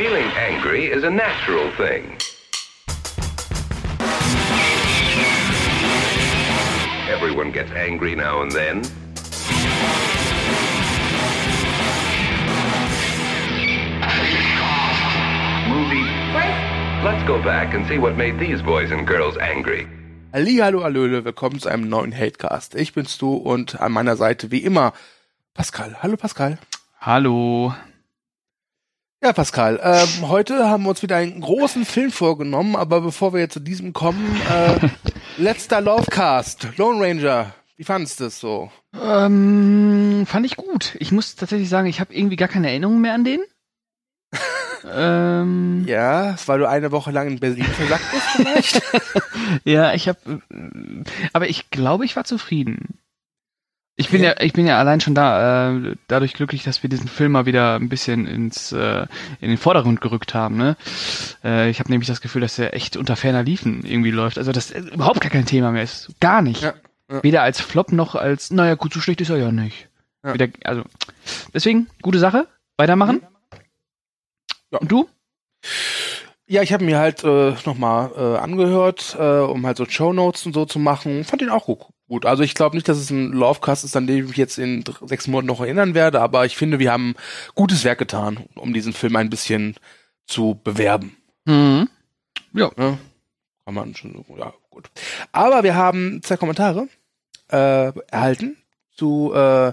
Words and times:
Feeling 0.00 0.32
angry 0.48 0.86
is 0.86 1.04
a 1.04 1.10
natural 1.10 1.70
thing. 1.72 2.16
Everyone 7.06 7.52
gets 7.52 7.70
angry 7.72 8.16
now 8.16 8.40
and 8.40 8.50
then. 8.50 8.76
Movie 15.68 16.08
break. 16.32 17.04
Let's 17.04 17.22
go 17.26 17.42
back 17.42 17.74
and 17.74 17.86
see 17.86 17.98
what 17.98 18.16
made 18.16 18.38
these 18.38 18.62
boys 18.62 18.90
and 18.90 19.06
girls 19.06 19.36
angry. 19.36 19.86
Ali, 20.32 20.60
Hallo, 20.62 20.82
Hallöle, 20.82 21.26
willkommen 21.26 21.60
zu 21.60 21.68
einem 21.68 21.90
neuen 21.90 22.16
Hatecast. 22.16 22.74
Ich 22.74 22.94
bin's 22.94 23.18
du 23.18 23.34
und 23.34 23.78
an 23.82 23.92
meiner 23.92 24.16
Seite 24.16 24.50
wie 24.50 24.64
immer 24.64 24.94
Pascal. 25.52 25.98
Hallo 26.02 26.16
Pascal. 26.16 26.58
Hallo. 27.02 27.74
Ja, 29.22 29.34
Pascal, 29.34 29.78
ähm, 29.82 30.28
heute 30.30 30.70
haben 30.70 30.84
wir 30.84 30.88
uns 30.88 31.02
wieder 31.02 31.16
einen 31.16 31.42
großen 31.42 31.84
Film 31.84 32.10
vorgenommen, 32.10 32.74
aber 32.74 33.02
bevor 33.02 33.34
wir 33.34 33.40
jetzt 33.40 33.52
zu 33.52 33.60
diesem 33.60 33.92
kommen, 33.92 34.40
äh, 34.50 34.88
letzter 35.36 35.82
Lovecast, 35.82 36.68
Lone 36.78 37.06
Ranger. 37.06 37.54
Wie 37.76 37.84
fandest 37.84 38.18
du 38.20 38.24
das 38.24 38.40
so? 38.40 38.70
Ähm, 38.98 40.24
fand 40.26 40.46
ich 40.46 40.56
gut. 40.56 40.96
Ich 41.00 41.12
muss 41.12 41.36
tatsächlich 41.36 41.68
sagen, 41.68 41.86
ich 41.86 42.00
habe 42.00 42.14
irgendwie 42.14 42.36
gar 42.36 42.48
keine 42.48 42.70
Erinnerungen 42.70 43.02
mehr 43.02 43.12
an 43.12 43.24
den. 43.24 43.40
ähm, 44.90 45.84
Ja, 45.86 46.36
weil 46.46 46.58
du 46.58 46.66
eine 46.66 46.90
Woche 46.90 47.10
lang 47.10 47.28
in 47.28 47.40
Berlin 47.40 47.64
versackt 47.64 48.10
bist 48.12 48.26
vielleicht? 48.36 48.82
ja, 49.64 49.92
ich 49.92 50.08
habe, 50.08 50.40
aber 51.34 51.46
ich 51.46 51.68
glaube, 51.68 52.06
ich 52.06 52.16
war 52.16 52.24
zufrieden. 52.24 52.99
Ich 54.00 54.08
bin 54.08 54.22
ja, 54.22 54.40
ich 54.40 54.54
bin 54.54 54.66
ja 54.66 54.78
allein 54.78 55.00
schon 55.02 55.14
da, 55.14 55.72
äh, 55.72 55.94
dadurch 56.08 56.32
glücklich, 56.32 56.62
dass 56.62 56.82
wir 56.82 56.88
diesen 56.88 57.06
Film 57.06 57.32
mal 57.32 57.44
wieder 57.44 57.74
ein 57.74 57.90
bisschen 57.90 58.26
ins, 58.26 58.72
äh, 58.72 59.06
in 59.42 59.50
den 59.50 59.58
Vordergrund 59.58 60.00
gerückt 60.00 60.32
haben. 60.32 60.56
Ne? 60.56 60.76
Äh, 61.44 61.68
ich 61.68 61.80
habe 61.80 61.90
nämlich 61.90 62.08
das 62.08 62.22
Gefühl, 62.22 62.40
dass 62.40 62.58
er 62.58 62.72
echt 62.72 62.96
unter 62.96 63.14
ferner 63.14 63.42
Liefen 63.42 63.84
irgendwie 63.84 64.10
läuft. 64.10 64.38
Also 64.38 64.52
das 64.52 64.70
äh, 64.70 64.80
überhaupt 64.80 65.20
gar 65.20 65.30
kein 65.30 65.44
Thema 65.44 65.70
mehr 65.70 65.82
ist, 65.82 66.12
gar 66.18 66.40
nicht. 66.40 66.62
Ja, 66.62 66.72
ja. 67.10 67.22
Weder 67.22 67.42
als 67.42 67.60
Flop 67.60 67.92
noch 67.92 68.14
als, 68.14 68.50
naja, 68.50 68.74
gut, 68.74 68.94
so 68.94 69.00
schlecht 69.00 69.20
ist 69.20 69.28
er 69.28 69.36
ja 69.36 69.52
nicht. 69.52 69.88
Ja. 70.24 70.32
Wieder, 70.32 70.48
also 70.64 70.82
deswegen 71.52 71.88
gute 72.00 72.18
Sache, 72.18 72.48
weitermachen. 72.78 73.20
Und 74.70 74.90
du? 74.90 75.08
Ja, 76.52 76.62
ich 76.62 76.72
habe 76.72 76.84
mir 76.84 76.98
halt 76.98 77.22
äh, 77.22 77.54
nochmal 77.64 78.10
äh, 78.16 78.38
angehört, 78.38 79.16
äh, 79.16 79.22
um 79.38 79.64
halt 79.64 79.76
so 79.76 79.84
Show 79.84 80.12
Notes 80.12 80.46
und 80.46 80.52
so 80.52 80.64
zu 80.64 80.80
machen. 80.80 81.22
Fand 81.22 81.42
ihn 81.42 81.48
auch 81.48 81.66
gu- 81.66 81.76
gut. 82.08 82.26
Also 82.26 82.42
ich 82.42 82.56
glaube 82.56 82.74
nicht, 82.74 82.88
dass 82.88 82.98
es 82.98 83.08
ein 83.10 83.30
Lovecast 83.30 83.84
ist, 83.84 83.94
an 83.96 84.08
den 84.08 84.18
ich 84.18 84.24
mich 84.30 84.36
jetzt 84.36 84.58
in 84.58 84.82
sechs 85.02 85.28
Monaten 85.28 85.46
noch 85.46 85.60
erinnern 85.60 85.94
werde, 85.94 86.20
aber 86.20 86.44
ich 86.46 86.56
finde, 86.56 86.80
wir 86.80 86.90
haben 86.90 87.14
gutes 87.54 87.84
Werk 87.84 88.00
getan, 88.00 88.48
um 88.56 88.72
diesen 88.74 88.92
Film 88.92 89.14
ein 89.14 89.30
bisschen 89.30 89.76
zu 90.26 90.58
bewerben. 90.64 91.16
Mhm. 91.44 91.88
Ja. 92.52 92.72
Ne? 92.76 92.98
Kann 93.64 93.74
man 93.74 93.94
schon 93.94 94.24
so, 94.26 94.36
ja, 94.36 94.52
gut. 94.70 94.90
Aber 95.30 95.62
wir 95.62 95.76
haben 95.76 96.20
zwei 96.24 96.36
Kommentare 96.36 96.88
äh, 97.52 97.92
erhalten 98.10 98.56
zu 98.96 99.32
äh, 99.34 99.72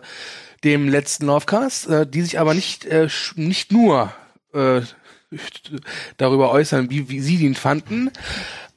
dem 0.64 0.90
letzten 0.90 1.26
Lovecast, 1.26 1.90
äh, 1.90 2.06
die 2.06 2.22
sich 2.22 2.38
aber 2.40 2.54
nicht, 2.54 2.86
äh, 2.86 3.08
nicht 3.36 3.72
nur 3.72 4.12
äh, 4.54 4.82
darüber 6.18 6.52
äußern, 6.52 6.90
wie, 6.90 7.10
wie 7.10 7.20
sie 7.20 7.38
ihn 7.38 7.56
fanden. 7.56 8.12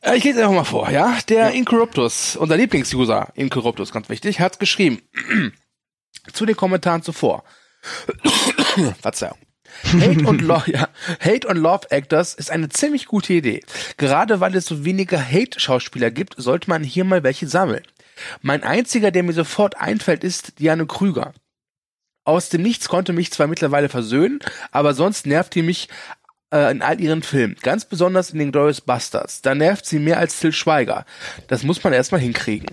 Äh, 0.01 0.17
ich 0.17 0.25
lese 0.25 0.41
einfach 0.41 0.55
mal 0.55 0.65
vor, 0.65 0.91
ja. 0.91 1.19
Der 1.29 1.53
Incorruptus, 1.53 2.37
unser 2.37 2.57
Lieblingsuser, 2.57 3.33
Incorruptus, 3.35 3.93
ganz 3.93 4.09
wichtig, 4.09 4.41
hat 4.41 4.59
geschrieben 4.59 5.03
zu 6.33 6.47
den 6.47 6.57
Kommentaren 6.57 7.03
zuvor. 7.03 7.45
Verzeihung. 9.01 9.39
Hate 9.85 10.27
und, 10.27 10.43
Lo 10.43 10.63
ja, 10.67 10.89
Hate 11.21 11.47
und 11.47 11.57
Love 11.57 11.91
Actors 11.91 12.35
ist 12.35 12.51
eine 12.51 12.69
ziemlich 12.69 13.07
gute 13.07 13.33
Idee. 13.33 13.63
Gerade 13.97 14.41
weil 14.41 14.55
es 14.55 14.67
so 14.67 14.85
wenige 14.85 15.19
Hate-Schauspieler 15.19 16.11
gibt, 16.11 16.35
sollte 16.37 16.69
man 16.69 16.83
hier 16.83 17.05
mal 17.05 17.23
welche 17.23 17.49
sammeln. 17.49 17.83
Mein 18.43 18.63
einziger, 18.63 19.11
der 19.11 19.23
mir 19.23 19.33
sofort 19.33 19.79
einfällt, 19.79 20.25
ist 20.25 20.59
Diane 20.59 20.87
Krüger. 20.87 21.33
Aus 22.25 22.51
dem 22.51 22.63
Nichts 22.63 22.89
konnte 22.89 23.13
mich 23.13 23.33
zwar 23.33 23.47
mittlerweile 23.47 23.89
versöhnen, 23.89 24.41
aber 24.71 24.93
sonst 24.93 25.27
nervt 25.27 25.55
die 25.55 25.63
mich 25.63 25.89
äh, 26.53 26.71
in 26.71 26.83
all 26.83 27.01
ihren 27.01 27.23
Filmen. 27.23 27.57
Ganz 27.63 27.85
besonders 27.85 28.31
in 28.31 28.39
den 28.39 28.53
Glorious 28.53 28.81
Bastards. 28.81 29.43
Da 29.43 29.55
nervt 29.55 29.87
sie 29.87 29.99
mehr 29.99 30.19
als 30.19 30.39
Till 30.39 30.53
Schweiger. 30.53 31.05
Das 31.49 31.63
muss 31.63 31.83
man 31.83 31.93
erstmal 31.93 32.21
hinkriegen. 32.21 32.69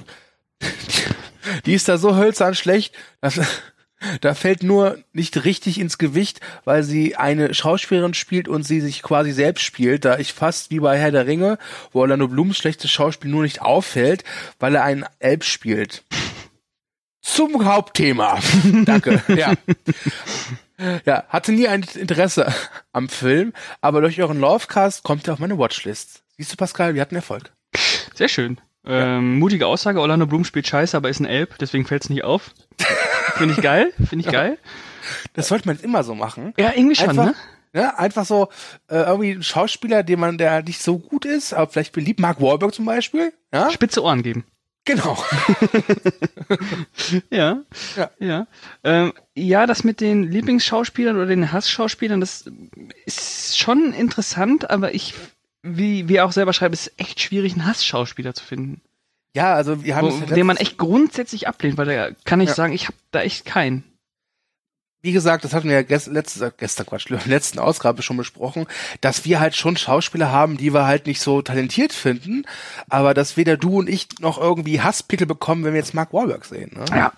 Die 1.65 1.73
ist 1.73 1.87
da 1.87 1.97
so 1.97 2.15
hölzern 2.15 2.55
schlecht, 2.55 2.95
dass, 3.21 3.39
da 4.21 4.33
fällt 4.33 4.63
nur 4.63 4.97
nicht 5.13 5.45
richtig 5.45 5.79
ins 5.79 5.97
Gewicht, 5.97 6.41
weil 6.65 6.83
sie 6.83 7.15
eine 7.15 7.53
Schauspielerin 7.53 8.13
spielt 8.13 8.47
und 8.47 8.63
sie 8.63 8.81
sich 8.81 9.01
quasi 9.01 9.31
selbst 9.31 9.63
spielt, 9.63 10.05
da 10.05 10.17
ich 10.17 10.33
fast 10.33 10.71
wie 10.71 10.79
bei 10.79 10.97
Herr 10.97 11.11
der 11.11 11.27
Ringe, 11.27 11.57
wo 11.91 12.01
Orlando 12.01 12.27
Blums 12.27 12.57
schlechtes 12.57 12.91
Schauspiel 12.91 13.31
nur 13.31 13.43
nicht 13.43 13.61
auffällt, 13.61 14.23
weil 14.59 14.75
er 14.75 14.83
einen 14.83 15.05
Elb 15.19 15.43
spielt. 15.43 16.03
Zum 17.21 17.65
Hauptthema. 17.65 18.39
Danke. 18.85 19.21
Ja. 19.27 19.53
Ja, 21.05 21.23
hatte 21.29 21.51
nie 21.51 21.67
ein 21.67 21.83
Interesse 21.95 22.53
am 22.93 23.09
Film, 23.09 23.53
aber 23.81 24.01
durch 24.01 24.21
euren 24.21 24.39
Lovecast 24.39 25.03
kommt 25.03 25.27
er 25.27 25.33
auf 25.33 25.39
meine 25.39 25.57
Watchlist. 25.57 26.23
Siehst 26.37 26.51
du, 26.51 26.55
Pascal, 26.55 26.93
wir 26.93 27.01
hatten 27.01 27.15
Erfolg. 27.15 27.51
Sehr 28.13 28.27
schön. 28.27 28.59
Ähm, 28.85 29.39
mutige 29.39 29.67
Aussage, 29.67 29.99
Orlando 29.99 30.27
Bloom 30.27 30.45
spielt 30.45 30.67
scheiße, 30.67 30.95
aber 30.95 31.09
ist 31.09 31.19
ein 31.19 31.25
Elb, 31.25 31.57
deswegen 31.59 31.85
fällt 31.85 32.03
es 32.03 32.09
nicht 32.09 32.23
auf. 32.23 32.51
Finde 33.35 33.55
ich 33.55 33.61
geil, 33.61 33.91
finde 34.07 34.25
ich 34.25 34.31
geil. 34.31 34.57
Das 35.33 35.47
sollte 35.47 35.67
man 35.67 35.75
jetzt 35.75 35.83
immer 35.83 36.03
so 36.03 36.15
machen. 36.15 36.53
Ja, 36.57 36.71
irgendwie 36.75 36.95
schon, 36.95 37.09
Einfach- 37.09 37.25
ne? 37.25 37.35
Ja, 37.73 37.95
einfach 37.97 38.25
so 38.25 38.47
äh, 38.89 38.95
irgendwie 39.01 39.31
ein 39.31 39.43
Schauspieler, 39.43 40.01
den 40.01 40.19
man, 40.19 40.37
der 40.37 40.63
nicht 40.63 40.81
so 40.81 40.97
gut 40.99 41.25
ist, 41.25 41.53
aber 41.53 41.69
vielleicht 41.69 41.91
beliebt, 41.91 42.19
Mark 42.19 42.41
Wahlberg 42.41 42.73
zum 42.73 42.85
Beispiel. 42.85 43.33
Ja, 43.53 43.69
Spitze 43.69 44.01
Ohren 44.03 44.23
geben. 44.23 44.45
Genau. 44.87 45.23
Ja. 47.29 47.61
Ja. 47.95 48.09
Ja. 48.19 48.47
Ähm, 48.83 49.13
ja, 49.35 49.65
das 49.65 49.83
mit 49.83 50.01
den 50.01 50.23
Lieblingsschauspielern 50.23 51.15
oder 51.15 51.25
den 51.27 51.51
Hassschauspielern, 51.51 52.19
das 52.19 52.49
ist 53.05 53.57
schon 53.57 53.93
interessant, 53.93 54.69
aber 54.69 54.93
ich, 54.93 55.13
wie 55.63 56.09
wir 56.09 56.25
auch 56.25 56.31
selber 56.31 56.53
schreiben, 56.53 56.73
ist 56.73 56.91
echt 56.97 57.21
schwierig, 57.21 57.53
einen 57.53 57.65
Hassschauspieler 57.65 58.33
zu 58.33 58.43
finden. 58.43 58.81
Ja, 59.35 59.53
also 59.53 59.83
wir 59.83 59.95
haben 59.95 60.09
Wo, 60.09 60.23
es 60.25 60.33
den 60.33 60.47
man 60.47 60.57
echt 60.57 60.77
grundsätzlich 60.77 61.47
ablehnt, 61.47 61.77
weil 61.77 61.85
da 61.85 62.09
kann 62.25 62.41
ich 62.41 62.49
Ja. 62.49 62.55
sagen, 62.55 62.73
ich 62.73 62.85
habe 62.87 62.97
da 63.11 63.21
echt 63.21 63.45
keinen. 63.45 63.83
Wie 65.07 65.13
gesagt, 65.13 65.45
das 65.45 65.53
hatten 65.53 65.69
wir 65.69 65.75
ja 65.75 65.83
gest 65.83 66.07
letztes, 66.07 66.41
äh, 66.41 66.51
gestern 66.57 66.85
Quatsch, 66.85 67.05
in 67.09 67.17
der 67.17 67.27
letzten 67.27 67.59
Ausgabe 67.59 68.01
schon 68.01 68.17
besprochen, 68.17 68.67
dass 68.99 69.23
wir 69.23 69.39
halt 69.39 69.55
schon 69.55 69.77
Schauspieler 69.77 70.33
haben, 70.33 70.57
die 70.57 70.73
wir 70.73 70.85
halt 70.85 71.07
nicht 71.07 71.21
so 71.21 71.41
talentiert 71.41 71.93
finden, 71.93 72.43
aber 72.89 73.13
dass 73.13 73.37
weder 73.37 73.55
du 73.55 73.79
und 73.79 73.87
ich 73.87 74.09
noch 74.19 74.37
irgendwie 74.37 74.81
Hasspickel 74.81 75.25
bekommen, 75.25 75.63
wenn 75.63 75.71
wir 75.71 75.79
jetzt 75.79 75.93
Mark 75.93 76.11
Wahlberg 76.11 76.43
sehen. 76.43 76.71
Ne? 76.75 76.83
Ja. 76.89 77.13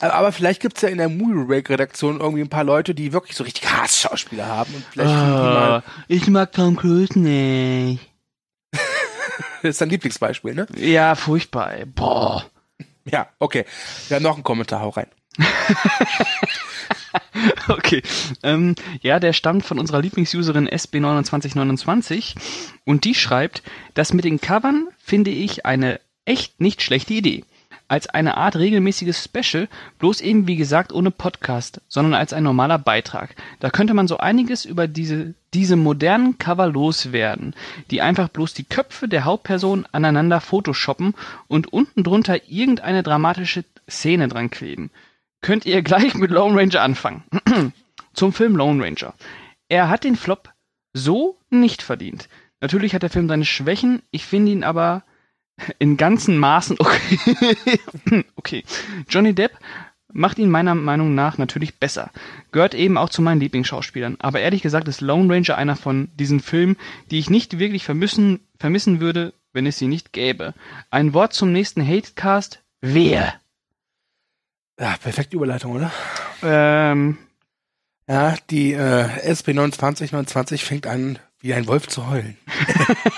Aber 0.00 0.32
vielleicht 0.32 0.60
gibt's 0.60 0.82
ja 0.82 0.88
in 0.88 0.98
der 0.98 1.08
Movie 1.08 1.46
Break 1.46 1.70
Redaktion 1.70 2.18
irgendwie 2.18 2.42
ein 2.42 2.48
paar 2.48 2.64
Leute, 2.64 2.96
die 2.96 3.12
wirklich 3.12 3.36
so 3.36 3.44
richtig 3.44 3.72
Hassschauspieler 3.72 4.46
haben 4.46 4.74
und 4.74 4.84
vielleicht 4.90 5.10
Ah, 5.10 5.84
ich 6.08 6.26
mag 6.26 6.50
Tom 6.50 6.74
Cruise 6.74 7.16
nicht. 7.16 8.10
das 8.72 9.70
ist 9.70 9.80
dein 9.80 9.90
Lieblingsbeispiel, 9.90 10.52
ne? 10.52 10.66
Ja, 10.76 11.14
furchtbar. 11.14 11.74
Ey. 11.74 11.84
Boah. 11.86 12.44
Ja, 13.04 13.28
okay. 13.38 13.66
Wir 14.08 14.16
haben 14.16 14.24
noch 14.24 14.34
einen 14.34 14.42
Kommentar, 14.42 14.80
hau 14.80 14.88
rein. 14.88 15.06
Okay. 17.68 18.02
Ähm, 18.42 18.74
ja, 19.00 19.20
der 19.20 19.32
stammt 19.32 19.64
von 19.64 19.78
unserer 19.78 20.02
Lieblingsuserin 20.02 20.68
SB2929 20.68 22.34
und 22.84 23.04
die 23.04 23.14
schreibt, 23.14 23.62
das 23.94 24.12
mit 24.12 24.24
den 24.24 24.40
Covern 24.40 24.88
finde 24.98 25.30
ich 25.30 25.66
eine 25.66 26.00
echt 26.24 26.60
nicht 26.60 26.82
schlechte 26.82 27.14
Idee. 27.14 27.44
Als 27.86 28.08
eine 28.08 28.38
Art 28.38 28.56
regelmäßiges 28.56 29.22
Special, 29.22 29.68
bloß 29.98 30.22
eben 30.22 30.46
wie 30.46 30.56
gesagt 30.56 30.92
ohne 30.92 31.10
Podcast, 31.10 31.82
sondern 31.86 32.14
als 32.14 32.32
ein 32.32 32.42
normaler 32.42 32.78
Beitrag. 32.78 33.36
Da 33.60 33.68
könnte 33.68 33.92
man 33.92 34.08
so 34.08 34.16
einiges 34.16 34.64
über 34.64 34.88
diese, 34.88 35.34
diese 35.52 35.76
modernen 35.76 36.38
Cover 36.38 36.66
loswerden, 36.66 37.54
die 37.90 38.00
einfach 38.00 38.28
bloß 38.28 38.54
die 38.54 38.64
Köpfe 38.64 39.06
der 39.06 39.24
Hauptperson 39.24 39.86
aneinander 39.92 40.40
photoshoppen 40.40 41.14
und 41.46 41.72
unten 41.74 42.04
drunter 42.04 42.48
irgendeine 42.48 43.02
dramatische 43.02 43.64
Szene 43.88 44.28
dran 44.28 44.48
kleben 44.48 44.90
könnt 45.44 45.66
ihr 45.66 45.82
gleich 45.82 46.14
mit 46.14 46.30
Lone 46.30 46.58
Ranger 46.58 46.80
anfangen. 46.80 47.22
Zum 48.14 48.32
Film 48.32 48.56
Lone 48.56 48.82
Ranger. 48.82 49.12
Er 49.68 49.90
hat 49.90 50.04
den 50.04 50.16
Flop 50.16 50.50
so 50.94 51.38
nicht 51.50 51.82
verdient. 51.82 52.30
Natürlich 52.62 52.94
hat 52.94 53.02
der 53.02 53.10
Film 53.10 53.28
seine 53.28 53.44
Schwächen, 53.44 54.00
ich 54.10 54.24
finde 54.24 54.52
ihn 54.52 54.64
aber 54.64 55.04
in 55.78 55.98
ganzen 55.98 56.38
Maßen 56.38 56.78
okay. 56.78 58.24
okay. 58.36 58.64
Johnny 59.10 59.34
Depp 59.34 59.52
macht 60.10 60.38
ihn 60.38 60.48
meiner 60.48 60.74
Meinung 60.74 61.14
nach 61.14 61.36
natürlich 61.36 61.78
besser. 61.78 62.10
Gehört 62.50 62.74
eben 62.74 62.96
auch 62.96 63.10
zu 63.10 63.20
meinen 63.20 63.40
Lieblingsschauspielern. 63.40 64.16
Aber 64.20 64.40
ehrlich 64.40 64.62
gesagt 64.62 64.88
ist 64.88 65.02
Lone 65.02 65.30
Ranger 65.30 65.58
einer 65.58 65.76
von 65.76 66.08
diesen 66.14 66.40
Filmen, 66.40 66.78
die 67.10 67.18
ich 67.18 67.28
nicht 67.28 67.58
wirklich 67.58 67.84
vermissen, 67.84 68.40
vermissen 68.58 68.98
würde, 68.98 69.34
wenn 69.52 69.66
es 69.66 69.76
sie 69.76 69.88
nicht 69.88 70.14
gäbe. 70.14 70.54
Ein 70.90 71.12
Wort 71.12 71.34
zum 71.34 71.52
nächsten 71.52 71.86
Hatecast. 71.86 72.62
Wer? 72.80 73.34
Ja, 74.78 74.96
perfekte 75.00 75.36
Überleitung, 75.36 75.72
oder? 75.72 75.92
Ähm, 76.42 77.18
Ja, 78.06 78.34
die 78.50 78.72
äh, 78.74 79.32
SB2929 79.32 80.58
fängt 80.62 80.86
an, 80.86 81.18
wie 81.40 81.54
ein 81.54 81.66
Wolf 81.66 81.88
zu 81.88 82.08
heulen. 82.08 82.36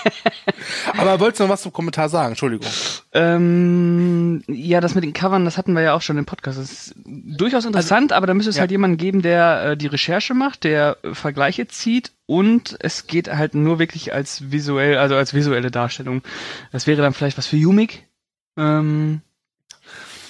Aber 0.97 1.19
wolltest 1.19 1.39
du 1.39 1.43
noch 1.43 1.51
was 1.51 1.61
zum 1.61 1.73
Kommentar 1.73 2.07
sagen? 2.07 2.29
Entschuldigung. 2.29 2.67
Ähm, 3.11 4.43
ja, 4.47 4.79
das 4.79 4.95
mit 4.95 5.03
den 5.03 5.13
Covern, 5.13 5.43
das 5.43 5.57
hatten 5.57 5.73
wir 5.73 5.81
ja 5.81 5.93
auch 5.93 6.01
schon 6.01 6.17
im 6.17 6.25
Podcast. 6.25 6.57
Das 6.57 6.71
ist 6.71 6.95
durchaus 7.05 7.65
interessant, 7.65 8.13
aber 8.13 8.27
da 8.27 8.33
müsste 8.33 8.49
es 8.49 8.57
ja. 8.57 8.61
halt 8.61 8.71
jemanden 8.71 8.97
geben, 8.97 9.21
der 9.21 9.71
äh, 9.71 9.77
die 9.77 9.87
Recherche 9.87 10.33
macht, 10.33 10.63
der 10.63 10.97
äh, 11.03 11.13
Vergleiche 11.13 11.67
zieht 11.67 12.13
und 12.25 12.77
es 12.79 13.07
geht 13.07 13.29
halt 13.29 13.55
nur 13.55 13.79
wirklich 13.79 14.13
als 14.13 14.51
visuell, 14.51 14.97
also 14.97 15.15
als 15.15 15.33
visuelle 15.33 15.71
Darstellung. 15.71 16.21
Das 16.71 16.87
wäre 16.87 17.01
dann 17.01 17.13
vielleicht 17.13 17.37
was 17.37 17.47
für 17.47 17.57
Yumik. 17.57 18.07
Ähm, 18.57 19.21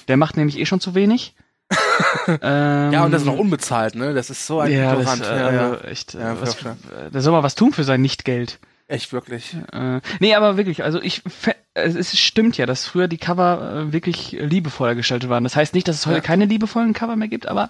der 0.08 0.18
macht 0.18 0.38
nämlich 0.38 0.58
eh 0.60 0.66
schon 0.66 0.80
zu 0.80 0.96
wenig. 0.96 1.36
ähm, 2.28 2.92
Ja, 2.94 3.04
und 3.04 3.12
das 3.12 3.22
ist 3.22 3.28
noch 3.28 3.38
unbezahlt, 3.38 3.96
ne? 3.96 4.14
Das 4.14 4.30
ist 4.30 4.48
so 4.48 4.60
ein 4.60 4.72
ja, 4.72 4.96
das, 4.96 5.20
äh, 5.20 5.24
ja, 5.24 5.52
ja. 5.52 5.78
echt, 5.82 6.14
Ja, 6.14 6.40
was, 6.40 6.62
ja. 6.62 6.72
äh, 7.08 7.12
der 7.12 7.22
soll 7.22 7.34
mal 7.34 7.44
was 7.44 7.56
tun 7.56 7.74
für 7.74 7.84
sein 7.84 8.02
Nichtgeld. 8.02 8.60
Echt 8.88 9.12
wirklich. 9.12 9.54
Äh, 9.74 10.00
nee, 10.22 10.34
aber 10.34 10.56
wirklich, 10.56 10.84
also 10.84 11.02
ich, 11.02 11.22
es, 11.74 12.18
stimmt 12.18 12.56
ja, 12.58 12.66
dass 12.66 12.86
früher 12.88 13.10
die 13.10 13.18
Cover 13.18 13.88
äh, 13.90 13.92
wirklich 13.94 14.32
liebevoller 14.32 14.96
gestaltet 14.96 15.30
waren. 15.30 15.44
Das 15.44 15.58
heißt 15.58 15.74
nicht, 15.74 15.90
dass 15.90 15.98
es 15.98 16.06
heute 16.06 16.18
Ja. 16.18 16.22
keine 16.24 16.46
liebevollen 16.46 16.94
Cover 16.94 17.18
mehr 17.18 17.28
gibt, 17.28 17.48
aber 17.48 17.70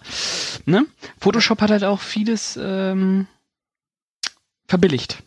ne? 0.66 0.86
Photoshop 1.20 1.62
hat 1.62 1.72
halt 1.72 1.84
auch 1.84 2.02
vieles 2.02 2.60
ähm, 2.62 3.26
verbilligt. 4.68 5.24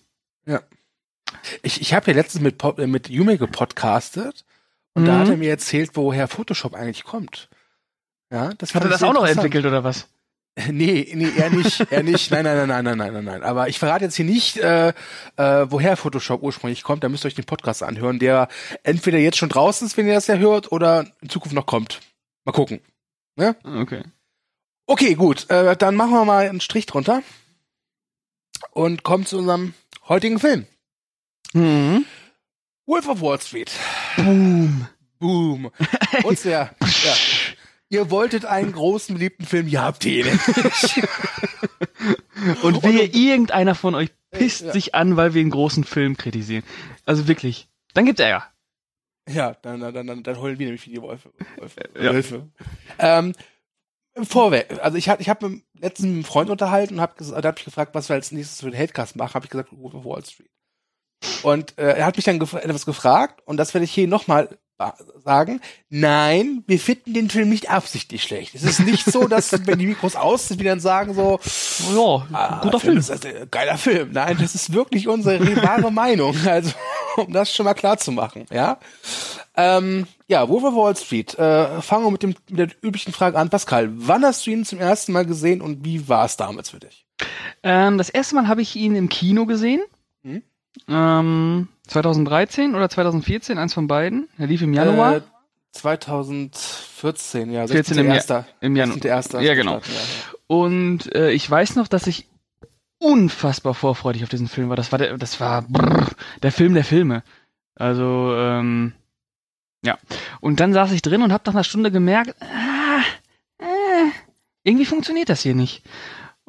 Ich, 1.63 1.81
ich 1.81 1.95
habe 1.95 2.11
ja 2.11 2.17
letztens 2.17 2.43
mit, 2.43 2.63
äh, 2.79 2.87
mit 2.87 3.09
Yume 3.09 3.39
gepodcastet 3.39 4.45
und 4.95 5.05
da 5.07 5.15
Mhm. 5.17 5.19
hat 5.21 5.29
er 5.29 5.37
mir 5.37 5.51
erzählt, 5.51 5.91
woher 5.95 6.29
Photoshop 6.29 6.75
eigentlich 6.75 7.05
kommt. 7.05 7.49
Ja, 8.33 8.51
das 8.55 8.75
Hat 8.75 8.85
er 8.85 8.89
das 8.91 9.03
auch 9.03 9.13
noch 9.13 9.27
entwickelt 9.27 9.67
oder 9.67 9.85
was? 9.85 10.09
Nee, 10.71 11.11
nee, 11.15 11.31
er 11.39 11.49
nicht, 11.49 11.81
er 11.93 12.03
nicht. 12.03 12.31
Nein, 12.33 12.45
nein, 12.45 12.67
nein, 12.69 12.69
nein, 12.69 12.85
nein, 12.85 12.99
nein, 12.99 13.13
nein, 13.15 13.25
nein. 13.25 13.43
Aber 13.45 13.69
ich 13.69 13.79
verrate 13.79 14.05
jetzt 14.05 14.17
hier 14.17 14.25
nicht, 14.25 14.57
äh, 14.59 14.89
äh, 14.89 14.93
woher 15.71 15.97
Photoshop 15.97 16.43
ursprünglich 16.43 16.83
kommt. 16.83 17.03
Da 17.05 17.09
müsst 17.09 17.25
ihr 17.25 17.29
euch 17.29 17.35
den 17.37 17.45
Podcast 17.47 17.83
anhören, 17.85 18.19
der 18.19 18.49
entweder 18.83 19.17
jetzt 19.19 19.39
schon 19.39 19.49
draußen 19.49 19.87
ist, 19.87 19.97
wenn 19.97 20.09
ihr 20.09 20.13
das 20.15 20.27
ja 20.27 20.35
hört, 20.37 20.71
oder 20.73 21.07
in 21.23 21.29
Zukunft 21.31 21.55
noch 21.55 21.67
kommt. 21.67 22.01
Mal 22.45 22.53
gucken. 22.53 22.81
Okay. 23.65 24.03
Okay, 24.87 25.15
gut. 25.15 25.49
Äh, 25.51 25.77
dann 25.77 25.95
machen 25.95 26.13
wir 26.13 26.25
mal 26.25 26.49
einen 26.49 26.61
Strich 26.61 26.85
drunter 26.85 27.23
und 28.73 29.03
kommen 29.05 29.25
zu 29.27 29.39
unserem 29.39 29.73
heutigen 30.09 30.41
Film. 30.41 30.67
Mhm. 31.55 32.05
Wolf 32.87 33.09
of 33.09 33.21
Wall 33.23 33.41
Street. 33.41 33.71
Boom. 34.17 34.87
Boom. 35.19 35.71
Und 36.25 36.45
der, 36.45 36.75
ja. 36.81 37.15
Ihr 37.89 38.11
wolltet 38.11 38.45
einen 38.45 38.73
großen, 38.73 39.15
beliebten 39.17 39.45
Film, 39.45 39.67
ihr 39.67 39.83
habt 39.83 40.05
ihn. 40.05 40.27
Und 42.63 42.83
wehe, 42.83 43.05
irgendeiner 43.05 43.75
von 43.75 43.95
euch 43.95 44.11
pisst 44.31 44.63
Ja. 44.63 44.73
sich 44.73 44.95
an, 44.95 45.17
weil 45.17 45.35
wir 45.35 45.41
einen 45.41 45.51
großen 45.51 45.85
Film 45.85 46.17
kritisieren. 46.17 46.65
Also 47.05 47.27
wirklich. 47.29 47.69
Dann 47.95 48.07
gibt's 48.07 48.21
Ärger. 48.21 48.47
Ja, 49.29 49.55
dann, 49.63 49.81
dann, 49.81 50.07
dann, 50.07 50.23
dann 50.23 50.39
heulen 50.39 50.59
wir 50.59 50.67
nämlich 50.67 50.87
wie 50.87 50.91
die 50.93 51.03
Wolfe. 51.03 51.31
Wolfe. 51.57 51.81
Ja. 51.97 52.13
Wölfe. 52.15 52.49
Ähm, 52.99 53.35
vorweg, 54.23 54.79
also 54.83 54.97
ich 54.97 55.09
habe 55.09 55.21
ich 55.23 55.29
hab 55.29 55.43
mit 55.43 55.99
einem 55.99 56.25
Freund 56.25 56.51
unterhalten 56.51 56.95
und 56.95 57.01
hab 57.01 57.21
habe 57.21 57.55
ich 57.59 57.65
gefragt, 57.65 57.95
was 57.95 58.09
wir 58.09 58.15
als 58.17 58.33
nächstes 58.33 58.61
für 58.61 58.71
den 58.71 58.79
Hatecast 58.81 59.17
machen. 59.17 59.35
Habe 59.35 59.47
ich 59.47 59.51
gesagt, 59.51 59.71
Wolf 59.73 59.95
of 59.95 60.05
Wall 60.05 60.25
Street. 60.25 60.51
Und 61.43 61.79
äh, 61.79 61.93
er 61.99 62.07
hat 62.07 62.17
mich 62.17 62.25
dann 62.25 62.39
gef 62.39 62.55
etwas 62.55 62.87
gefragt 62.87 63.43
und 63.45 63.57
das 63.57 63.75
werde 63.75 63.85
ich 63.85 63.93
hier 63.93 64.09
nochmal 64.09 64.49
sagen. 65.23 65.61
Nein, 65.91 66.65
wir 66.67 66.79
finden 66.81 67.13
den 67.13 67.29
Film 67.29 67.51
nicht 67.51 67.71
absichtlich 67.71 68.23
schlecht. 68.23 68.55
Es 68.55 68.63
ist 68.63 68.81
nicht 68.81 69.05
so, 69.05 69.29
dass 69.29 69.53
wenn 69.67 69.79
die 69.79 69.87
Mikros 69.87 70.17
aus 70.17 70.49
sind, 70.49 70.59
wir 70.63 70.71
dann 70.71 70.81
sagen 70.81 71.13
so, 71.15 71.39
Ja, 71.95 72.27
Ah, 72.33 72.61
guter 72.63 72.81
Film. 72.81 72.97
Ist, 72.97 73.11
äh, 73.25 73.47
geiler 73.51 73.77
Film. 73.77 74.13
Nein, 74.13 74.39
das 74.41 74.55
ist 74.55 74.73
wirklich 74.73 75.07
unsere 75.09 75.39
wahre 75.63 75.91
Meinung. 75.93 76.35
Also, 76.47 76.73
um 77.19 77.31
das 77.33 77.55
schon 77.55 77.65
mal 77.65 77.75
klar 77.75 77.99
zu 77.99 78.11
machen, 78.13 78.47
ja. 78.51 78.79
Ähm, 79.55 80.07
ja, 80.29 80.49
Wolf 80.49 80.65
of 80.65 80.75
Wall 80.75 80.97
Street. 80.97 81.39
Äh, 81.39 81.83
fangen 81.83 82.05
wir 82.07 82.11
mit, 82.13 82.23
dem, 82.23 82.35
mit 82.49 82.59
der 82.59 82.69
üblichen 82.83 83.13
Frage 83.13 83.37
an. 83.37 83.51
Pascal, 83.51 83.91
wann 83.93 84.25
hast 84.25 84.47
du 84.47 84.51
ihn 84.51 84.65
zum 84.65 84.79
ersten 84.81 85.13
Mal 85.13 85.27
gesehen 85.27 85.61
und 85.61 85.85
wie 85.85 86.09
war 86.09 86.25
es 86.25 86.39
damals 86.39 86.71
für 86.71 86.81
dich? 86.81 87.05
Ähm, 87.63 87.99
das 87.99 88.09
erste 88.09 88.35
Mal 88.35 88.49
habe 88.49 88.63
ich 88.63 88.77
ihn 88.77 88.97
im 88.97 89.11
Kino 89.11 89.45
gesehen. 89.45 89.83
Mhm. 90.23 90.43
Ähm, 90.89 91.69
2013 91.89 92.75
oder 92.75 92.89
2014, 92.89 93.59
eins 93.59 93.75
von 93.75 93.87
beiden. 93.87 94.29
Er 94.39 94.47
lief 94.47 94.63
im 94.63 94.73
Januar. 94.73 95.17
Äh, 95.17 95.21
2014, 95.73 97.51
ja. 97.53 97.67
14 97.67 97.99
im, 97.99 98.07
16.1.. 98.09 98.45
im 98.61 98.77
Januar. 98.77 98.99
16.1. 98.99 99.41
Ja, 99.41 99.55
genau. 99.55 99.75
Ja, 99.75 99.79
ja. 99.79 100.01
Und 100.47 101.15
äh, 101.15 101.31
ich 101.31 101.49
weiß 101.49 101.77
noch, 101.77 101.87
dass 101.89 102.07
ich 102.07 102.29
unfassbar 102.99 103.75
vorfreudig 103.75 104.25
auf 104.25 104.29
diesen 104.29 104.49
Film 104.49 104.69
war. 104.69 104.77
Das 104.77 104.93
war 104.93 104.99
der, 104.99 105.17
das 105.17 105.41
war 105.41 105.63
brrr, 105.63 106.09
der 106.43 106.53
Film 106.53 106.75
der 106.75 106.85
Filme. 106.85 107.23
Also 107.75 108.35
ähm, 108.37 108.93
ja. 109.85 109.99
Und 110.41 110.61
dann 110.61 110.73
saß 110.73 110.93
ich 110.93 111.03
drin 111.03 111.23
und 111.23 111.33
habe 111.33 111.45
nach 111.47 111.55
einer 111.55 111.65
Stunde 111.65 111.91
gemerkt, 111.91 112.35
ah, 112.41 113.01
äh, 113.59 114.11
irgendwie 114.63 114.85
funktioniert 114.85 115.29
das 115.29 115.41
hier 115.41 115.55
nicht. 115.55 115.83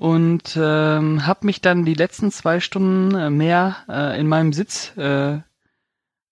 Und 0.01 0.57
ähm, 0.59 1.27
habe 1.27 1.45
mich 1.45 1.62
dann 1.62 1.86
die 1.86 1.94
letzten 1.94 2.31
zwei 2.31 2.59
Stunden 2.59 3.13
äh, 3.13 3.30
mehr 3.30 3.75
äh, 3.88 4.19
in 4.19 4.27
meinem 4.27 4.51
Sitz 4.51 4.98
äh, 4.98 5.38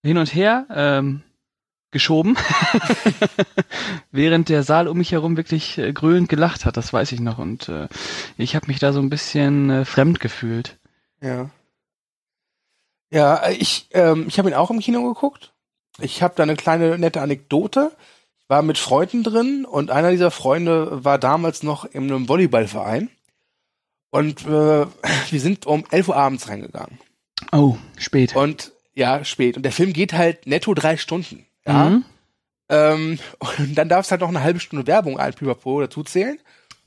hin 0.02 0.18
und 0.18 0.34
her 0.34 0.66
ähm, 0.74 1.22
geschoben, 1.92 2.36
während 4.12 4.50
der 4.50 4.64
Saal 4.64 4.88
um 4.88 4.98
mich 4.98 5.12
herum 5.12 5.38
wirklich 5.38 5.78
äh, 5.78 5.94
grölend 5.94 6.30
gelacht 6.30 6.66
hat, 6.66 6.78
das 6.78 6.92
weiß 6.94 7.12
ich 7.12 7.20
noch. 7.20 7.38
Und 7.38 7.70
äh, 7.70 7.88
ich 8.38 8.56
habe 8.56 8.66
mich 8.66 8.80
da 8.80 8.92
so 8.92 9.02
ein 9.02 9.12
bisschen 9.12 9.70
äh, 9.70 9.86
fremd 9.86 10.20
gefühlt. 10.20 10.80
Ja. 11.22 11.52
Ja, 13.12 13.50
ich, 13.50 13.88
ähm, 13.92 14.26
ich 14.28 14.40
habe 14.40 14.50
ihn 14.50 14.56
auch 14.56 14.72
im 14.72 14.80
Kino 14.80 15.08
geguckt. 15.08 15.54
Ich 16.00 16.24
habe 16.24 16.34
da 16.36 16.42
eine 16.42 16.56
kleine 16.56 16.98
nette 16.98 17.22
Anekdote. 17.22 17.92
Ich 18.40 18.50
war 18.50 18.64
mit 18.64 18.80
Freunden 18.80 19.22
drin 19.22 19.64
und 19.64 19.92
einer 19.92 20.10
dieser 20.10 20.32
Freunde 20.32 21.06
war 21.06 21.20
damals 21.20 21.62
noch 21.62 21.86
in 21.86 22.12
einem 22.12 22.28
Volleyballverein. 22.28 23.12
Und 24.12 24.46
äh, 24.46 24.48
wir 25.30 25.40
sind 25.40 25.66
um 25.66 25.84
11 25.92 26.10
Uhr 26.10 26.16
abends 26.16 26.50
reingegangen. 26.50 27.00
Oh, 27.52 27.78
spät. 27.98 28.36
Und 28.36 28.72
ja, 28.94 29.24
spät. 29.24 29.58
Und 29.58 29.64
der 29.64 29.72
Film 29.72 29.94
geht 29.94 30.14
halt 30.14 30.46
netto 30.46 30.74
drei 30.74 30.98
Stunden. 30.98 31.46
Ja. 31.66 31.90
Mhm. 31.90 32.06
Ähm, 32.70 33.20
und 33.58 33.76
dann 33.76 33.90
darfst 33.90 34.12
halt 34.12 34.22
noch 34.22 34.30
eine 34.30 34.44
halbe 34.44 34.60
Stunde 34.60 34.88
Werbung 34.88 35.20
ein 35.20 35.34
Pipapo 35.34 35.82
dazu 35.82 36.04
zählen. 36.04 36.40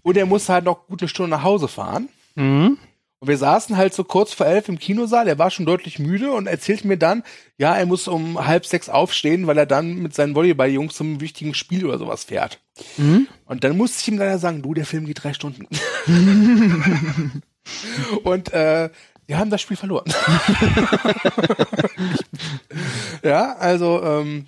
Und 0.02 0.16
er 0.16 0.26
musste 0.26 0.52
halt 0.52 0.64
noch 0.64 0.86
gut 0.86 1.00
eine 1.00 1.08
Stunde 1.08 1.30
nach 1.30 1.44
Hause 1.44 1.68
fahren. 1.68 2.08
Mhm. 2.34 2.78
Und 3.22 3.28
wir 3.28 3.38
saßen 3.38 3.76
halt 3.76 3.94
so 3.94 4.02
kurz 4.02 4.32
vor 4.32 4.46
elf 4.46 4.68
im 4.68 4.80
Kinosaal, 4.80 5.28
er 5.28 5.38
war 5.38 5.52
schon 5.52 5.64
deutlich 5.64 6.00
müde 6.00 6.32
und 6.32 6.48
erzählte 6.48 6.88
mir 6.88 6.96
dann, 6.96 7.22
ja, 7.56 7.72
er 7.72 7.86
muss 7.86 8.08
um 8.08 8.44
halb 8.44 8.66
sechs 8.66 8.88
aufstehen, 8.88 9.46
weil 9.46 9.56
er 9.56 9.66
dann 9.66 9.94
mit 9.94 10.12
seinen 10.12 10.34
Volleyball-Jungs 10.34 10.96
zum 10.96 11.20
wichtigen 11.20 11.54
Spiel 11.54 11.86
oder 11.86 11.98
sowas 11.98 12.24
fährt. 12.24 12.58
Mhm. 12.96 13.28
Und 13.44 13.62
dann 13.62 13.76
musste 13.76 14.00
ich 14.00 14.08
ihm 14.08 14.18
leider 14.18 14.40
sagen, 14.40 14.60
du, 14.60 14.74
der 14.74 14.86
Film 14.86 15.06
geht 15.06 15.22
drei 15.22 15.34
Stunden. 15.34 15.68
und 18.24 18.52
äh, 18.52 18.90
wir 19.28 19.38
haben 19.38 19.50
das 19.50 19.60
Spiel 19.60 19.76
verloren. 19.76 20.12
ja, 23.22 23.54
also 23.54 24.02
ähm, 24.02 24.46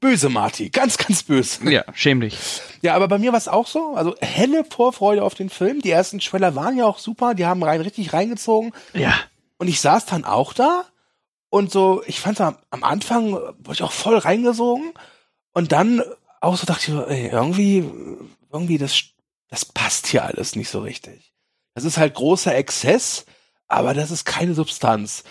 böse 0.00 0.28
Marty, 0.28 0.70
ganz, 0.70 0.96
ganz 0.98 1.22
böse. 1.22 1.70
Ja, 1.70 1.84
schäm 1.92 2.20
dich. 2.20 2.36
Ja, 2.82 2.94
aber 2.94 3.08
bei 3.08 3.18
mir 3.18 3.32
war 3.32 3.38
es 3.38 3.48
auch 3.48 3.66
so. 3.66 3.94
Also 3.94 4.14
helle 4.20 4.64
Vorfreude 4.64 5.22
auf 5.22 5.34
den 5.34 5.50
Film. 5.50 5.80
Die 5.82 5.90
ersten 5.90 6.20
Trailer 6.20 6.54
waren 6.54 6.76
ja 6.76 6.86
auch 6.86 6.98
super. 6.98 7.34
Die 7.34 7.46
haben 7.46 7.62
rein 7.62 7.80
richtig 7.80 8.12
reingezogen. 8.12 8.72
Ja. 8.94 9.14
Und 9.58 9.68
ich 9.68 9.80
saß 9.80 10.06
dann 10.06 10.24
auch 10.24 10.52
da 10.52 10.84
und 11.50 11.70
so, 11.70 12.02
ich 12.06 12.20
fand 12.20 12.40
am, 12.40 12.56
am 12.70 12.84
Anfang, 12.84 13.28
äh, 13.28 13.36
wurde 13.58 13.72
ich 13.72 13.82
auch 13.82 13.92
voll 13.92 14.18
reingesogen. 14.18 14.92
Und 15.52 15.72
dann 15.72 16.02
auch 16.40 16.56
so 16.56 16.66
dachte 16.66 16.90
ich, 16.90 17.10
ey, 17.10 17.28
irgendwie, 17.28 17.84
irgendwie, 18.52 18.78
das, 18.78 19.02
das 19.48 19.64
passt 19.64 20.06
hier 20.06 20.24
alles 20.24 20.56
nicht 20.56 20.68
so 20.68 20.80
richtig. 20.80 21.34
Das 21.74 21.84
ist 21.84 21.98
halt 21.98 22.14
großer 22.14 22.54
Exzess, 22.54 23.24
aber 23.66 23.94
das 23.94 24.10
ist 24.10 24.24
keine 24.24 24.54
Substanz. 24.54 25.24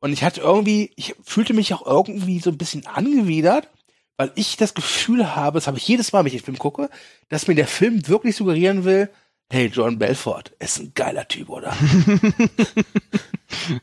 Und 0.00 0.12
ich 0.12 0.22
hatte 0.22 0.40
irgendwie, 0.40 0.92
ich 0.96 1.14
fühlte 1.22 1.54
mich 1.54 1.72
auch 1.74 1.84
irgendwie 1.86 2.38
so 2.40 2.50
ein 2.50 2.58
bisschen 2.58 2.86
angewidert, 2.86 3.68
weil 4.16 4.32
ich 4.34 4.56
das 4.56 4.74
Gefühl 4.74 5.34
habe, 5.34 5.56
das 5.58 5.66
habe 5.66 5.78
ich 5.78 5.88
jedes 5.88 6.12
Mal, 6.12 6.20
wenn 6.20 6.26
ich 6.32 6.40
den 6.40 6.44
Film 6.44 6.58
gucke, 6.58 6.90
dass 7.28 7.48
mir 7.48 7.54
der 7.54 7.66
Film 7.66 8.06
wirklich 8.08 8.36
suggerieren 8.36 8.84
will, 8.84 9.10
hey, 9.50 9.66
John 9.72 9.98
Belfort 9.98 10.52
ist 10.58 10.80
ein 10.80 10.92
geiler 10.94 11.26
Typ, 11.28 11.48
oder? 11.48 11.74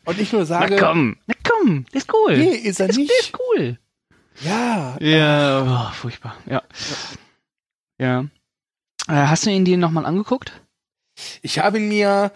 Und 0.05 0.19
ich 0.19 0.31
nur 0.31 0.41
Na 0.41 0.45
sage, 0.45 0.77
komm, 0.77 1.17
na 1.27 1.35
komm, 1.47 1.85
der 1.93 2.01
ist 2.01 2.13
cool. 2.13 2.37
nee, 2.37 2.49
ist 2.55 2.79
er 2.79 2.89
ist, 2.89 2.95
der 2.97 3.03
nicht. 3.03 3.11
ist 3.19 3.33
cool. 3.39 3.79
Ja, 4.43 4.97
Ja, 4.99 5.89
oh, 5.91 5.93
furchtbar. 5.93 6.35
Ja. 6.45 6.61
Ja. 7.99 8.21
Äh, 9.07 9.13
hast 9.27 9.45
du 9.45 9.49
ihn 9.51 9.65
dir 9.65 9.77
nochmal 9.77 10.05
angeguckt? 10.05 10.51
ich 11.41 11.59
habe 11.59 11.77
ihn 11.77 11.87
mir 11.89 12.31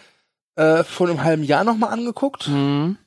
äh, 0.55 0.83
vor 0.83 1.07
einem 1.09 1.23
halben 1.23 1.43
Jahr 1.43 1.63
nochmal 1.63 1.91
angeguckt 1.91 2.47
Mhm. 2.47 2.97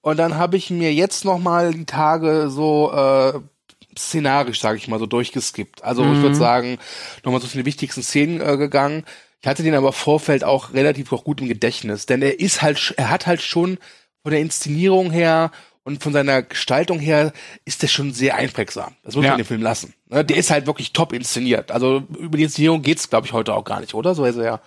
und 0.00 0.16
dann 0.18 0.36
habe 0.36 0.56
ich 0.56 0.70
mir 0.70 0.92
jetzt 0.94 1.24
nochmal 1.24 1.72
die 1.72 1.86
Tage 1.86 2.48
so 2.50 2.92
äh, 2.92 3.40
szenarisch, 3.98 4.60
sage 4.60 4.78
ich 4.78 4.88
mal, 4.88 4.98
so 4.98 5.06
durchgeskippt. 5.06 5.82
Also 5.84 6.10
ich 6.12 6.18
Mhm. 6.18 6.22
würde 6.22 6.36
sagen, 6.36 6.78
nochmal 7.24 7.40
so 7.40 7.46
zu 7.48 7.56
den 7.56 7.66
wichtigsten 7.66 8.02
Szenen 8.02 8.40
äh, 8.40 8.56
gegangen. 8.56 9.04
Ich 9.40 9.46
hatte 9.48 9.62
den 9.62 9.74
aber 9.74 9.92
Vorfeld 9.92 10.42
auch 10.44 10.72
relativ 10.72 11.12
auch 11.12 11.24
gut 11.24 11.40
im 11.40 11.48
Gedächtnis, 11.48 12.06
denn 12.06 12.22
er 12.22 12.40
ist 12.40 12.62
halt, 12.62 12.94
er 12.96 13.10
hat 13.10 13.26
halt 13.26 13.42
schon 13.42 13.78
von 14.22 14.30
der 14.32 14.40
Inszenierung 14.40 15.10
her 15.10 15.50
und 15.82 16.02
von 16.02 16.14
seiner 16.14 16.40
Gestaltung 16.42 16.98
her 16.98 17.32
ist 17.66 17.82
der 17.82 17.88
schon 17.88 18.14
sehr 18.14 18.36
einprägsam. 18.36 18.94
Das 19.02 19.16
muss 19.16 19.24
Ja. 19.24 19.32
man 19.32 19.38
den 19.38 19.46
Film 19.46 19.60
lassen. 19.60 19.92
Ne, 20.08 20.24
Der 20.24 20.38
ist 20.38 20.50
halt 20.50 20.66
wirklich 20.66 20.94
top 20.94 21.12
inszeniert. 21.12 21.70
Also 21.70 22.04
über 22.18 22.38
die 22.38 22.44
Inszenierung 22.44 22.80
geht's, 22.80 23.10
glaube 23.10 23.26
ich, 23.26 23.34
heute 23.34 23.52
auch 23.52 23.64
gar 23.64 23.80
nicht, 23.80 23.92
oder? 23.92 24.14
So 24.14 24.24
also 24.24 24.42
ja. 24.42 24.60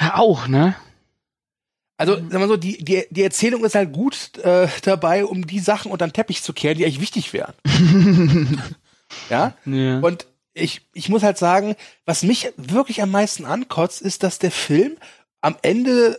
Ja, 0.00 0.16
Auch, 0.18 0.46
ne? 0.46 0.76
Also, 2.02 2.16
sag 2.30 2.40
mal 2.40 2.48
so, 2.48 2.56
die, 2.56 2.82
die, 2.82 3.04
die 3.10 3.22
Erzählung 3.22 3.64
ist 3.64 3.76
halt 3.76 3.92
gut 3.92 4.36
äh, 4.38 4.66
dabei, 4.82 5.24
um 5.24 5.46
die 5.46 5.60
Sachen 5.60 5.92
unter 5.92 6.04
den 6.04 6.12
Teppich 6.12 6.42
zu 6.42 6.52
kehren, 6.52 6.76
die 6.76 6.84
eigentlich 6.84 7.00
wichtig 7.00 7.32
wären. 7.32 7.54
ja? 9.30 9.54
Ja. 9.64 10.00
Und 10.00 10.26
ich, 10.52 10.80
ich 10.94 11.08
muss 11.08 11.22
halt 11.22 11.38
sagen, 11.38 11.76
was 12.04 12.24
mich 12.24 12.52
wirklich 12.56 13.02
am 13.02 13.12
meisten 13.12 13.44
ankotzt, 13.44 14.02
ist, 14.02 14.24
dass 14.24 14.40
der 14.40 14.50
Film 14.50 14.96
am 15.42 15.54
Ende, 15.62 16.18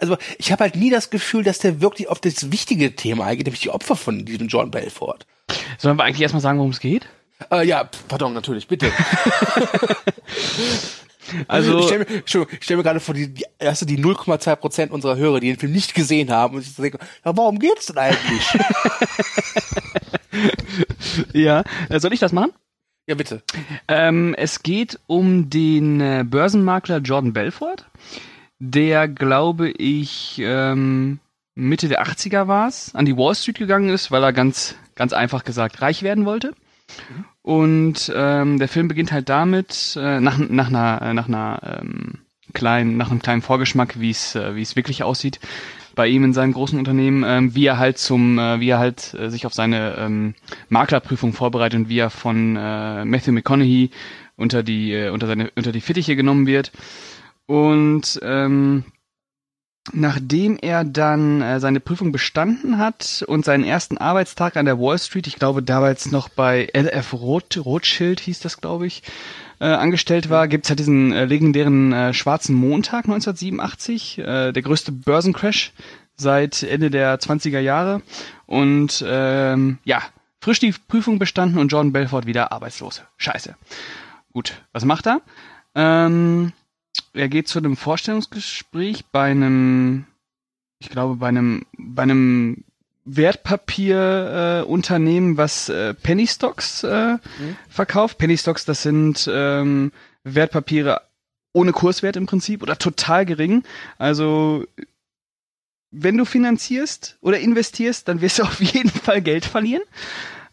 also 0.00 0.16
ich 0.38 0.52
habe 0.52 0.62
halt 0.62 0.76
nie 0.76 0.90
das 0.90 1.10
Gefühl, 1.10 1.42
dass 1.42 1.58
der 1.58 1.80
wirklich 1.80 2.06
auf 2.06 2.20
das 2.20 2.52
wichtige 2.52 2.94
Thema 2.94 3.26
eingeht, 3.26 3.46
nämlich 3.46 3.62
die 3.62 3.70
Opfer 3.70 3.96
von 3.96 4.24
diesem 4.24 4.46
John 4.46 4.70
Belfort. 4.70 5.26
Sollen 5.78 5.96
wir 5.96 6.04
eigentlich 6.04 6.22
erstmal 6.22 6.42
sagen, 6.42 6.58
worum 6.58 6.70
es 6.70 6.78
geht? 6.78 7.08
Äh, 7.50 7.66
ja, 7.66 7.90
pardon, 8.06 8.34
natürlich, 8.34 8.68
bitte. 8.68 8.92
Also, 11.46 11.78
ich 11.78 11.86
stelle 11.86 12.06
mir, 12.08 12.22
ich 12.24 12.64
stell 12.64 12.76
mir 12.76 12.82
gerade 12.82 13.00
vor, 13.00 13.14
die, 13.14 13.32
die, 13.32 13.44
erste 13.58 13.86
die 13.86 13.98
0,2 13.98 14.56
Prozent 14.56 14.92
unserer 14.92 15.16
Hörer, 15.16 15.40
die 15.40 15.48
den 15.48 15.58
Film 15.58 15.72
nicht 15.72 15.94
gesehen 15.94 16.30
haben 16.30 16.56
und 16.56 16.62
sich 16.62 16.74
so 16.74 16.82
denken, 16.82 16.98
ja, 17.24 17.36
warum 17.36 17.58
geht's 17.58 17.86
denn 17.86 17.98
eigentlich? 17.98 18.58
ja, 21.32 21.64
äh, 21.88 22.00
soll 22.00 22.12
ich 22.12 22.20
das 22.20 22.32
machen? 22.32 22.52
ja, 23.08 23.14
bitte. 23.14 23.42
Ähm, 23.88 24.34
es 24.36 24.62
geht 24.62 25.00
um 25.06 25.48
den 25.48 26.00
äh, 26.00 26.24
Börsenmakler 26.28 26.98
Jordan 26.98 27.32
Belfort, 27.32 27.86
der, 28.58 29.08
glaube 29.08 29.70
ich, 29.70 30.38
ähm, 30.44 31.18
Mitte 31.54 31.88
der 31.88 32.04
80er 32.04 32.48
war 32.48 32.68
es, 32.68 32.94
an 32.94 33.06
die 33.06 33.16
Wall 33.16 33.34
Street 33.34 33.58
gegangen 33.58 33.88
ist, 33.88 34.10
weil 34.10 34.22
er 34.22 34.34
ganz, 34.34 34.76
ganz 34.94 35.14
einfach 35.14 35.44
gesagt 35.44 35.80
reich 35.80 36.02
werden 36.02 36.26
wollte. 36.26 36.52
Und 37.48 38.12
ähm, 38.14 38.58
der 38.58 38.68
Film 38.68 38.88
beginnt 38.88 39.10
halt 39.10 39.30
damit, 39.30 39.98
äh, 39.98 40.20
nach, 40.20 40.36
nach 40.36 40.68
einer, 40.68 41.00
äh, 41.00 41.14
nach 41.14 41.28
einer 41.28 41.80
ähm, 41.80 42.18
kleinen, 42.52 42.98
nach 42.98 43.10
einem 43.10 43.22
kleinen 43.22 43.40
Vorgeschmack, 43.40 43.98
wie 43.98 44.10
es, 44.10 44.34
äh, 44.34 44.54
wie 44.54 44.60
es 44.60 44.76
wirklich 44.76 45.02
aussieht 45.02 45.40
bei 45.94 46.08
ihm 46.08 46.24
in 46.24 46.34
seinem 46.34 46.52
großen 46.52 46.78
Unternehmen, 46.78 47.24
ähm, 47.26 47.54
wie 47.54 47.64
er 47.64 47.78
halt 47.78 47.96
zum, 47.96 48.38
äh, 48.38 48.60
wie 48.60 48.68
er 48.68 48.78
halt 48.78 49.14
äh, 49.14 49.30
sich 49.30 49.46
auf 49.46 49.54
seine 49.54 49.96
ähm, 49.96 50.34
Maklerprüfung 50.68 51.32
vorbereitet 51.32 51.80
und 51.80 51.88
wie 51.88 52.00
er 52.00 52.10
von 52.10 52.54
äh, 52.54 53.06
Matthew 53.06 53.32
McConaughey 53.32 53.92
unter 54.36 54.62
die, 54.62 54.92
äh, 54.92 55.08
unter 55.08 55.26
seine, 55.26 55.50
unter 55.56 55.72
die 55.72 55.80
Fittiche 55.80 56.16
genommen 56.16 56.46
wird. 56.46 56.70
Und 57.46 58.20
ähm, 58.22 58.84
nachdem 59.92 60.58
er 60.60 60.84
dann 60.84 61.42
äh, 61.42 61.60
seine 61.60 61.80
Prüfung 61.80 62.12
bestanden 62.12 62.78
hat 62.78 63.24
und 63.26 63.44
seinen 63.44 63.64
ersten 63.64 63.98
Arbeitstag 63.98 64.56
an 64.56 64.64
der 64.64 64.78
Wall 64.78 64.98
Street, 64.98 65.26
ich 65.26 65.36
glaube 65.36 65.62
damals 65.62 66.10
noch 66.10 66.28
bei 66.28 66.68
LF 66.72 67.12
Roth, 67.14 67.58
Rothschild 67.64 68.20
hieß 68.20 68.40
das, 68.40 68.60
glaube 68.60 68.86
ich, 68.86 69.02
äh, 69.60 69.66
angestellt 69.66 70.30
war, 70.30 70.48
gibt's 70.48 70.68
halt 70.68 70.78
diesen 70.78 71.12
äh, 71.12 71.24
legendären 71.24 71.92
äh, 71.92 72.14
schwarzen 72.14 72.54
Montag 72.54 73.04
1987, 73.04 74.18
äh, 74.18 74.52
der 74.52 74.62
größte 74.62 74.92
Börsencrash 74.92 75.72
seit 76.16 76.62
Ende 76.62 76.90
der 76.90 77.18
20er 77.18 77.60
Jahre. 77.60 78.02
Und 78.46 79.04
ähm, 79.06 79.78
ja, 79.84 80.02
frisch 80.40 80.60
die 80.60 80.74
Prüfung 80.88 81.18
bestanden 81.18 81.58
und 81.58 81.68
Jordan 81.68 81.92
Belfort 81.92 82.26
wieder 82.26 82.52
arbeitslos. 82.52 83.02
Scheiße. 83.16 83.56
Gut, 84.32 84.62
was 84.72 84.84
macht 84.84 85.06
er? 85.06 85.20
Ähm, 85.74 86.52
er 87.18 87.28
geht 87.28 87.48
zu 87.48 87.58
einem 87.58 87.76
Vorstellungsgespräch 87.76 89.06
bei 89.06 89.30
einem, 89.30 90.06
ich 90.78 90.88
glaube, 90.90 91.16
bei 91.16 91.28
einem, 91.28 91.64
bei 91.76 92.02
einem 92.02 92.64
Wertpapierunternehmen, 93.04 94.64
äh, 94.64 94.66
Unternehmen, 94.66 95.36
was 95.36 95.68
äh, 95.68 95.94
Penny 95.94 96.26
Stocks 96.26 96.84
äh, 96.84 97.18
verkauft. 97.68 98.18
Penny 98.18 98.36
Stocks, 98.36 98.64
das 98.64 98.82
sind 98.82 99.28
ähm, 99.32 99.92
Wertpapiere 100.24 101.00
ohne 101.52 101.72
Kurswert 101.72 102.16
im 102.16 102.26
Prinzip 102.26 102.62
oder 102.62 102.76
total 102.76 103.24
gering. 103.24 103.64
Also 103.96 104.64
wenn 105.90 106.18
du 106.18 106.24
finanzierst 106.24 107.16
oder 107.20 107.40
investierst, 107.40 108.08
dann 108.08 108.20
wirst 108.20 108.38
du 108.38 108.42
auf 108.44 108.60
jeden 108.60 108.90
Fall 108.90 109.22
Geld 109.22 109.44
verlieren. 109.44 109.82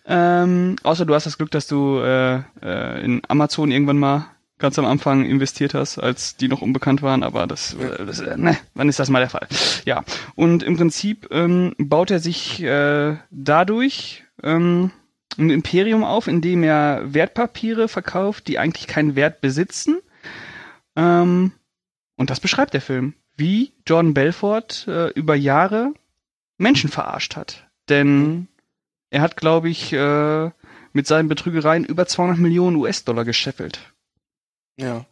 Ähm, 0.07 0.77
außer 0.83 1.05
du 1.05 1.13
hast 1.15 1.25
das 1.25 1.37
Glück, 1.37 1.51
dass 1.51 1.67
du 1.67 1.99
äh, 1.99 2.41
äh, 2.61 3.03
in 3.03 3.21
Amazon 3.27 3.71
irgendwann 3.71 3.97
mal 3.97 4.27
ganz 4.57 4.79
am 4.79 4.85
Anfang 4.85 5.25
investiert 5.25 5.73
hast, 5.73 5.97
als 5.97 6.37
die 6.37 6.47
noch 6.47 6.61
unbekannt 6.61 7.01
waren, 7.01 7.23
aber 7.23 7.47
das, 7.47 7.73
äh, 7.73 8.05
das 8.05 8.19
äh, 8.19 8.37
ne, 8.37 8.57
wann 8.73 8.89
ist 8.89 8.99
das 8.99 9.09
mal 9.09 9.19
der 9.19 9.29
Fall? 9.29 9.47
Ja, 9.85 10.03
und 10.35 10.63
im 10.63 10.77
Prinzip 10.77 11.27
ähm, 11.31 11.73
baut 11.77 12.11
er 12.11 12.19
sich 12.19 12.61
äh, 12.63 13.17
dadurch 13.31 14.23
ähm, 14.43 14.91
ein 15.37 15.49
Imperium 15.49 16.03
auf, 16.03 16.27
in 16.27 16.41
dem 16.41 16.63
er 16.63 17.13
Wertpapiere 17.13 17.87
verkauft, 17.87 18.47
die 18.47 18.57
eigentlich 18.57 18.87
keinen 18.87 19.15
Wert 19.15 19.41
besitzen. 19.41 19.99
Ähm, 20.95 21.51
und 22.15 22.29
das 22.29 22.39
beschreibt 22.39 22.73
der 22.73 22.81
Film, 22.81 23.15
wie 23.35 23.73
Jordan 23.85 24.13
Belfort 24.13 24.87
äh, 24.87 25.09
über 25.09 25.35
Jahre 25.35 25.93
Menschen 26.57 26.89
verarscht 26.89 27.35
hat. 27.35 27.67
Denn 27.89 28.47
er 29.09 29.21
hat, 29.21 29.35
glaube 29.35 29.69
ich, 29.69 29.91
äh, 29.91 30.49
mit 30.93 31.07
seinen 31.07 31.27
Betrügereien 31.27 31.83
über 31.83 32.07
200 32.07 32.37
Millionen 32.37 32.77
US-Dollar 32.77 33.25
gescheffelt. 33.25 33.93
Ja. 34.77 35.05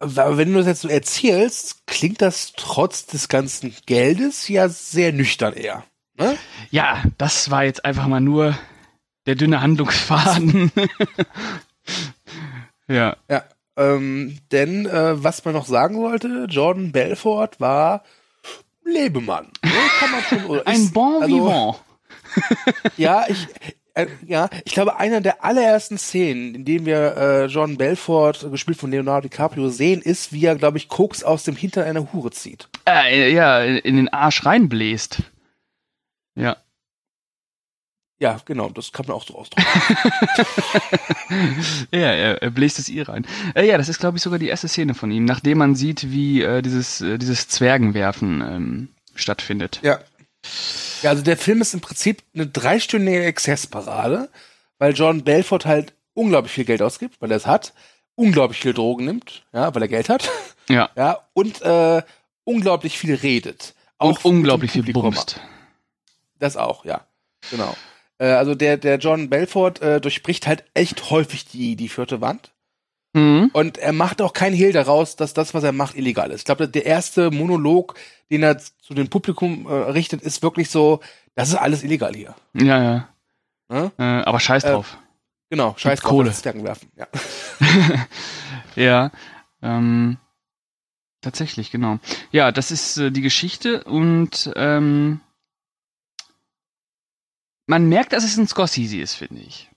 Aber 0.00 0.36
wenn 0.36 0.52
du 0.52 0.58
das 0.58 0.66
jetzt 0.66 0.82
so 0.82 0.88
erzählst, 0.88 1.86
klingt 1.86 2.20
das 2.20 2.52
trotz 2.56 3.06
des 3.06 3.28
ganzen 3.28 3.74
Geldes 3.86 4.48
ja 4.48 4.68
sehr 4.68 5.12
nüchtern 5.12 5.54
eher. 5.54 5.84
Ne? 6.18 6.36
Ja, 6.70 7.02
das 7.18 7.50
war 7.50 7.64
jetzt 7.64 7.84
einfach 7.84 8.06
mal 8.06 8.20
nur 8.20 8.56
der 9.26 9.34
dünne 9.36 9.62
Handlungsfaden. 9.62 10.70
ja. 12.88 13.16
Ja. 13.30 13.44
Ähm, 13.76 14.38
denn 14.52 14.86
äh, 14.86 15.22
was 15.22 15.44
man 15.44 15.54
noch 15.54 15.66
sagen 15.66 15.96
wollte, 15.96 16.46
Jordan 16.48 16.92
Belfort 16.92 17.58
war 17.58 18.04
Lebemann. 18.84 19.50
Ne? 19.64 19.72
Kann 19.98 20.10
man 20.12 20.22
schon, 20.22 20.60
Ein 20.66 20.76
ist- 20.82 20.94
Bon 20.94 21.22
also, 21.22 21.36
Vivant. 21.36 21.76
Ja, 22.96 23.24
ich, 23.28 23.46
äh, 23.94 24.06
ja, 24.26 24.48
ich 24.64 24.72
glaube, 24.72 24.96
einer 24.96 25.20
der 25.20 25.44
allerersten 25.44 25.98
Szenen, 25.98 26.54
in 26.54 26.64
denen 26.64 26.86
wir 26.86 27.16
äh, 27.16 27.46
Jordan 27.46 27.76
Belfort, 27.76 28.50
gespielt 28.50 28.78
von 28.78 28.90
Leonardo 28.90 29.28
DiCaprio, 29.28 29.68
sehen, 29.68 30.02
ist, 30.02 30.32
wie 30.32 30.44
er, 30.44 30.56
glaube 30.56 30.78
ich, 30.78 30.88
Koks 30.88 31.22
aus 31.22 31.44
dem 31.44 31.56
Hintern 31.56 31.84
einer 31.84 32.12
Hure 32.12 32.32
zieht. 32.32 32.68
Äh, 32.88 33.32
ja, 33.32 33.62
in 33.62 33.96
den 33.96 34.08
Arsch 34.12 34.44
reinbläst. 34.44 35.22
Ja. 36.34 36.56
Ja, 38.18 38.40
genau, 38.44 38.70
das 38.70 38.92
kann 38.92 39.06
man 39.06 39.16
auch 39.16 39.26
so 39.26 39.36
ausdrücken. 39.36 39.68
ja, 41.92 42.12
er, 42.12 42.42
er 42.42 42.50
bläst 42.50 42.78
es 42.78 42.88
ihr 42.88 43.08
rein. 43.08 43.26
Äh, 43.54 43.66
ja, 43.66 43.78
das 43.78 43.88
ist, 43.88 44.00
glaube 44.00 44.16
ich, 44.16 44.22
sogar 44.22 44.38
die 44.38 44.48
erste 44.48 44.68
Szene 44.68 44.94
von 44.94 45.10
ihm, 45.10 45.24
nachdem 45.24 45.58
man 45.58 45.74
sieht, 45.74 46.10
wie 46.10 46.42
äh, 46.42 46.62
dieses, 46.62 47.00
äh, 47.00 47.18
dieses 47.18 47.48
Zwergenwerfen 47.48 48.40
ähm, 48.40 48.88
stattfindet. 49.14 49.80
Ja. 49.82 50.00
Ja, 51.02 51.10
also 51.10 51.22
der 51.22 51.36
Film 51.36 51.60
ist 51.60 51.74
im 51.74 51.80
Prinzip 51.80 52.22
eine 52.34 52.46
dreistündige 52.46 53.24
Exzessparade, 53.24 54.30
weil 54.78 54.94
Jordan 54.94 55.24
Belfort 55.24 55.64
halt 55.64 55.94
unglaublich 56.14 56.52
viel 56.52 56.64
Geld 56.64 56.82
ausgibt, 56.82 57.20
weil 57.20 57.30
er 57.30 57.36
es 57.36 57.46
hat, 57.46 57.72
unglaublich 58.14 58.60
viel 58.60 58.74
Drogen 58.74 59.04
nimmt, 59.04 59.44
ja, 59.52 59.74
weil 59.74 59.82
er 59.82 59.88
Geld 59.88 60.08
hat, 60.08 60.30
Ja. 60.68 60.90
ja, 60.96 61.20
und 61.32 61.62
äh, 61.62 62.02
unglaublich 62.44 62.98
viel 62.98 63.14
redet. 63.14 63.74
Und 63.98 64.10
Auch 64.10 64.24
unglaublich 64.24 64.72
zum 64.72 64.84
viel 64.84 64.92
bumst. 64.92 65.40
Das 66.38 66.56
auch, 66.56 66.84
ja. 66.84 67.06
Genau. 67.50 67.74
Äh, 68.18 68.26
also 68.26 68.54
der, 68.54 68.76
der 68.76 68.98
John 68.98 69.30
Belfort 69.30 69.80
äh, 69.80 70.00
durchbricht 70.00 70.46
halt 70.46 70.64
echt 70.74 71.10
häufig 71.10 71.46
die, 71.46 71.76
die 71.76 71.88
vierte 71.88 72.20
Wand. 72.20 72.52
Mhm. 73.14 73.50
Und 73.52 73.78
er 73.78 73.92
macht 73.92 74.20
auch 74.20 74.32
kein 74.32 74.52
Hehl 74.52 74.72
daraus, 74.72 75.16
dass 75.16 75.34
das, 75.34 75.54
was 75.54 75.62
er 75.62 75.72
macht, 75.72 75.96
illegal 75.96 76.30
ist. 76.32 76.40
Ich 76.40 76.44
glaube, 76.44 76.68
der 76.68 76.84
erste 76.84 77.30
Monolog, 77.30 77.94
den 78.30 78.42
er 78.42 78.58
zu 78.58 78.92
dem 78.92 79.08
Publikum 79.08 79.66
äh, 79.66 79.72
richtet, 79.72 80.20
ist 80.20 80.42
wirklich 80.42 80.68
so, 80.68 81.00
das 81.36 81.48
ist 81.48 81.54
alles 81.54 81.84
illegal 81.84 82.12
hier. 82.14 82.34
Ja, 82.54 82.82
ja. 82.82 83.08
Ne? 83.68 83.92
Äh, 83.98 84.02
aber 84.02 84.40
scheiß 84.40 84.64
Äh, 84.64 84.72
drauf. 84.72 84.98
Genau, 85.48 85.74
scheiß 85.76 86.00
drauf, 86.00 86.10
Kohle. 86.10 86.32
Zwergen 86.32 86.64
werfen. 86.64 86.90
Ja. 86.96 87.06
ja. 88.74 89.10
Ähm, 89.62 90.16
tatsächlich, 91.20 91.70
genau. 91.70 91.98
Ja, 92.32 92.50
das 92.50 92.72
ist 92.72 92.96
äh, 92.96 93.12
die 93.12 93.22
Geschichte 93.22 93.84
und 93.84 94.52
ähm, 94.56 95.20
man 97.66 97.88
merkt, 97.88 98.12
dass 98.12 98.24
es 98.24 98.36
ein 98.36 98.48
Scorsese 98.48 98.98
ist, 98.98 99.14
finde 99.14 99.40
ich. 99.40 99.70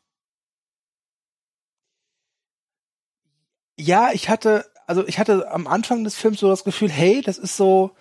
Ja, 3.79 4.11
ich 4.13 4.29
hatte, 4.29 4.65
also 4.85 5.07
ich 5.07 5.19
hatte 5.19 5.49
am 5.51 5.67
Anfang 5.67 6.03
des 6.03 6.15
Films 6.15 6.39
so 6.39 6.49
das 6.49 6.63
Gefühl, 6.63 6.89
hey, 6.89 7.21
das 7.21 7.37
ist 7.37 7.57
so 7.57 7.91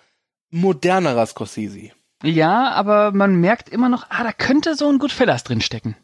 modernerer 0.49 1.25
Scorsese. 1.25 1.91
Ja, 2.23 2.71
aber 2.71 3.11
man 3.11 3.35
merkt 3.39 3.69
immer 3.69 3.89
noch, 3.89 4.07
ah, 4.09 4.23
da 4.23 4.31
könnte 4.31 4.75
so 4.75 4.89
ein 4.89 4.97
Goodfellas 4.97 5.43
drin 5.43 5.61
stecken. 5.61 5.95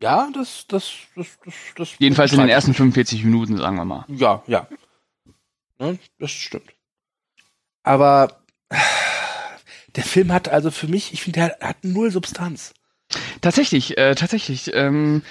Ja, 0.00 0.28
das, 0.32 0.66
das, 0.68 0.92
das, 1.16 1.38
das, 1.44 1.54
das. 1.76 1.94
Jedenfalls 1.98 2.32
in 2.32 2.38
den 2.38 2.48
ersten 2.48 2.74
45 2.74 3.24
Minuten, 3.24 3.56
sagen 3.56 3.76
wir 3.76 3.84
mal. 3.84 4.04
Ja, 4.08 4.42
ja. 4.46 4.68
Ne, 5.78 5.98
das 6.18 6.30
stimmt. 6.30 6.74
Aber 7.82 8.40
der 9.96 10.04
Film 10.04 10.32
hat 10.32 10.48
also 10.48 10.70
für 10.70 10.88
mich, 10.88 11.12
ich 11.12 11.22
finde, 11.22 11.40
der 11.40 11.68
hat 11.68 11.84
null 11.84 12.10
Substanz. 12.10 12.74
Tatsächlich, 13.40 13.98
äh, 13.98 14.14
tatsächlich. 14.14 14.72
Ähm, 14.74 15.22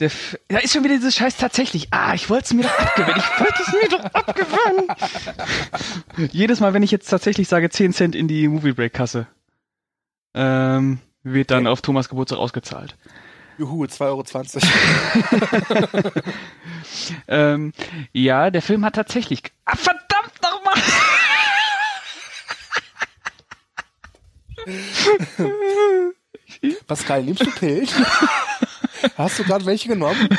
der 0.00 0.06
F 0.06 0.38
da 0.48 0.58
ist 0.58 0.72
schon 0.72 0.84
wieder 0.84 0.94
dieses 0.94 1.14
Scheiß 1.14 1.36
tatsächlich. 1.36 1.88
Ah, 1.90 2.14
ich 2.14 2.30
wollte 2.30 2.44
es 2.44 2.54
mir 2.54 2.62
doch 2.62 2.78
abgewöhnen. 2.78 3.18
Ich 3.18 3.40
wollte 3.40 3.62
es 3.62 3.72
mir 3.72 3.88
doch 3.98 4.04
abgewöhnen. 4.14 4.88
Jedes 6.32 6.60
Mal, 6.60 6.74
wenn 6.74 6.82
ich 6.82 6.90
jetzt 6.90 7.08
tatsächlich 7.08 7.48
sage 7.48 7.70
10 7.70 7.92
Cent 7.92 8.14
in 8.14 8.28
die 8.28 8.48
Movie 8.48 8.72
Break 8.72 8.92
Kasse, 8.92 9.26
ähm, 10.34 10.98
wird 11.22 11.50
dann 11.50 11.66
auf 11.66 11.82
Thomas 11.82 12.08
Geburtstag 12.08 12.38
ausgezahlt. 12.38 12.96
Juhu, 13.58 13.84
2,20 13.84 16.00
Euro. 16.00 16.12
Ähm, 17.28 17.72
ja, 18.12 18.50
der 18.50 18.62
Film 18.62 18.84
hat 18.84 18.94
tatsächlich. 18.94 19.42
Ah, 19.64 19.76
verdammt 19.76 20.32
nochmal! 20.42 20.74
Pascal, 26.86 27.22
nimmst 27.22 27.46
du 27.46 27.50
Pilz? 27.50 27.92
Hast 29.16 29.38
du 29.38 29.44
gerade 29.44 29.66
welche 29.66 29.88
genommen? 29.88 30.28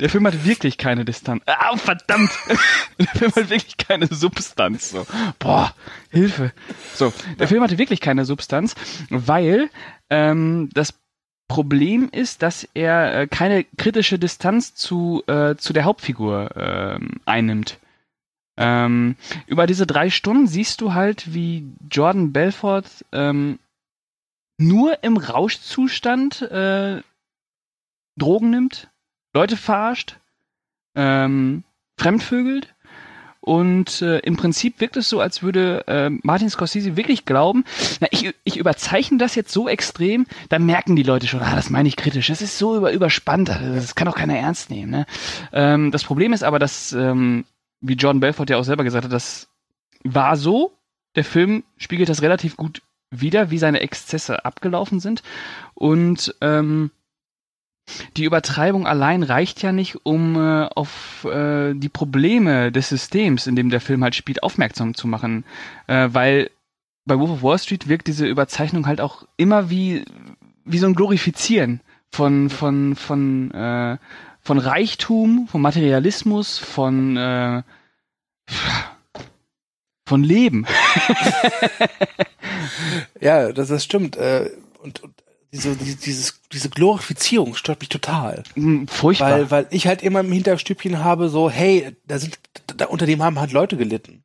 Der 0.00 0.08
Film 0.08 0.24
hat 0.26 0.44
wirklich 0.44 0.78
keine 0.78 1.04
Distanz. 1.04 1.42
Ah, 1.46 1.76
verdammt! 1.76 2.30
Der 2.98 3.06
Film 3.08 3.32
hat 3.34 3.50
wirklich 3.50 3.76
keine 3.76 4.06
Substanz. 4.06 4.90
So. 4.90 5.06
Boah, 5.38 5.74
Hilfe. 6.10 6.52
So, 6.94 7.12
der 7.38 7.48
Film 7.48 7.62
hatte 7.62 7.78
wirklich 7.78 8.00
keine 8.00 8.24
Substanz, 8.24 8.74
weil 9.10 9.68
ähm, 10.10 10.70
das 10.74 10.94
Problem 11.48 12.08
ist, 12.12 12.42
dass 12.42 12.68
er 12.74 13.22
äh, 13.22 13.26
keine 13.26 13.64
kritische 13.76 14.18
Distanz 14.18 14.74
zu, 14.74 15.22
äh, 15.26 15.56
zu 15.56 15.72
der 15.72 15.84
Hauptfigur 15.84 16.50
ähm, 16.56 17.20
einnimmt. 17.24 17.78
Ähm, 18.58 19.16
über 19.46 19.66
diese 19.66 19.86
drei 19.86 20.10
Stunden 20.10 20.46
siehst 20.46 20.80
du 20.80 20.92
halt, 20.92 21.32
wie 21.32 21.66
Jordan 21.90 22.32
Belfort 22.32 22.84
ähm, 23.12 23.58
nur 24.58 25.02
im 25.02 25.16
Rauschzustand 25.16 26.42
äh, 26.42 27.02
Drogen 28.16 28.50
nimmt, 28.50 28.90
Leute 29.32 29.56
verarscht, 29.56 30.18
ähm, 30.94 31.64
fremdvögelt 31.96 32.74
und 33.40 34.02
äh, 34.02 34.18
im 34.18 34.36
Prinzip 34.36 34.80
wirkt 34.80 34.96
es 34.96 35.08
so, 35.08 35.20
als 35.20 35.42
würde 35.42 35.86
äh, 35.86 36.10
Martin 36.22 36.50
Scorsese 36.50 36.96
wirklich 36.96 37.24
glauben, 37.24 37.64
na, 38.00 38.08
ich, 38.10 38.34
ich 38.44 38.56
überzeichne 38.56 39.16
das 39.18 39.36
jetzt 39.36 39.52
so 39.52 39.68
extrem, 39.68 40.26
dann 40.48 40.66
merken 40.66 40.96
die 40.96 41.04
Leute 41.04 41.26
schon, 41.26 41.40
ah, 41.40 41.54
das 41.54 41.70
meine 41.70 41.88
ich 41.88 41.96
kritisch, 41.96 42.26
das 42.26 42.42
ist 42.42 42.58
so 42.58 42.76
über, 42.76 42.92
überspannt, 42.92 43.48
das 43.48 43.94
kann 43.94 44.06
doch 44.06 44.16
keiner 44.16 44.36
ernst 44.36 44.70
nehmen. 44.70 44.90
Ne? 44.90 45.06
Ähm, 45.52 45.92
das 45.92 46.04
Problem 46.04 46.32
ist 46.32 46.42
aber, 46.42 46.58
dass, 46.58 46.92
ähm, 46.92 47.44
wie 47.80 47.94
John 47.94 48.20
Belfort 48.20 48.50
ja 48.50 48.58
auch 48.58 48.64
selber 48.64 48.84
gesagt 48.84 49.04
hat, 49.04 49.12
das 49.12 49.48
war 50.02 50.36
so, 50.36 50.72
der 51.14 51.24
Film 51.24 51.64
spiegelt 51.76 52.08
das 52.08 52.22
relativ 52.22 52.56
gut 52.56 52.82
wider, 53.10 53.50
wie 53.50 53.58
seine 53.58 53.80
Exzesse 53.80 54.44
abgelaufen 54.44 55.00
sind 55.00 55.22
und 55.74 56.34
ähm, 56.40 56.90
die 58.16 58.24
Übertreibung 58.24 58.86
allein 58.86 59.22
reicht 59.22 59.62
ja 59.62 59.72
nicht, 59.72 60.04
um 60.04 60.36
äh, 60.36 60.68
auf 60.74 61.24
äh, 61.24 61.74
die 61.74 61.88
Probleme 61.88 62.70
des 62.70 62.88
Systems, 62.88 63.46
in 63.46 63.56
dem 63.56 63.70
der 63.70 63.80
Film 63.80 64.04
halt 64.04 64.14
spielt, 64.14 64.42
aufmerksam 64.42 64.94
zu 64.94 65.08
machen. 65.08 65.44
Äh, 65.86 66.08
weil 66.12 66.50
bei 67.06 67.18
Wolf 67.18 67.30
of 67.30 67.42
Wall 67.42 67.58
Street 67.58 67.88
wirkt 67.88 68.06
diese 68.06 68.26
Überzeichnung 68.26 68.86
halt 68.86 69.00
auch 69.00 69.26
immer 69.36 69.70
wie, 69.70 70.04
wie 70.64 70.78
so 70.78 70.86
ein 70.86 70.94
Glorifizieren 70.94 71.80
von, 72.10 72.50
von, 72.50 72.94
von, 72.94 73.50
äh, 73.52 73.96
von 74.40 74.58
Reichtum, 74.58 75.48
von 75.48 75.62
Materialismus, 75.62 76.58
von, 76.58 77.16
äh, 77.16 77.62
von 80.08 80.22
Leben. 80.24 80.66
Ja, 83.20 83.52
das, 83.52 83.68
das 83.68 83.84
stimmt. 83.84 84.16
Äh, 84.16 84.50
und, 84.82 85.02
und 85.02 85.14
diese, 85.52 85.74
die- 85.76 85.96
dieses, 85.96 86.40
diese 86.52 86.68
Glorifizierung 86.70 87.54
stört 87.54 87.80
mich 87.80 87.88
total. 87.88 88.42
Hm, 88.54 88.86
Furchtbar. 88.88 89.30
Weil, 89.32 89.50
weil 89.50 89.66
ich 89.70 89.86
halt 89.86 90.02
immer 90.02 90.20
im 90.20 90.32
Hinterstübchen 90.32 91.02
habe, 91.02 91.28
so, 91.28 91.50
hey, 91.50 91.96
da 92.06 92.18
sind, 92.18 92.38
da, 92.76 92.86
unter 92.86 93.06
dem 93.06 93.22
haben 93.22 93.38
halt 93.38 93.52
Leute 93.52 93.76
gelitten. 93.76 94.22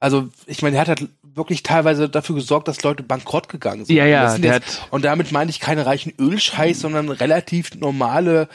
Also, 0.00 0.28
ich 0.46 0.62
meine, 0.62 0.76
er 0.76 0.80
hat 0.82 0.88
halt 0.88 1.08
wirklich 1.22 1.62
teilweise 1.62 2.08
dafür 2.08 2.34
gesorgt, 2.34 2.68
dass 2.68 2.82
Leute 2.82 3.02
bankrott 3.02 3.48
gegangen 3.48 3.84
sind. 3.84 3.94
Ja, 3.96 4.04
ja, 4.06 4.34
Und 4.34 4.44
jetzt, 4.44 4.82
hat- 4.82 4.88
und 4.92 5.04
damit 5.04 5.32
meine 5.32 5.50
ich 5.50 5.60
keine 5.60 5.86
reichen 5.86 6.12
Ölscheiß, 6.18 6.80
sondern 6.80 7.08
relativ 7.08 7.74
normale 7.76 8.48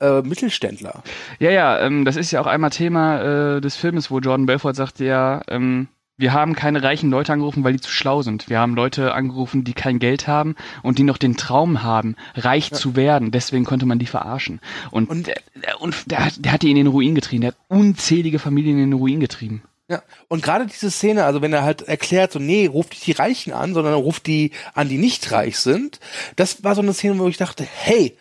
äh, 0.00 0.22
Mittelständler. 0.22 1.02
Ja, 1.38 1.50
ja, 1.50 1.80
ähm, 1.80 2.04
das 2.04 2.16
ist 2.16 2.30
ja 2.30 2.40
auch 2.40 2.46
einmal 2.46 2.70
Thema 2.70 3.56
äh, 3.56 3.60
des 3.60 3.76
Filmes, 3.76 4.10
wo 4.10 4.20
Jordan 4.20 4.46
Belfort 4.46 4.74
sagt, 4.74 5.00
ja, 5.00 5.42
ähm, 5.48 5.88
wir 6.18 6.32
haben 6.32 6.54
keine 6.54 6.82
reichen 6.82 7.10
Leute 7.10 7.32
angerufen, 7.32 7.64
weil 7.64 7.72
die 7.72 7.80
zu 7.80 7.90
schlau 7.90 8.22
sind. 8.22 8.48
Wir 8.48 8.60
haben 8.60 8.74
Leute 8.74 9.14
angerufen, 9.14 9.64
die 9.64 9.72
kein 9.72 9.98
Geld 9.98 10.28
haben 10.28 10.54
und 10.82 10.98
die 10.98 11.02
noch 11.04 11.18
den 11.18 11.36
Traum 11.36 11.82
haben, 11.82 12.16
reich 12.34 12.70
zu 12.70 12.94
werden. 12.96 13.30
Deswegen 13.30 13.64
konnte 13.64 13.86
man 13.86 13.98
die 13.98 14.06
verarschen. 14.06 14.60
Und, 14.90 15.08
Und- 15.10 15.26
der, 15.26 15.40
der, 15.54 15.80
und 15.80 16.10
der, 16.10 16.24
hat- 16.26 16.44
der 16.44 16.52
hat 16.52 16.62
die 16.62 16.70
in 16.70 16.76
den 16.76 16.86
Ruin 16.86 17.14
getrieben. 17.14 17.40
Der 17.42 17.52
hat 17.52 17.58
unzählige 17.68 18.38
Familien 18.38 18.78
in 18.78 18.90
den 18.90 18.98
Ruin 18.98 19.20
getrieben. 19.20 19.62
Ja, 19.88 20.02
und 20.28 20.42
gerade 20.42 20.66
diese 20.66 20.90
Szene, 20.90 21.24
also 21.24 21.42
wenn 21.42 21.52
er 21.52 21.64
halt 21.64 21.82
erklärt, 21.82 22.32
so, 22.32 22.38
nee, 22.38 22.66
ruft 22.66 22.90
nicht 22.90 23.06
die 23.06 23.12
Reichen 23.12 23.52
an, 23.52 23.74
sondern 23.74 23.94
ruft 23.94 24.26
die 24.26 24.52
an, 24.74 24.88
die 24.88 24.96
nicht 24.96 25.32
reich 25.32 25.58
sind, 25.58 25.98
das 26.36 26.62
war 26.64 26.74
so 26.74 26.82
eine 26.82 26.94
Szene, 26.94 27.18
wo 27.18 27.26
ich 27.28 27.36
dachte, 27.36 27.64
hey, 27.64 28.16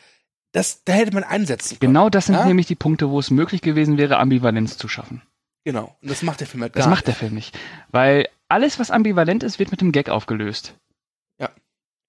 das, 0.53 0.83
da 0.83 0.91
hätte 0.93 1.13
man 1.13 1.23
einsetzen 1.23 1.79
können. 1.79 1.93
Genau 1.93 2.09
das 2.09 2.25
sind 2.25 2.35
Ja? 2.35 2.45
nämlich 2.45 2.67
die 2.67 2.75
Punkte, 2.75 3.09
wo 3.09 3.19
es 3.19 3.29
möglich 3.31 3.61
gewesen 3.61 3.97
wäre, 3.97 4.17
Ambivalenz 4.17 4.77
zu 4.77 4.87
schaffen. 4.89 5.21
Genau. 5.63 5.95
Und 6.01 6.09
das 6.09 6.23
macht 6.23 6.39
der 6.39 6.47
Film 6.47 6.63
halt 6.63 6.75
Das 6.75 6.85
gar 6.85 6.89
macht 6.89 7.07
der 7.07 7.13
Film 7.13 7.33
nicht. 7.33 7.57
Weil 7.91 8.27
alles, 8.47 8.79
was 8.79 8.91
ambivalent 8.91 9.43
ist, 9.43 9.59
wird 9.59 9.71
mit 9.71 9.81
dem 9.81 9.91
Gag 9.91 10.09
aufgelöst. 10.09 10.75
Ja. 11.39 11.49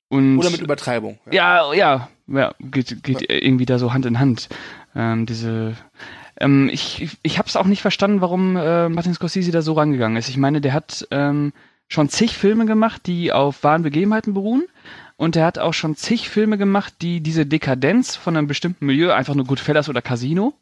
Und 0.08 0.36
nicht. 0.36 0.40
Oder 0.40 0.50
mit 0.50 0.60
Übertreibung. 0.60 1.18
Ja, 1.30 1.72
ja, 1.74 2.08
ja, 2.26 2.54
geht, 2.60 3.02
geht 3.02 3.30
irgendwie 3.30 3.66
da 3.66 3.78
so 3.78 3.92
Hand 3.92 4.06
in 4.06 4.18
Hand. 4.18 4.48
Ähm, 4.94 5.26
diese, 5.26 5.76
ähm, 6.38 6.70
ich, 6.72 7.02
ich, 7.02 7.18
ich 7.22 7.38
habe 7.38 7.48
es 7.48 7.56
auch 7.56 7.66
nicht 7.66 7.82
verstanden, 7.82 8.20
warum 8.20 8.56
äh, 8.56 8.88
Martin 8.88 9.14
Scorsese 9.14 9.52
da 9.52 9.62
so 9.62 9.74
rangegangen 9.74 10.16
ist. 10.16 10.28
Ich 10.28 10.36
meine, 10.38 10.60
der 10.60 10.72
hat 10.72 11.06
ähm, 11.10 11.52
schon 11.88 12.08
zig 12.08 12.36
Filme 12.36 12.64
gemacht, 12.66 13.02
die 13.06 13.32
auf 13.32 13.64
wahren 13.64 13.82
Begebenheiten 13.82 14.34
beruhen. 14.34 14.64
Und 15.16 15.36
er 15.36 15.44
hat 15.44 15.58
auch 15.58 15.74
schon 15.74 15.94
zig 15.94 16.28
Filme 16.28 16.58
gemacht, 16.58 16.94
die 17.02 17.20
diese 17.20 17.46
Dekadenz 17.46 18.16
von 18.16 18.36
einem 18.36 18.46
bestimmten 18.46 18.86
Milieu, 18.86 19.12
einfach 19.12 19.34
nur 19.34 19.44
Goodfellas 19.44 19.88
oder 19.88 20.02
Casino, 20.02 20.54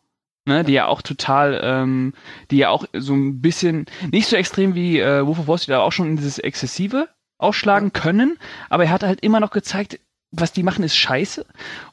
ne, 0.47 0.65
die 0.65 0.73
ja 0.73 0.87
auch 0.87 1.03
total, 1.03 1.61
ähm, 1.63 2.15
die 2.51 2.59
ja 2.59 2.71
auch 2.71 2.85
so 2.93 3.15
ein 3.15 3.41
bisschen, 3.41 3.87
nicht 4.11 4.29
so 4.29 4.37
extrem 4.37 4.75
wie 4.75 4.99
äh, 4.99 5.27
Wolf 5.27 5.39
of 5.41 5.49
Wall 5.49 5.59
Street, 5.59 5.75
aber 5.75 5.85
auch 5.85 5.93
schon 5.93 6.09
in 6.09 6.17
dieses 6.17 6.39
Exzessive 6.39 7.09
ausschlagen 7.39 7.93
können. 7.93 8.39
Aber 8.69 8.85
er 8.85 8.91
hat 8.91 9.03
halt 9.03 9.21
immer 9.21 9.41
noch 9.41 9.51
gezeigt, 9.51 9.99
was 10.31 10.53
die 10.53 10.63
machen, 10.63 10.85
ist 10.85 10.97
scheiße. 10.97 11.45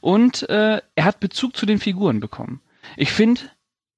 Und 0.01 0.47
äh, 0.49 0.81
er 0.95 1.05
hat 1.05 1.19
Bezug 1.19 1.55
zu 1.57 1.65
den 1.65 1.79
Figuren 1.79 2.19
bekommen. 2.19 2.61
Ich 2.95 3.11
finde, 3.11 3.41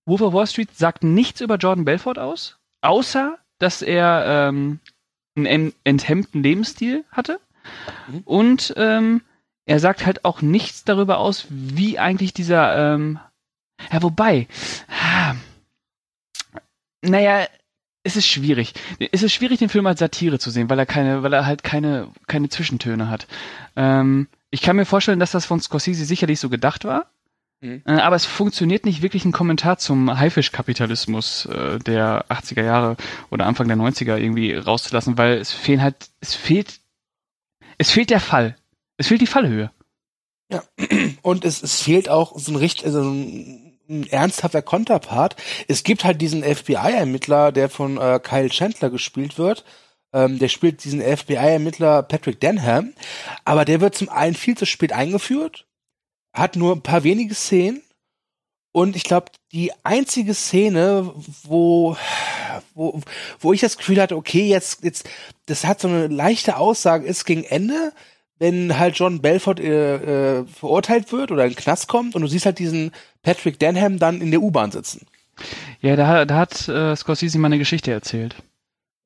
Wolf 0.05 0.21
of 0.21 0.33
Wall 0.33 0.47
Street 0.47 0.75
sagt 0.75 1.03
nichts 1.03 1.41
über 1.41 1.55
Jordan 1.57 1.85
Belfort 1.85 2.17
aus, 2.19 2.57
außer 2.81 3.37
dass 3.59 3.81
er 3.81 4.47
ähm, 4.47 4.79
einen 5.35 5.45
en- 5.45 5.73
enthemmten 5.83 6.41
Lebensstil 6.41 7.03
hatte. 7.11 7.39
Mhm. 8.07 8.21
Und 8.25 8.73
ähm, 8.77 9.21
er 9.65 9.79
sagt 9.79 10.05
halt 10.05 10.25
auch 10.25 10.41
nichts 10.41 10.83
darüber 10.85 11.17
aus, 11.19 11.45
wie 11.49 11.99
eigentlich 11.99 12.33
dieser, 12.33 12.93
ähm, 12.95 13.19
ja, 13.91 14.01
wobei, 14.01 14.47
ah, 14.87 15.35
naja, 17.01 17.47
es 18.03 18.15
ist 18.15 18.27
schwierig. 18.27 18.73
Es 19.11 19.23
ist 19.23 19.33
schwierig, 19.33 19.59
den 19.59 19.69
Film 19.69 19.85
als 19.87 19.99
Satire 19.99 20.39
zu 20.39 20.51
sehen, 20.51 20.69
weil 20.69 20.79
er 20.79 20.85
keine, 20.85 21.23
weil 21.23 21.33
er 21.33 21.45
halt 21.45 21.63
keine, 21.63 22.09
keine 22.27 22.49
Zwischentöne 22.49 23.09
hat. 23.09 23.27
Ähm, 23.75 24.27
ich 24.51 24.61
kann 24.61 24.75
mir 24.75 24.85
vorstellen, 24.85 25.19
dass 25.19 25.31
das 25.31 25.45
von 25.45 25.59
Scorsese 25.59 26.05
sicherlich 26.05 26.39
so 26.39 26.49
gedacht 26.49 26.85
war. 26.85 27.07
Mhm. 27.61 27.83
Äh, 27.85 27.91
aber 27.91 28.15
es 28.15 28.25
funktioniert 28.25 28.85
nicht 28.85 29.01
wirklich 29.01 29.25
ein 29.25 29.31
Kommentar 29.31 29.77
zum 29.77 30.17
Haifischkapitalismus 30.17 31.45
äh, 31.45 31.79
der 31.79 32.25
80er 32.29 32.63
Jahre 32.63 32.95
oder 33.29 33.45
Anfang 33.45 33.67
der 33.67 33.77
90er 33.77 34.17
irgendwie 34.17 34.53
rauszulassen, 34.53 35.17
weil 35.17 35.37
es 35.37 35.51
fehlen 35.51 35.81
halt, 35.81 36.09
es 36.21 36.35
fehlt, 36.35 36.79
es 37.77 37.91
fehlt 37.91 38.09
der 38.09 38.21
Fall. 38.21 38.55
Es 38.97 39.07
fehlt 39.07 39.21
die 39.21 39.27
Fallhöhe. 39.27 39.71
Ja. 40.51 40.63
Und 41.21 41.45
es, 41.45 41.61
es 41.61 41.81
fehlt 41.81 42.09
auch 42.09 42.37
so 42.37 42.51
ein, 42.51 42.55
richt, 42.55 42.85
also 42.85 43.01
ein, 43.01 43.68
ein 43.89 44.07
ernsthafter 44.07 44.61
Konterpart. 44.61 45.35
Es 45.67 45.83
gibt 45.83 46.03
halt 46.03 46.21
diesen 46.21 46.43
FBI-Ermittler, 46.43 47.51
der 47.51 47.69
von 47.69 47.97
äh, 47.97 48.19
Kyle 48.21 48.49
Chandler 48.49 48.89
gespielt 48.89 49.37
wird. 49.37 49.65
Ähm, 50.13 50.39
der 50.39 50.47
spielt 50.47 50.83
diesen 50.83 51.01
FBI-Ermittler 51.01 52.03
Patrick 52.03 52.39
Denham. 52.39 52.93
Aber 53.45 53.65
der 53.65 53.81
wird 53.81 53.95
zum 53.95 54.09
einen 54.09 54.35
viel 54.35 54.57
zu 54.57 54.65
spät 54.65 54.93
eingeführt, 54.93 55.65
hat 56.33 56.55
nur 56.55 56.75
ein 56.75 56.83
paar 56.83 57.03
wenige 57.03 57.33
Szenen. 57.33 57.81
Und 58.71 58.95
ich 58.95 59.03
glaube, 59.03 59.31
die 59.51 59.71
einzige 59.83 60.35
Szene, 60.35 61.11
wo, 61.43 61.97
wo, 62.75 63.01
wo 63.39 63.53
ich 63.53 63.61
das 63.61 63.77
Gefühl 63.77 63.99
hatte, 63.99 64.15
okay, 64.15 64.47
jetzt, 64.47 64.83
jetzt, 64.83 65.09
das 65.47 65.65
hat 65.65 65.81
so 65.81 65.87
eine 65.87 66.07
leichte 66.07 66.57
Aussage, 66.57 67.07
ist 67.07 67.25
gegen 67.25 67.43
Ende, 67.43 67.93
wenn 68.39 68.79
halt 68.79 68.97
John 68.97 69.21
Belfort 69.21 69.59
äh, 69.59 70.39
äh, 70.39 70.45
verurteilt 70.47 71.11
wird 71.11 71.31
oder 71.31 71.43
in 71.43 71.51
den 71.51 71.57
Knast 71.57 71.87
kommt 71.87 72.15
und 72.15 72.21
du 72.21 72.27
siehst 72.27 72.45
halt 72.45 72.59
diesen 72.59 72.91
Patrick 73.21 73.59
Denham 73.59 73.99
dann 73.99 74.21
in 74.21 74.31
der 74.31 74.41
U-Bahn 74.41 74.71
sitzen. 74.71 75.05
Ja, 75.81 75.95
da, 75.95 76.25
da 76.25 76.35
hat 76.35 76.67
äh, 76.67 76.95
Scorsese 76.95 77.37
mal 77.37 77.47
eine 77.47 77.59
Geschichte 77.59 77.91
erzählt. 77.91 78.35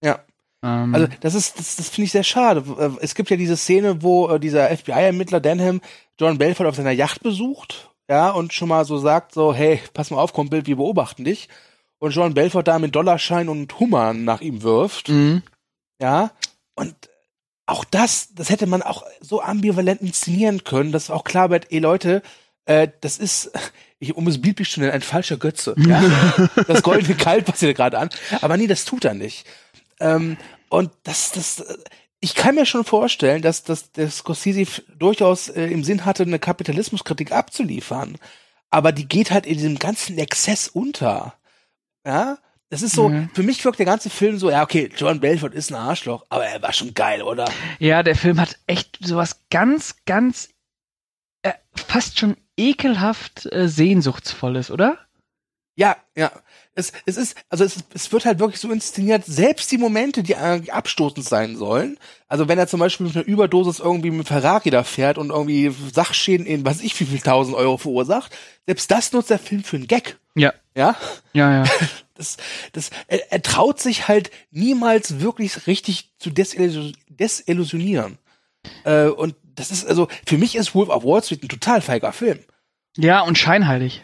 Ja. 0.03 0.19
Ähm, 0.63 0.93
Also 0.93 1.07
das 1.21 1.35
ist, 1.35 1.59
das, 1.59 1.75
das 1.75 1.89
finde 1.89 2.05
ich 2.05 2.11
sehr 2.11 2.23
schade. 2.23 2.63
Äh, 2.79 3.03
Es 3.03 3.15
gibt 3.15 3.29
ja 3.29 3.37
diese 3.37 3.57
Szene, 3.57 4.01
wo 4.01 4.29
äh, 4.29 4.39
dieser 4.39 4.75
FBI-Ermittler 4.75 5.39
Denham 5.39 5.81
John 6.19 6.37
Belfort 6.37 6.67
auf 6.67 6.75
seiner 6.75 6.91
Yacht 6.91 7.23
besucht, 7.23 7.89
ja, 8.09 8.29
und 8.29 8.53
schon 8.53 8.69
mal 8.69 8.85
so 8.85 8.97
sagt, 8.97 9.33
so, 9.33 9.53
hey, 9.53 9.79
pass 9.93 10.11
mal 10.11 10.19
auf, 10.19 10.33
Kumpel, 10.33 10.65
wir 10.65 10.75
beobachten 10.75 11.23
dich. 11.23 11.49
Und 11.99 12.11
John 12.11 12.33
Belfort 12.33 12.63
da 12.63 12.79
mit 12.79 12.93
Dollarschein 12.95 13.47
und 13.47 13.79
Hummer 13.79 14.13
nach 14.13 14.41
ihm 14.41 14.61
wirft, 14.61 15.09
mhm. 15.09 15.41
ja. 16.01 16.31
Und 16.75 16.95
auch 17.65 17.85
das, 17.85 18.33
das 18.33 18.49
hätte 18.49 18.67
man 18.67 18.81
auch 18.81 19.03
so 19.21 19.41
ambivalent 19.41 20.01
inszenieren 20.01 20.63
können, 20.63 20.91
dass 20.91 21.09
auch 21.09 21.23
klar 21.23 21.49
wird, 21.49 21.71
ey 21.71 21.79
Leute, 21.79 22.21
äh, 22.65 22.89
das 23.01 23.17
ist, 23.17 23.51
ich, 23.99 24.15
um 24.15 24.27
es 24.27 24.41
biblisch 24.41 24.73
zu 24.73 24.79
nennen, 24.79 24.91
ein 24.91 25.01
falscher 25.01 25.37
Götze. 25.37 25.75
Ja? 25.87 26.49
das 26.67 26.83
goldene 26.83 27.15
Kalb 27.15 27.45
passiert 27.45 27.77
gerade 27.77 27.99
an. 27.99 28.09
Aber 28.41 28.57
nee, 28.57 28.67
das 28.67 28.85
tut 28.85 29.05
er 29.05 29.13
nicht. 29.13 29.45
Ähm, 29.99 30.37
und 30.69 30.91
das, 31.03 31.31
das, 31.31 31.59
äh, 31.59 31.77
ich 32.19 32.35
kann 32.35 32.55
mir 32.55 32.65
schon 32.65 32.85
vorstellen, 32.85 33.41
dass, 33.41 33.63
dass 33.63 33.91
der 33.91 34.09
Scorsese 34.09 34.81
durchaus 34.97 35.49
äh, 35.49 35.65
im 35.65 35.83
Sinn 35.83 36.05
hatte, 36.05 36.23
eine 36.23 36.39
Kapitalismuskritik 36.39 37.31
abzuliefern. 37.31 38.17
Aber 38.69 38.91
die 38.91 39.07
geht 39.07 39.31
halt 39.31 39.45
in 39.45 39.57
diesem 39.57 39.77
ganzen 39.77 40.17
Exzess 40.17 40.67
unter. 40.67 41.35
Ja? 42.05 42.39
Das 42.73 42.81
ist 42.81 42.95
so, 42.95 43.09
Mhm. 43.09 43.29
für 43.35 43.43
mich 43.43 43.63
wirkt 43.63 43.77
der 43.77 43.85
ganze 43.85 44.09
Film 44.09 44.39
so, 44.39 44.49
ja, 44.49 44.63
okay, 44.63 44.89
John 44.97 45.19
Belfort 45.19 45.53
ist 45.53 45.69
ein 45.69 45.75
Arschloch, 45.75 46.25
aber 46.29 46.45
er 46.47 46.59
war 46.63 46.73
schon 46.73 46.95
geil, 46.95 47.21
oder? 47.21 47.45
Ja, 47.77 48.01
der 48.01 48.15
Film 48.15 48.39
hat 48.39 48.57
echt 48.65 48.97
sowas 48.99 49.41
ganz, 49.51 49.95
ganz 50.07 50.49
äh, 51.43 51.51
fast 51.75 52.17
schon 52.17 52.35
ekelhaft 52.57 53.45
äh, 53.51 53.69
sehnsuchtsvolles, 53.69 54.71
oder? 54.71 54.97
Ja, 55.75 55.97
ja. 56.15 56.31
Es, 56.73 56.93
es 57.05 57.17
ist, 57.17 57.35
also 57.49 57.63
es, 57.63 57.83
es 57.93 58.11
wird 58.11 58.25
halt 58.25 58.39
wirklich 58.39 58.59
so 58.59 58.71
inszeniert, 58.71 59.23
selbst 59.27 59.71
die 59.71 59.77
Momente, 59.77 60.23
die 60.23 60.35
eigentlich 60.35 60.73
abstoßend 60.73 61.23
sein 61.23 61.55
sollen. 61.55 61.99
Also 62.27 62.47
wenn 62.47 62.57
er 62.57 62.65
zum 62.65 62.79
Beispiel 62.79 63.05
mit 63.05 63.15
einer 63.15 63.25
Überdosis 63.25 63.79
irgendwie 63.81 64.09
mit 64.09 64.27
Ferrari 64.27 64.71
da 64.71 64.83
fährt 64.83 65.19
und 65.19 65.29
irgendwie 65.29 65.69
Sachschäden 65.93 66.47
in 66.47 66.65
was 66.65 66.81
ich 66.81 66.99
wie 66.99 67.05
viel 67.05 67.19
tausend 67.21 67.55
Euro 67.55 67.77
verursacht, 67.77 68.35
selbst 68.65 68.89
das 68.89 69.11
nutzt 69.13 69.29
der 69.29 69.37
Film 69.37 69.63
für 69.63 69.75
einen 69.75 69.85
Gag. 69.85 70.17
Ja. 70.33 70.53
Ja, 70.75 70.95
Ja, 71.33 71.63
ja. 71.63 71.71
das, 72.15 72.37
das, 72.71 72.89
er, 73.07 73.31
er 73.31 73.41
traut 73.41 73.79
sich 73.79 74.07
halt 74.07 74.31
niemals 74.51 75.19
wirklich 75.19 75.67
richtig 75.67 76.11
zu 76.19 76.29
desillusion- 76.29 76.95
desillusionieren. 77.09 78.17
Äh, 78.83 79.05
und 79.07 79.35
das 79.55 79.71
ist, 79.71 79.85
also, 79.85 80.07
für 80.25 80.37
mich 80.37 80.55
ist 80.55 80.73
Wolf 80.73 80.89
of 80.89 81.03
Wall 81.03 81.23
Street 81.23 81.43
ein 81.43 81.49
total 81.49 81.81
feiger 81.81 82.11
Film. 82.13 82.39
ja, 82.97 83.21
und 83.21 83.37
scheinheilig. 83.37 84.03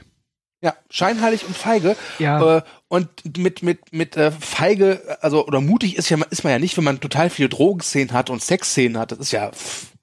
Ja, 0.61 0.75
scheinheilig 0.89 1.45
und 1.45 1.55
feige. 1.55 1.95
Ja. 2.19 2.57
Äh, 2.57 2.61
und 2.89 3.37
mit 3.37 3.63
mit 3.63 3.93
mit 3.93 4.17
äh, 4.17 4.29
feige, 4.29 5.17
also 5.21 5.45
oder 5.47 5.61
mutig 5.61 5.95
ist 5.95 6.09
ja 6.09 6.17
ist 6.31 6.43
man 6.43 6.51
ja 6.51 6.59
nicht, 6.59 6.75
wenn 6.75 6.83
man 6.83 6.99
total 6.99 7.29
viele 7.29 7.47
Drogenszenen 7.47 8.11
hat 8.11 8.29
und 8.29 8.43
Sexszenen 8.43 8.97
hat. 8.97 9.13
Das 9.13 9.19
ist 9.19 9.31
ja, 9.31 9.51
pff. 9.51 9.93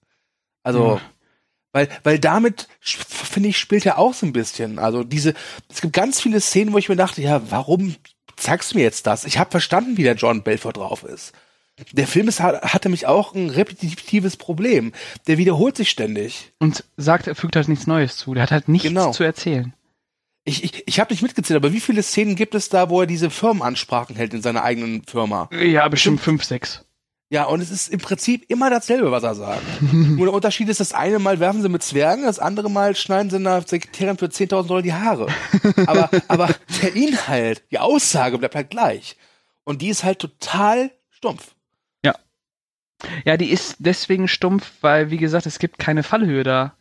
also 0.62 0.94
Ja. 0.96 1.00
Weil 1.76 1.88
weil 2.04 2.18
damit 2.18 2.68
finde 2.88 3.50
ich 3.50 3.58
spielt 3.58 3.84
er 3.84 3.98
auch 3.98 4.14
so 4.14 4.24
ein 4.24 4.32
bisschen. 4.32 4.78
Also 4.78 5.04
diese, 5.04 5.34
es 5.68 5.82
gibt 5.82 5.92
ganz 5.92 6.20
viele 6.20 6.40
Szenen, 6.40 6.72
wo 6.72 6.78
ich 6.78 6.88
mir 6.88 6.96
dachte, 6.96 7.20
ja, 7.20 7.42
warum 7.50 7.94
zeigst 8.36 8.72
du 8.72 8.78
mir 8.78 8.82
jetzt 8.84 9.06
das? 9.06 9.24
Ich 9.24 9.38
habe 9.38 9.50
verstanden, 9.50 9.96
wie 9.98 10.02
der 10.02 10.14
John 10.14 10.42
Belfort 10.42 10.78
drauf 10.78 11.04
ist. 11.04 11.32
Der 11.92 12.06
Film 12.06 12.26
ist, 12.28 12.40
hatte 12.40 12.88
mich 12.88 13.06
auch 13.06 13.34
ein 13.34 13.50
repetitives 13.50 14.38
Problem. 14.38 14.92
Der 15.26 15.36
wiederholt 15.36 15.76
sich 15.76 15.90
ständig. 15.90 16.52
Und 16.58 16.84
sagt, 16.96 17.26
er 17.26 17.34
fügt 17.34 17.54
halt 17.56 17.68
nichts 17.68 17.86
Neues 17.86 18.16
zu. 18.16 18.32
Der 18.32 18.44
hat 18.44 18.50
halt 18.50 18.68
nichts 18.68 18.88
Genau. 18.88 19.12
zu 19.12 19.24
erzählen. 19.24 19.74
Ich, 20.44 20.64
ich, 20.64 20.84
ich 20.86 21.00
habe 21.00 21.12
nicht 21.12 21.22
mitgezählt, 21.22 21.56
aber 21.58 21.74
wie 21.74 21.80
viele 21.80 22.02
Szenen 22.02 22.34
gibt 22.36 22.54
es 22.54 22.70
da, 22.70 22.88
wo 22.88 23.02
er 23.02 23.06
diese 23.06 23.28
Firmenansprachen 23.28 24.16
hält 24.16 24.32
in 24.32 24.40
seiner 24.40 24.62
eigenen 24.62 25.02
Firma? 25.04 25.50
Ja, 25.52 25.86
bestimmt 25.88 26.20
fünf, 26.22 26.44
sechs. 26.44 26.85
Ja, 27.28 27.44
und 27.44 27.60
es 27.60 27.70
ist 27.70 27.88
im 27.88 27.98
Prinzip 27.98 28.44
immer 28.48 28.70
dasselbe, 28.70 29.10
was 29.10 29.24
er 29.24 29.34
sagt. 29.34 29.62
Nur 29.92 30.26
der 30.26 30.34
Unterschied 30.34 30.68
ist, 30.68 30.78
das 30.80 30.92
eine 30.92 31.18
Mal 31.18 31.40
werfen 31.40 31.60
sie 31.60 31.68
mit 31.68 31.82
Zwergen, 31.82 32.24
das 32.24 32.38
andere 32.38 32.70
Mal 32.70 32.94
schneiden 32.94 33.30
sie 33.30 33.36
einer 33.36 33.62
Sekretärin 33.62 34.16
für 34.16 34.26
10.000 34.26 34.66
Dollar 34.66 34.82
die 34.82 34.94
Haare. 34.94 35.26
Aber, 35.86 36.10
aber 36.28 36.48
der 36.82 36.94
Inhalt, 36.94 37.62
die 37.70 37.78
Aussage 37.80 38.38
bleibt 38.38 38.54
halt 38.54 38.70
gleich. 38.70 39.16
Und 39.64 39.82
die 39.82 39.88
ist 39.88 40.04
halt 40.04 40.20
total 40.20 40.92
stumpf. 41.10 41.54
Ja, 43.24 43.36
die 43.36 43.50
ist 43.50 43.76
deswegen 43.78 44.26
stumpf, 44.26 44.72
weil, 44.80 45.10
wie 45.10 45.18
gesagt, 45.18 45.46
es 45.46 45.58
gibt 45.58 45.78
keine 45.78 46.02
Fallhöhe 46.02 46.44
da. 46.44 46.74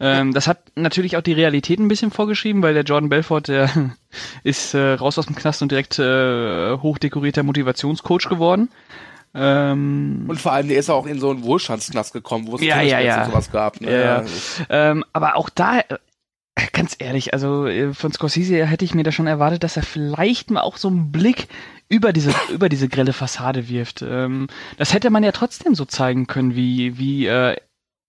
Ähm, 0.00 0.32
Das 0.34 0.46
hat 0.46 0.70
natürlich 0.74 1.16
auch 1.16 1.22
die 1.22 1.32
Realität 1.32 1.78
ein 1.78 1.88
bisschen 1.88 2.10
vorgeschrieben, 2.10 2.62
weil 2.62 2.74
der 2.74 2.82
Jordan 2.82 3.08
Belfort, 3.08 3.42
der 3.48 3.70
ist 4.44 4.74
äh, 4.74 4.92
raus 4.94 5.18
aus 5.18 5.26
dem 5.26 5.34
Knast 5.36 5.62
und 5.62 5.72
direkt 5.72 5.98
äh, 5.98 6.76
hochdekorierter 6.76 7.42
Motivationscoach 7.42 8.28
geworden. 8.28 8.68
Ähm, 9.34 10.24
Und 10.28 10.40
vor 10.40 10.52
allem, 10.52 10.68
der 10.68 10.78
ist 10.78 10.90
auch 10.90 11.06
in 11.06 11.18
so 11.18 11.30
einen 11.30 11.42
Wohlstandsknast 11.42 12.12
gekommen, 12.12 12.46
wo 12.48 12.56
es 12.56 12.62
Ja, 12.62 12.82
ja, 12.82 13.00
ja. 13.00 13.24
und 13.24 13.30
sowas 13.30 13.50
gab. 13.50 13.80
Ne? 13.80 13.90
Ja, 13.90 14.22
ja. 14.22 14.26
ähm, 14.68 15.04
aber 15.12 15.36
auch 15.36 15.48
da, 15.48 15.80
äh, 15.80 15.98
ganz 16.72 16.96
ehrlich, 16.98 17.32
also 17.32 17.66
äh, 17.66 17.94
von 17.94 18.12
Scorsese 18.12 18.66
hätte 18.66 18.84
ich 18.84 18.94
mir 18.94 19.04
da 19.04 19.12
schon 19.12 19.26
erwartet, 19.26 19.64
dass 19.64 19.76
er 19.76 19.82
vielleicht 19.82 20.50
mal 20.50 20.60
auch 20.60 20.76
so 20.76 20.88
einen 20.88 21.10
Blick 21.12 21.48
über 21.88 22.12
diese 22.12 22.34
über 22.52 22.68
diese 22.68 22.88
grelle 22.88 23.12
Fassade 23.12 23.68
wirft. 23.68 24.02
Ähm, 24.02 24.48
das 24.76 24.92
hätte 24.92 25.10
man 25.10 25.24
ja 25.24 25.32
trotzdem 25.32 25.74
so 25.74 25.84
zeigen 25.84 26.26
können, 26.26 26.54
wie 26.54 26.98
wie 26.98 27.26
äh, 27.26 27.56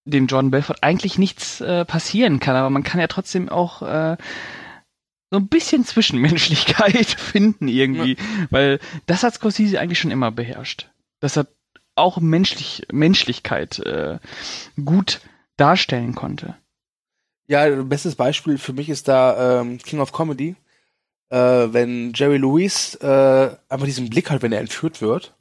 dem 0.05 0.27
Jordan 0.27 0.51
Belfort 0.51 0.77
eigentlich 0.81 1.17
nichts 1.17 1.61
äh, 1.61 1.85
passieren 1.85 2.41
kann, 2.41 2.57
aber 2.57 2.69
man 2.69 2.83
kann 2.83 2.99
ja 2.99 3.07
trotzdem 3.07 3.47
auch 3.47 3.81
äh, 3.81 4.17
so 5.31 5.39
ein 5.39 5.47
bisschen 5.47 5.85
Zwischenmenschlichkeit 5.85 7.07
finden 7.17 7.67
irgendwie, 7.67 8.17
weil 8.49 8.79
das 9.05 9.23
hat 9.23 9.33
Scorsese 9.35 9.79
eigentlich 9.79 9.99
schon 9.99 10.11
immer 10.11 10.29
beherrscht. 10.31 10.89
Dass 11.23 11.37
er 11.37 11.47
auch 11.95 12.17
menschlich 12.19 12.85
Menschlichkeit 12.91 13.79
äh, 13.79 14.19
gut 14.83 15.21
darstellen 15.55 16.15
konnte. 16.15 16.55
Ja, 17.47 17.69
bestes 17.83 18.15
Beispiel 18.15 18.57
für 18.57 18.73
mich 18.73 18.89
ist 18.89 19.07
da 19.07 19.61
ähm, 19.61 19.77
King 19.77 20.01
of 20.01 20.11
Comedy, 20.11 20.57
äh, 21.29 21.37
wenn 21.37 22.11
Jerry 22.13 22.37
Lewis 22.37 22.95
äh, 22.95 23.55
einfach 23.69 23.85
diesen 23.85 24.09
Blick 24.09 24.31
hat, 24.31 24.41
wenn 24.41 24.51
er 24.51 24.59
entführt 24.59 25.01
wird 25.01 25.33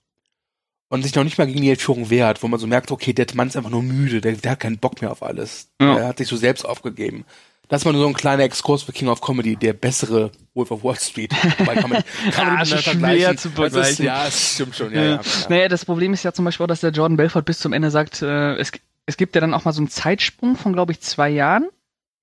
und 0.88 1.02
sich 1.02 1.16
noch 1.16 1.24
nicht 1.24 1.38
mal 1.38 1.48
gegen 1.48 1.62
die 1.62 1.70
Entführung 1.70 2.10
wehrt, 2.10 2.44
wo 2.44 2.48
man 2.48 2.60
so 2.60 2.68
merkt, 2.68 2.92
okay, 2.92 3.12
der 3.12 3.26
Mann 3.34 3.48
ist 3.48 3.56
einfach 3.56 3.70
nur 3.70 3.82
müde, 3.82 4.20
der, 4.20 4.34
der 4.34 4.52
hat 4.52 4.60
keinen 4.60 4.78
Bock 4.78 5.00
mehr 5.00 5.10
auf 5.10 5.24
alles. 5.24 5.68
Ja. 5.80 5.98
Er 5.98 6.06
hat 6.06 6.18
sich 6.18 6.28
so 6.28 6.36
selbst 6.36 6.64
aufgegeben. 6.64 7.24
Das 7.72 7.86
war 7.86 7.92
nur 7.94 8.02
so 8.02 8.08
ein 8.08 8.12
kleiner 8.12 8.42
Exkurs 8.42 8.82
für 8.82 8.92
King 8.92 9.08
of 9.08 9.22
Comedy, 9.22 9.56
der 9.56 9.72
bessere 9.72 10.30
Wolf 10.52 10.70
of 10.70 10.84
Wall 10.84 10.96
Street. 10.96 11.32
Wobei 11.58 11.74
kann 11.74 11.88
man, 11.88 12.02
kann 12.30 12.46
man 12.46 12.56
Ah, 12.58 12.60
miteinander 12.60 12.66
schwer 12.66 12.82
vergleichen. 12.82 13.38
zu 13.38 13.48
Das 13.48 13.64
ist, 13.66 13.72
vergleichen. 13.96 14.04
ja, 14.04 14.30
stimmt 14.30 14.76
schon. 14.76 14.92
Ja, 14.92 15.00
Ja. 15.00 15.06
ja, 15.08 15.14
ja. 15.14 15.20
Naja, 15.48 15.68
das 15.68 15.84
Problem 15.86 16.12
ist 16.12 16.22
ja 16.22 16.32
zum 16.34 16.44
Beispiel 16.44 16.64
auch, 16.64 16.68
dass 16.68 16.80
der 16.80 16.90
Jordan 16.90 17.16
Belfort 17.16 17.42
bis 17.44 17.60
zum 17.60 17.72
Ende 17.72 17.90
sagt, 17.90 18.20
äh, 18.20 18.56
es, 18.56 18.72
es 19.06 19.16
gibt 19.16 19.34
ja 19.34 19.40
dann 19.40 19.54
auch 19.54 19.64
mal 19.64 19.72
so 19.72 19.80
einen 19.80 19.88
Zeitsprung 19.88 20.56
von, 20.56 20.74
glaube 20.74 20.92
ich, 20.92 21.00
zwei 21.00 21.30
Jahren, 21.30 21.68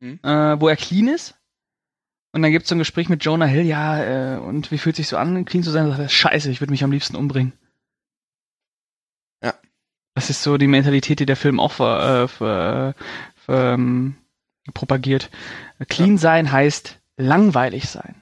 Mhm. 0.02 0.20
äh, 0.24 0.62
wo 0.62 0.68
er 0.68 0.76
clean 0.76 1.08
ist. 1.08 1.34
Und 2.32 2.44
dann 2.44 2.52
gibt 2.52 2.66
es 2.66 2.70
so 2.70 2.76
ein 2.76 2.80
Gespräch 2.80 3.10
mit 3.10 3.26
Jonah 3.26 3.48
Hill, 3.48 3.66
ja, 3.66 4.36
äh, 4.36 4.38
und 4.38 4.70
wie 4.72 4.78
fühlt 4.78 4.96
sich 4.98 5.08
so 5.08 5.18
an, 5.18 5.46
clean 5.46 5.64
zu 5.64 5.72
sein? 5.72 5.86
Und 5.86 5.90
sagt 5.90 6.02
er, 6.04 6.10
Scheiße, 6.10 6.52
ich 6.52 6.62
würde 6.62 6.70
mich 6.72 6.84
am 6.84 6.92
liebsten 6.92 7.16
umbringen. 7.16 7.54
Ja. 9.44 9.56
Das 10.14 10.30
ist 10.30 10.44
so 10.44 10.58
die 10.60 10.68
Mentalität, 10.68 11.20
die 11.20 11.26
der 11.26 11.36
Film 11.36 11.60
auch 11.60 11.72
ver, 11.72 12.24
äh, 12.24 12.28
ver, 12.28 12.94
ver, 13.36 13.74
ähm, 13.74 14.16
propagiert. 14.74 15.30
Clean 15.88 16.17
sein 16.17 16.52
heißt 16.52 16.98
langweilig 17.17 17.89
sein. 17.89 18.15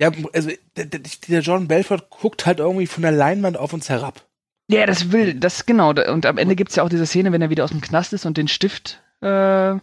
Ja, 0.00 0.12
also 0.32 0.50
der, 0.76 0.84
der, 0.84 1.40
John 1.40 1.66
Belfort 1.66 2.08
guckt 2.10 2.46
halt 2.46 2.60
irgendwie 2.60 2.86
von 2.86 3.02
der 3.02 3.12
Leinwand 3.12 3.56
auf 3.56 3.72
uns 3.72 3.88
herab. 3.88 4.24
Ja, 4.70 4.86
das 4.86 5.12
will, 5.12 5.34
das 5.34 5.66
genau. 5.66 5.90
Und 5.90 6.24
am 6.26 6.38
Ende 6.38 6.54
gibt's 6.54 6.76
ja 6.76 6.84
auch 6.84 6.88
diese 6.88 7.06
Szene, 7.06 7.32
wenn 7.32 7.42
er 7.42 7.50
wieder 7.50 7.64
aus 7.64 7.70
dem 7.70 7.80
Knast 7.80 8.12
ist 8.12 8.24
und 8.24 8.36
den 8.36 8.48
Stift, 8.48 9.02
äh, 9.22 9.74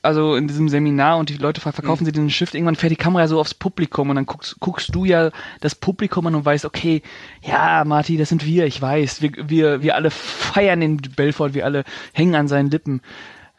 also 0.00 0.36
in 0.36 0.48
diesem 0.48 0.68
Seminar 0.70 1.18
und 1.18 1.28
die 1.28 1.36
Leute 1.36 1.60
fragen, 1.60 1.74
verkaufen 1.74 2.06
sie 2.06 2.12
den 2.12 2.30
Stift, 2.30 2.54
irgendwann 2.54 2.76
fährt 2.76 2.92
die 2.92 2.96
Kamera 2.96 3.28
so 3.28 3.40
aufs 3.40 3.52
Publikum 3.52 4.08
und 4.08 4.16
dann 4.16 4.26
guckst, 4.26 4.58
guckst 4.60 4.94
du 4.94 5.04
ja 5.04 5.30
das 5.60 5.74
Publikum 5.74 6.26
an 6.28 6.34
und 6.34 6.44
weißt, 6.46 6.64
okay, 6.64 7.02
ja, 7.42 7.84
Marty, 7.84 8.16
das 8.16 8.30
sind 8.30 8.46
wir, 8.46 8.64
ich 8.64 8.80
weiß. 8.80 9.20
Wir, 9.20 9.32
wir, 9.50 9.82
wir 9.82 9.96
alle 9.96 10.10
feiern 10.10 10.80
den 10.80 10.96
Belfort, 10.96 11.52
wir 11.52 11.66
alle 11.66 11.84
hängen 12.14 12.36
an 12.36 12.48
seinen 12.48 12.70
Lippen. 12.70 13.02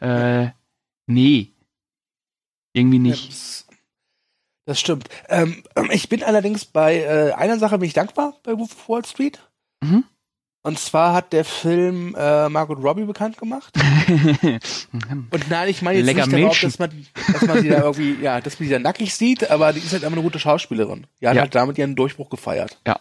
Äh, 0.00 0.48
nee. 1.06 1.52
Irgendwie 2.72 2.98
nicht. 2.98 3.28
Das, 3.30 3.66
das 4.66 4.80
stimmt. 4.80 5.08
Ähm, 5.28 5.62
ich 5.90 6.08
bin 6.08 6.22
allerdings 6.22 6.64
bei 6.64 7.02
äh, 7.02 7.32
einer 7.32 7.58
Sache 7.58 7.78
bin 7.78 7.86
ich 7.86 7.94
dankbar 7.94 8.34
bei 8.42 8.52
Wolf 8.58 8.72
of 8.72 8.88
Wall 8.88 9.04
Street. 9.04 9.40
Mhm. 9.82 10.04
Und 10.66 10.78
zwar 10.78 11.12
hat 11.12 11.34
der 11.34 11.44
Film 11.44 12.14
äh, 12.18 12.48
Margot 12.48 12.82
Robbie 12.82 13.04
bekannt 13.04 13.36
gemacht. 13.36 13.74
Und 15.30 15.50
nein, 15.50 15.68
ich 15.68 15.82
meine 15.82 15.98
jetzt 15.98 16.06
Lecker 16.06 16.26
nicht 16.26 16.42
darauf, 16.42 16.58
dass 16.58 16.78
man, 16.78 17.06
dass 17.32 17.42
man 17.42 17.60
sie 17.60 17.68
da 17.68 17.82
irgendwie, 17.82 18.14
ja, 18.22 18.40
dass 18.40 18.58
man 18.58 18.66
sie 18.68 18.72
da 18.72 18.78
nackig 18.78 19.14
sieht, 19.14 19.50
aber 19.50 19.74
die 19.74 19.80
ist 19.80 19.92
halt 19.92 20.04
einfach 20.04 20.16
eine 20.16 20.22
gute 20.24 20.38
Schauspielerin. 20.38 21.06
Die 21.20 21.28
hat 21.28 21.34
Ja. 21.36 21.42
halt 21.42 21.54
damit 21.54 21.76
ihren 21.76 21.96
Durchbruch 21.96 22.30
gefeiert. 22.30 22.80
Ja. 22.86 22.98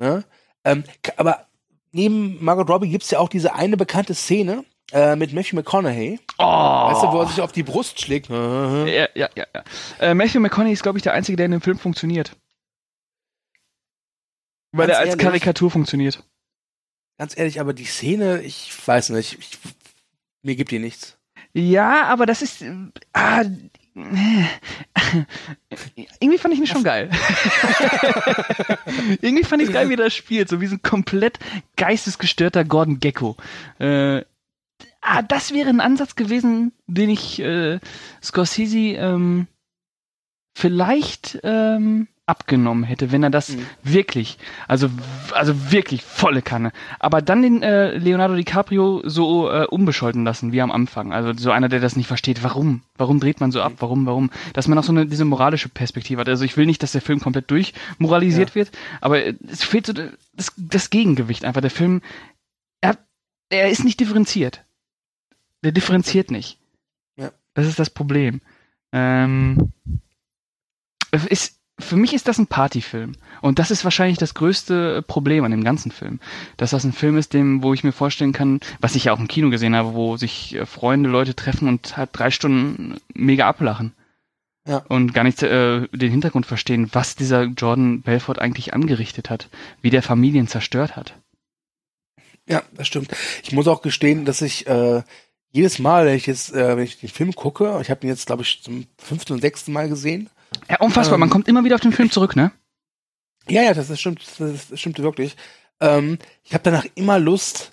Ne? 0.00 0.24
Ähm, 0.64 0.82
aber 1.16 1.46
neben 1.92 2.42
Margot 2.44 2.68
Robbie 2.68 2.88
gibt's 2.88 3.12
ja 3.12 3.20
auch 3.20 3.28
diese 3.28 3.54
eine 3.54 3.76
bekannte 3.76 4.14
Szene 4.16 4.64
äh, 4.92 5.16
mit 5.16 5.32
Matthew 5.32 5.56
McConaughey. 5.56 6.20
Oh. 6.38 6.44
Weißt 6.44 7.02
du, 7.02 7.12
wo 7.12 7.20
er 7.20 7.28
sich 7.28 7.40
auf 7.40 7.52
die 7.52 7.62
Brust 7.62 8.00
schlägt? 8.00 8.28
Ja, 8.28 8.86
ja, 8.86 9.08
ja. 9.14 9.28
ja. 9.36 9.46
Äh, 9.98 10.14
Matthew 10.14 10.40
McConaughey 10.40 10.72
ist, 10.72 10.82
glaube 10.82 10.98
ich, 10.98 11.02
der 11.02 11.14
Einzige, 11.14 11.36
der 11.36 11.46
in 11.46 11.52
dem 11.52 11.60
Film 11.60 11.78
funktioniert. 11.78 12.36
Weil 14.72 14.86
Ganz 14.86 14.96
er 14.96 15.00
als 15.00 15.08
ehrlich? 15.10 15.24
Karikatur 15.24 15.70
funktioniert. 15.70 16.22
Ganz 17.18 17.36
ehrlich, 17.36 17.60
aber 17.60 17.74
die 17.74 17.84
Szene, 17.84 18.42
ich 18.42 18.72
weiß 18.86 19.10
nicht, 19.10 19.38
ich, 19.38 19.58
mir 20.42 20.56
gibt 20.56 20.70
die 20.70 20.78
nichts. 20.78 21.18
Ja, 21.52 22.04
aber 22.04 22.26
das 22.26 22.42
ist. 22.42 22.62
äh, 22.62 22.74
Ah, 23.12 23.42
äh, 23.42 23.50
irgendwie 26.20 26.38
fand 26.38 26.54
ich 26.54 26.60
ihn 26.60 26.66
schon 26.66 26.82
geil. 26.82 27.10
irgendwie 29.20 29.44
fand 29.44 29.62
ich 29.62 29.70
geil, 29.70 29.90
wie 29.90 29.94
er 29.94 29.98
das 29.98 30.14
spielt. 30.14 30.48
So 30.48 30.62
wie 30.62 30.66
so 30.66 30.76
ein 30.76 30.82
komplett 30.82 31.38
geistesgestörter 31.76 32.64
Gordon 32.64 33.00
Gecko. 33.00 33.36
Äh, 33.78 34.22
ah, 35.02 35.22
das 35.22 35.52
wäre 35.52 35.68
ein 35.68 35.80
Ansatz 35.80 36.16
gewesen, 36.16 36.72
den 36.86 37.10
ich 37.10 37.40
äh, 37.40 37.78
Scorsese 38.22 38.78
ähm, 38.78 39.46
vielleicht 40.56 41.38
ähm, 41.42 42.08
abgenommen 42.26 42.84
hätte, 42.84 43.10
wenn 43.10 43.22
er 43.24 43.30
das 43.30 43.48
Mhm. 43.50 43.66
wirklich, 43.82 44.38
also 44.68 44.88
also 45.32 45.72
wirklich 45.72 46.02
volle 46.02 46.40
Kanne. 46.40 46.70
Aber 47.00 47.20
dann 47.20 47.42
den 47.42 47.62
äh, 47.62 47.96
Leonardo 47.98 48.36
DiCaprio 48.36 49.02
so 49.04 49.50
äh, 49.50 49.66
unbescholten 49.66 50.24
lassen 50.24 50.52
wie 50.52 50.62
am 50.62 50.70
Anfang. 50.70 51.12
Also 51.12 51.32
so 51.36 51.50
einer, 51.50 51.68
der 51.68 51.80
das 51.80 51.96
nicht 51.96 52.06
versteht. 52.06 52.44
Warum? 52.44 52.82
Warum 52.96 53.18
dreht 53.18 53.40
man 53.40 53.50
so 53.50 53.60
ab? 53.60 53.72
Warum? 53.80 54.06
Warum? 54.06 54.30
Dass 54.52 54.68
man 54.68 54.78
auch 54.78 54.84
so 54.84 54.92
eine 54.92 55.06
diese 55.06 55.24
moralische 55.24 55.68
Perspektive 55.68 56.20
hat. 56.20 56.28
Also 56.28 56.44
ich 56.44 56.56
will 56.56 56.66
nicht, 56.66 56.82
dass 56.82 56.92
der 56.92 57.00
Film 57.02 57.18
komplett 57.18 57.50
durchmoralisiert 57.50 58.50
Ja. 58.50 58.54
wird, 58.54 58.70
aber 59.00 59.24
äh, 59.24 59.34
es 59.50 59.64
fehlt 59.64 59.86
so 59.86 59.92
das, 59.92 60.52
das 60.56 60.90
Gegengewicht 60.90 61.44
einfach. 61.44 61.60
Der 61.60 61.70
Film, 61.70 62.02
er, 62.80 62.96
er 63.50 63.68
ist 63.68 63.84
nicht 63.84 63.98
differenziert. 63.98 64.64
Der 65.62 65.72
differenziert 65.72 66.30
nicht. 66.30 66.58
Ja. 67.16 67.32
Das 67.54 67.66
ist 67.66 67.78
das 67.78 67.90
Problem. 67.90 68.40
Ähm, 68.92 69.72
ist, 71.28 71.58
für 71.78 71.96
mich 71.96 72.14
ist 72.14 72.28
das 72.28 72.38
ein 72.38 72.46
Partyfilm. 72.46 73.12
Und 73.40 73.58
das 73.58 73.70
ist 73.70 73.84
wahrscheinlich 73.84 74.18
das 74.18 74.34
größte 74.34 75.02
Problem 75.02 75.44
an 75.44 75.50
dem 75.50 75.64
ganzen 75.64 75.90
Film. 75.90 76.20
Dass 76.56 76.70
das 76.70 76.84
ein 76.84 76.92
Film 76.92 77.16
ist, 77.16 77.32
dem, 77.32 77.62
wo 77.62 77.74
ich 77.74 77.84
mir 77.84 77.92
vorstellen 77.92 78.32
kann, 78.32 78.60
was 78.80 78.94
ich 78.94 79.04
ja 79.04 79.12
auch 79.12 79.20
im 79.20 79.28
Kino 79.28 79.50
gesehen 79.50 79.76
habe, 79.76 79.94
wo 79.94 80.16
sich 80.16 80.54
äh, 80.54 80.66
Freunde, 80.66 81.08
Leute 81.08 81.34
treffen 81.34 81.68
und 81.68 81.96
halt 81.96 82.10
drei 82.12 82.30
Stunden 82.30 83.00
mega 83.14 83.48
ablachen. 83.48 83.92
Ja. 84.66 84.78
Und 84.88 85.12
gar 85.12 85.24
nicht 85.24 85.42
äh, 85.42 85.88
den 85.88 86.10
Hintergrund 86.10 86.46
verstehen, 86.46 86.88
was 86.92 87.16
dieser 87.16 87.44
Jordan 87.44 88.02
Belfort 88.02 88.38
eigentlich 88.38 88.74
angerichtet 88.74 89.28
hat, 89.28 89.48
wie 89.80 89.90
der 89.90 90.02
Familien 90.02 90.46
zerstört 90.46 90.94
hat. 90.94 91.14
Ja, 92.48 92.62
das 92.72 92.86
stimmt. 92.86 93.10
Ich 93.42 93.52
muss 93.52 93.66
auch 93.66 93.82
gestehen, 93.82 94.24
dass 94.24 94.40
ich 94.40 94.66
äh, 94.68 95.02
jedes 95.52 95.78
Mal, 95.78 96.06
wenn 96.06 96.16
ich 96.16 96.26
jetzt, 96.26 96.52
äh, 96.54 96.76
wenn 96.76 96.84
ich 96.84 96.98
den 96.98 97.08
Film 97.08 97.34
gucke, 97.34 97.78
ich 97.82 97.90
habe 97.90 98.00
den 98.00 98.10
jetzt, 98.10 98.26
glaube 98.26 98.42
ich, 98.42 98.62
zum 98.62 98.86
fünften 98.98 99.34
und 99.34 99.40
sechsten 99.40 99.72
Mal 99.72 99.88
gesehen. 99.88 100.28
Ja, 100.68 100.80
unfassbar, 100.80 101.14
Ähm, 101.14 101.20
man 101.20 101.30
kommt 101.30 101.46
immer 101.48 101.64
wieder 101.64 101.74
auf 101.76 101.80
den 101.80 101.92
Film 101.92 102.10
zurück, 102.10 102.36
ne? 102.36 102.52
Ja, 103.48 103.62
ja, 103.62 103.74
das, 103.74 103.88
das 103.88 104.00
stimmt, 104.00 104.22
das, 104.38 104.68
das 104.68 104.80
stimmt 104.80 104.98
wirklich. 105.00 105.36
Ähm, 105.80 106.18
ich 106.44 106.54
habe 106.54 106.62
danach 106.64 106.86
immer 106.94 107.18
Lust, 107.18 107.72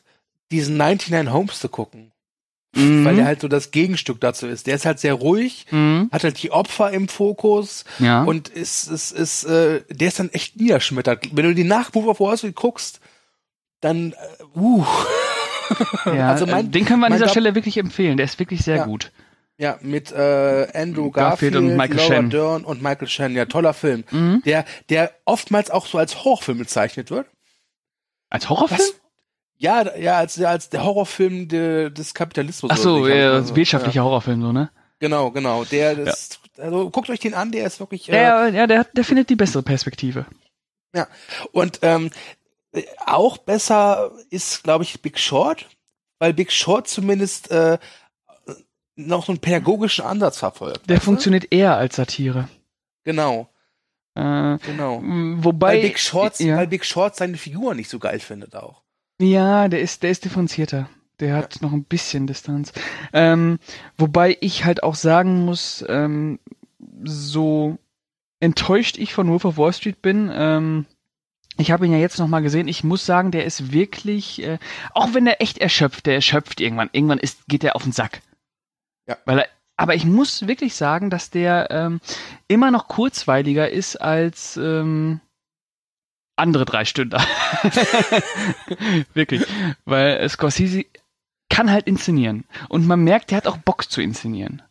diesen 0.51 0.77
99 0.77 1.31
Homes 1.33 1.59
zu 1.59 1.69
gucken, 1.69 2.11
Mhm. 2.75 3.03
weil 3.05 3.15
der 3.15 3.25
halt 3.25 3.41
so 3.41 3.47
das 3.47 3.71
Gegenstück 3.71 4.19
dazu 4.21 4.45
ist. 4.47 4.67
Der 4.67 4.75
ist 4.75 4.85
halt 4.85 4.99
sehr 4.99 5.13
ruhig, 5.15 5.65
mhm. 5.71 6.09
hat 6.11 6.23
halt 6.23 6.41
die 6.43 6.51
Opfer 6.51 6.91
im 6.91 7.07
Fokus 7.07 7.83
Ja. 7.97 8.23
und 8.23 8.49
ist, 8.49 8.87
ist, 8.87 9.11
ist, 9.11 9.43
äh, 9.45 9.81
der 9.89 10.07
ist 10.09 10.19
dann 10.19 10.29
echt 10.29 10.55
niederschmettert. 10.57 11.35
Wenn 11.35 11.45
du 11.45 11.55
die 11.55 11.63
Nachrufe 11.63 12.13
vor 12.15 12.29
Wall 12.29 12.37
Street 12.37 12.55
guckst, 12.55 12.99
dann, 13.81 14.11
äh, 14.13 14.15
uh, 14.59 14.85
ja, 16.05 16.29
also 16.29 16.45
mein- 16.45 16.67
äh, 16.67 16.69
den 16.69 16.85
können 16.85 16.99
wir 16.99 17.05
an 17.07 17.11
mein 17.11 17.13
dieser 17.13 17.25
Gab- 17.25 17.31
Stelle 17.31 17.55
wirklich 17.55 17.77
empfehlen. 17.77 18.17
Der 18.17 18.25
ist 18.25 18.39
wirklich 18.39 18.61
sehr 18.63 18.77
Ja. 18.77 18.85
gut. 18.85 19.11
Ja, 19.57 19.77
mit 19.81 20.11
äh, 20.13 20.67
Andrew 20.73 21.11
Garfield 21.11 21.53
Garfield, 21.53 21.55
und 21.57 21.75
Michael 21.75 21.97
Laura 21.97 22.07
Shannon. 22.07 22.29
Dern 22.29 22.63
und 22.63 22.81
Michael 22.81 23.07
Shannon. 23.09 23.35
Ja, 23.35 23.45
toller 23.45 23.73
Film. 23.73 24.05
Mhm. 24.09 24.41
Der, 24.45 24.63
der 24.89 25.11
oftmals 25.25 25.69
auch 25.69 25.85
so 25.85 25.97
als 25.97 26.23
Horrorfilm 26.23 26.59
bezeichnet 26.59 27.11
wird. 27.11 27.27
Als 28.29 28.49
Horrorfilm? 28.49 28.79
Was? 28.79 28.93
Ja, 29.57 29.97
ja, 29.97 30.17
als, 30.17 30.37
ja, 30.37 30.47
als 30.49 30.69
der 30.69 30.85
Horrorfilm 30.85 31.49
de, 31.49 31.89
des 31.89 32.13
Kapitalismus. 32.13 32.71
Ach 32.73 32.77
so, 32.77 33.05
ja, 33.05 33.33
hab- 33.43 33.53
wirtschaftlicher 33.55 34.03
Horrorfilm, 34.05 34.41
so, 34.41 34.53
ne? 34.53 34.69
Ja, 34.73 34.79
genau, 34.99 35.31
genau. 35.31 35.65
Der, 35.65 35.95
das, 35.95 36.39
also 36.57 36.89
guckt 36.89 37.09
euch 37.09 37.19
den 37.19 37.33
an, 37.33 37.51
der 37.51 37.65
ist 37.67 37.81
wirklich. 37.81 38.07
Äh, 38.07 38.13
Der, 38.13 38.49
ja, 38.53 38.65
der, 38.67 38.85
der 38.85 39.03
findet 39.03 39.29
die 39.29 39.35
bessere 39.35 39.63
Perspektive. 39.63 40.25
Und 41.51 41.79
ähm, 41.81 42.07
äh, 42.07 42.09
auch 43.05 43.37
besser 43.37 44.11
ist, 44.29 44.63
glaube 44.63 44.83
ich, 44.83 45.01
Big 45.01 45.17
Short, 45.19 45.67
weil 46.19 46.33
Big 46.33 46.51
Short 46.51 46.87
zumindest 46.87 47.49
äh, 47.51 47.77
noch 48.95 49.25
so 49.25 49.31
einen 49.31 49.39
pädagogischen 49.39 50.05
Ansatz 50.05 50.37
verfolgt. 50.37 50.89
Der 50.89 50.97
du? 50.97 51.03
funktioniert 51.03 51.51
eher 51.51 51.75
als 51.77 51.95
Satire. 51.95 52.47
Genau, 53.05 53.49
Äh, 54.15 54.57
genau. 54.59 55.01
wobei. 55.37 55.75
Weil 55.75 55.81
Big 55.81 55.99
Short, 55.99 56.39
ja, 56.39 56.57
weil 56.57 56.67
Big 56.67 56.85
Short 56.85 57.15
seine 57.15 57.37
Figur 57.37 57.73
nicht 57.75 57.89
so 57.89 57.97
geil 57.99 58.19
findet 58.19 58.55
auch. 58.55 58.83
ja, 59.21 59.67
der 59.67 59.81
ist, 59.81 60.03
der 60.03 60.11
ist 60.11 60.25
differenzierter. 60.25 60.89
Der 61.19 61.35
hat 61.35 61.61
noch 61.61 61.73
ein 61.73 61.83
bisschen 61.83 62.27
Distanz. 62.27 62.71
Ähm, 63.11 63.59
wobei 63.97 64.37
ich 64.39 64.63
halt 64.63 64.83
auch 64.83 64.95
sagen 64.95 65.43
muss, 65.43 65.83
ähm, 65.89 66.39
so 67.03 67.77
enttäuscht 68.39 68.97
ich 68.97 69.13
von 69.13 69.29
Wolf 69.29 69.43
of 69.43 69.57
Wall 69.57 69.73
Street 69.73 70.01
bin, 70.01 70.29
ähm, 70.33 70.85
ich 71.57 71.71
habe 71.71 71.85
ihn 71.85 71.91
ja 71.91 71.97
jetzt 71.97 72.19
noch 72.19 72.27
mal 72.27 72.41
gesehen. 72.41 72.67
Ich 72.67 72.83
muss 72.83 73.05
sagen, 73.05 73.31
der 73.31 73.45
ist 73.45 73.71
wirklich, 73.71 74.41
äh, 74.41 74.59
auch 74.93 75.13
wenn 75.13 75.27
er 75.27 75.41
echt 75.41 75.57
erschöpft, 75.57 76.05
der 76.05 76.15
erschöpft 76.15 76.61
irgendwann. 76.61 76.89
Irgendwann 76.91 77.19
ist, 77.19 77.47
geht 77.47 77.63
er 77.63 77.75
auf 77.75 77.83
den 77.83 77.91
Sack. 77.91 78.21
Ja. 79.07 79.17
Weil 79.25 79.39
er, 79.39 79.47
aber 79.75 79.95
ich 79.95 80.05
muss 80.05 80.47
wirklich 80.47 80.75
sagen, 80.75 81.09
dass 81.09 81.29
der 81.29 81.67
ähm, 81.71 81.99
immer 82.47 82.71
noch 82.71 82.87
kurzweiliger 82.87 83.69
ist 83.69 83.97
als 83.97 84.57
ähm, 84.57 85.19
andere 86.35 86.65
drei 86.65 86.85
Stünder. 86.85 87.19
wirklich. 89.13 89.45
Weil 89.85 90.27
Scorsese 90.29 90.85
kann 91.49 91.71
halt 91.71 91.87
inszenieren. 91.87 92.45
Und 92.69 92.87
man 92.87 93.03
merkt, 93.03 93.31
der 93.31 93.37
hat 93.37 93.47
auch 93.47 93.57
Bock 93.57 93.89
zu 93.89 94.01
inszenieren. 94.01 94.61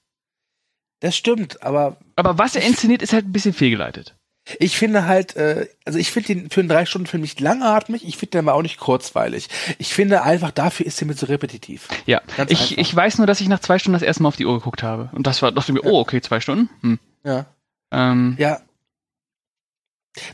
Das 1.00 1.16
stimmt, 1.16 1.62
aber 1.62 1.98
Aber 2.16 2.38
was 2.38 2.56
er 2.56 2.66
inszeniert, 2.66 3.02
ist 3.02 3.12
halt 3.12 3.26
ein 3.26 3.32
bisschen 3.32 3.52
fehlgeleitet. 3.52 4.17
Ich 4.58 4.76
finde 4.78 5.06
halt, 5.06 5.36
äh, 5.36 5.68
also 5.84 5.98
ich 5.98 6.10
finde 6.10 6.34
den 6.34 6.50
für 6.50 6.60
einen 6.60 6.68
drei 6.68 6.86
Stunden 6.86 7.06
Film 7.06 7.20
nicht 7.22 7.40
langatmig, 7.40 8.06
ich 8.06 8.16
finde 8.16 8.32
den 8.38 8.48
aber 8.48 8.56
auch 8.56 8.62
nicht 8.62 8.78
kurzweilig. 8.78 9.48
Ich 9.78 9.92
finde 9.94 10.22
einfach, 10.22 10.50
dafür 10.50 10.86
ist 10.86 11.00
er 11.02 11.06
mir 11.06 11.16
zu 11.16 11.26
repetitiv. 11.28 11.88
Ja, 12.06 12.20
Ganz 12.36 12.50
ich, 12.50 12.60
einfach. 12.70 12.76
ich 12.78 12.96
weiß 12.96 13.18
nur, 13.18 13.26
dass 13.26 13.40
ich 13.40 13.48
nach 13.48 13.60
zwei 13.60 13.78
Stunden 13.78 13.94
das 13.94 14.02
erste 14.02 14.22
Mal 14.22 14.28
auf 14.28 14.36
die 14.36 14.46
Uhr 14.46 14.54
geguckt 14.58 14.82
habe. 14.82 15.10
Und 15.12 15.26
das 15.26 15.42
war, 15.42 15.52
dachte 15.52 15.72
mir, 15.72 15.84
oh, 15.84 15.98
okay, 16.00 16.20
zwei 16.20 16.40
Stunden. 16.40 16.68
Hm. 16.82 16.98
Ja. 17.24 17.46
Ähm, 17.92 18.36
Ja. 18.38 18.60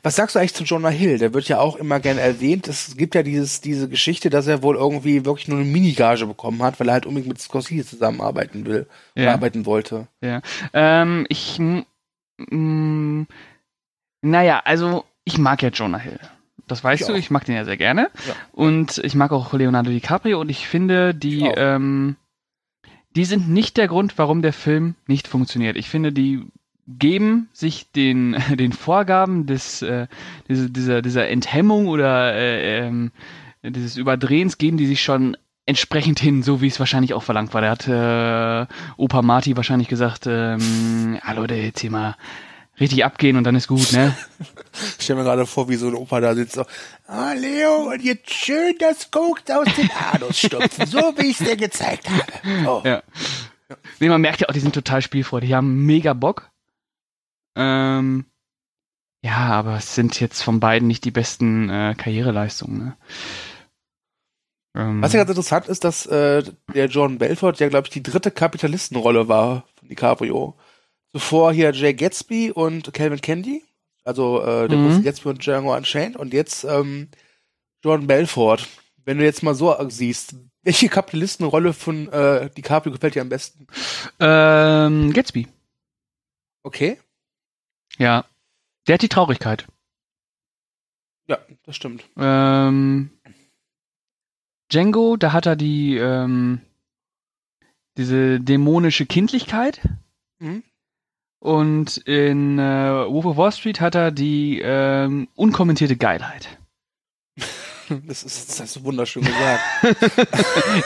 Was 0.03 0.17
sagst 0.17 0.35
du 0.35 0.39
eigentlich 0.39 0.55
zu 0.55 0.65
Jonah 0.65 0.89
Hill? 0.89 1.19
Der 1.19 1.35
wird 1.35 1.47
ja 1.49 1.59
auch 1.61 1.77
immer 1.77 2.01
gern 2.01 2.17
erwähnt. 2.17 2.69
Es 2.69 2.97
gibt 2.97 3.15
ja 3.15 3.23
dieses, 3.23 3.61
diese 3.61 3.87
Geschichte, 3.89 4.31
dass 4.31 4.47
er 4.47 4.63
wohl 4.63 4.77
irgendwie 4.77 5.27
wirklich 5.27 5.47
nur 5.49 5.59
eine 5.59 5.67
Minigage 5.69 6.25
bekommen 6.27 6.63
hat, 6.63 6.81
weil 6.81 6.89
er 6.89 6.95
halt 6.95 7.07
unbedingt 7.07 7.29
mit 7.29 7.41
Scorsese 7.41 7.87
zusammenarbeiten 7.91 8.65
will. 8.65 8.87
Ja. 9.15 9.35
arbeiten 9.35 9.67
wollte. 9.67 10.07
Ja. 10.23 10.41
Ähm, 10.73 11.27
ich. 11.29 11.59
m- 11.59 11.85
m- 12.51 13.27
Naja, 14.25 14.63
also 14.65 15.05
ich 15.25 15.39
mag 15.39 15.63
ja 15.63 15.69
Jonah 15.69 15.99
Hill. 15.99 16.19
Das 16.67 16.83
weißt 16.83 17.03
Ich 17.03 17.07
du, 17.07 17.13
auch. 17.13 17.17
ich 17.19 17.31
mag 17.31 17.45
den 17.45 17.57
ja 17.57 17.65
sehr 17.65 17.77
gerne. 17.77 18.11
Ja. 18.27 18.35
Und 18.53 18.99
ich 18.99 19.15
mag 19.15 19.33
auch 19.33 19.53
Leonardo 19.53 19.91
DiCaprio 19.91 20.41
und 20.41 20.49
ich 20.49 20.67
finde, 20.67 21.15
die, 21.15 21.47
Ich 21.47 21.53
ähm, 21.57 22.17
die 23.17 23.25
sind 23.27 23.49
nicht 23.49 23.77
der 23.77 23.87
Grund, 23.87 24.17
warum 24.17 24.43
der 24.43 24.53
Film 24.55 24.95
nicht 25.07 25.29
funktioniert. 25.29 25.77
Ich 25.77 25.89
finde, 25.89 26.11
die 26.11 26.47
geben 26.89 27.49
sich 27.53 27.91
den, 27.93 28.37
den 28.57 28.73
Vorgaben 28.73 29.47
des, 29.47 29.83
äh, 29.83 30.07
diese, 30.49 30.71
dieser, 30.71 31.03
dieser 31.03 31.29
Enthemmung 31.29 31.87
oder 31.89 32.35
äh, 32.35 32.87
ähm, 32.87 33.13
dieses 33.63 33.97
Überdrehens, 33.97 34.59
geben 34.59 34.77
die 34.77 34.87
sich 34.87 35.03
schon 35.03 35.37
entsprechend 35.67 36.19
hin, 36.21 36.43
so 36.43 36.61
wie 36.61 36.67
es 36.67 36.79
wahrscheinlich 36.79 37.15
auch 37.15 37.23
verlangt 37.23 37.55
war. 37.55 37.63
Da 37.63 37.71
hat 37.71 37.89
äh, 37.89 38.73
Opa 38.97 39.23
Marty 39.23 39.57
wahrscheinlich 39.57 39.89
gesagt, 39.89 40.27
ähm, 40.27 41.19
ja 41.25 41.33
Leute, 41.33 41.55
jetzt 41.55 41.81
hier 41.81 41.91
mal 41.91 42.17
richtig 42.81 43.05
abgehen 43.05 43.37
und 43.37 43.45
dann 43.45 43.55
ist 43.55 43.69
gut, 43.69 43.93
ne? 43.93 44.17
Ich 44.39 44.97
stell 45.05 45.17
mir 45.17 45.25
gerade 45.25 45.47
vor, 45.47 45.69
wie 45.69 45.77
so 45.77 45.89
ein 45.89 45.95
Opa 45.95 46.21
da 46.21 46.35
sitzt 46.35 46.55
so, 46.55 46.65
ah 47.07 47.33
Leo, 47.33 47.91
und 47.93 48.03
jetzt 48.03 48.31
schön 48.31 48.75
das 48.79 49.11
Koks 49.11 49.51
aus 49.51 49.69
den 49.77 49.91
Anus 50.13 50.39
stopfen, 50.39 50.87
so 50.87 51.15
wie 51.17 51.27
ich 51.27 51.41
es 51.41 51.47
dir 51.47 51.57
gezeigt 51.57 52.09
habe. 52.09 52.25
Oh. 52.67 52.83
Ja. 52.85 53.03
Nee, 53.99 54.09
man 54.09 54.21
merkt 54.21 54.41
ja 54.41 54.49
auch, 54.49 54.53
die 54.53 54.61
sind 54.61 54.75
total 54.75 55.03
spielfreudig, 55.03 55.49
die 55.49 55.55
haben 55.55 55.87
mega 55.87 56.13
Bock. 56.13 56.51
Ähm, 57.57 58.27
ja, 59.23 59.37
aber 59.37 59.77
es 59.77 59.95
sind 59.95 60.21
jetzt 60.21 60.43
von 60.43 60.61
beiden 60.61 60.87
nicht 60.87 61.05
die 61.05 61.11
besten 61.11 61.71
äh, 61.71 61.95
Karriereleistungen, 61.97 62.79
ne? 62.79 62.97
Ähm, 64.77 65.03
Was 65.03 65.13
ja 65.13 65.21
ganz 65.21 65.31
interessant 65.31 65.69
ist, 65.69 65.85
dass 65.85 66.05
äh, 66.07 66.43
der 66.75 66.87
John 66.87 67.19
Belfort 67.19 67.55
ja, 67.59 67.69
glaube 67.69 67.87
ich, 67.87 67.93
die 67.93 68.03
dritte 68.03 68.31
Kapitalistenrolle 68.31 69.29
war 69.29 69.65
von 69.79 69.89
DiCaprio. 69.89 70.57
Zuvor 71.15 71.53
hier 71.53 71.71
Jay 71.73 71.95
Gatsby 71.95 72.51
und 72.51 72.93
Calvin 72.93 73.21
Candy, 73.21 73.63
also 74.03 74.43
äh, 74.43 74.67
der 74.69 74.77
Mhm. 74.79 75.05
Gatsby 75.05 75.29
und 75.29 75.47
Django 75.47 75.73
Unchained 75.77 76.17
und 76.17 76.35
jetzt 76.35 76.65
ähm, 76.65 77.09
John 77.85 78.09
Belfort, 78.09 78.67
Wenn 79.05 79.19
du 79.19 79.25
jetzt 79.25 79.45
mal 79.45 79.55
so 79.55 79.77
siehst, 79.91 80.35
welche 80.65 80.89
Kapitalistenrolle 80.89 81.73
von 81.73 82.09
äh, 82.09 82.51
DiCaprio 82.51 82.91
gefällt 82.93 83.15
dir 83.15 83.21
am 83.23 83.29
besten? 83.29 83.69
Ähm, 84.19 85.13
Gatsby. 85.13 85.47
Okay. 86.65 86.99
Ja. 87.99 88.25
Der 88.89 88.95
hat 88.95 89.03
die 89.03 89.09
Traurigkeit. 89.09 89.67
Ja, 91.29 91.39
das 91.65 91.77
stimmt. 91.77 92.03
Ähm, 92.17 93.11
Django, 94.73 95.17
da 95.17 95.33
hat 95.33 95.47
er 95.47 95.55
die, 95.55 95.97
ähm, 95.97 96.61
diese 97.97 98.41
dämonische 98.41 99.07
Kindlichkeit. 99.07 99.81
Mhm. 100.41 100.65
Und 101.45 101.99
in 101.99 102.59
äh, 102.59 102.63
Wolf 103.07 103.27
of 103.27 103.37
Wall 103.37 103.53
Street 103.53 103.79
hat 103.79 103.95
er 103.95 104.11
die 104.11 104.63
ähm, 104.65 105.29
unkommentierte 105.35 105.95
Geilheit. 105.95 106.49
Das 108.07 108.23
ist, 108.23 108.49
das 108.49 108.61
hast 108.63 108.77
du 108.77 108.85
wunderschön 108.85 109.23
gesagt. 109.23 109.61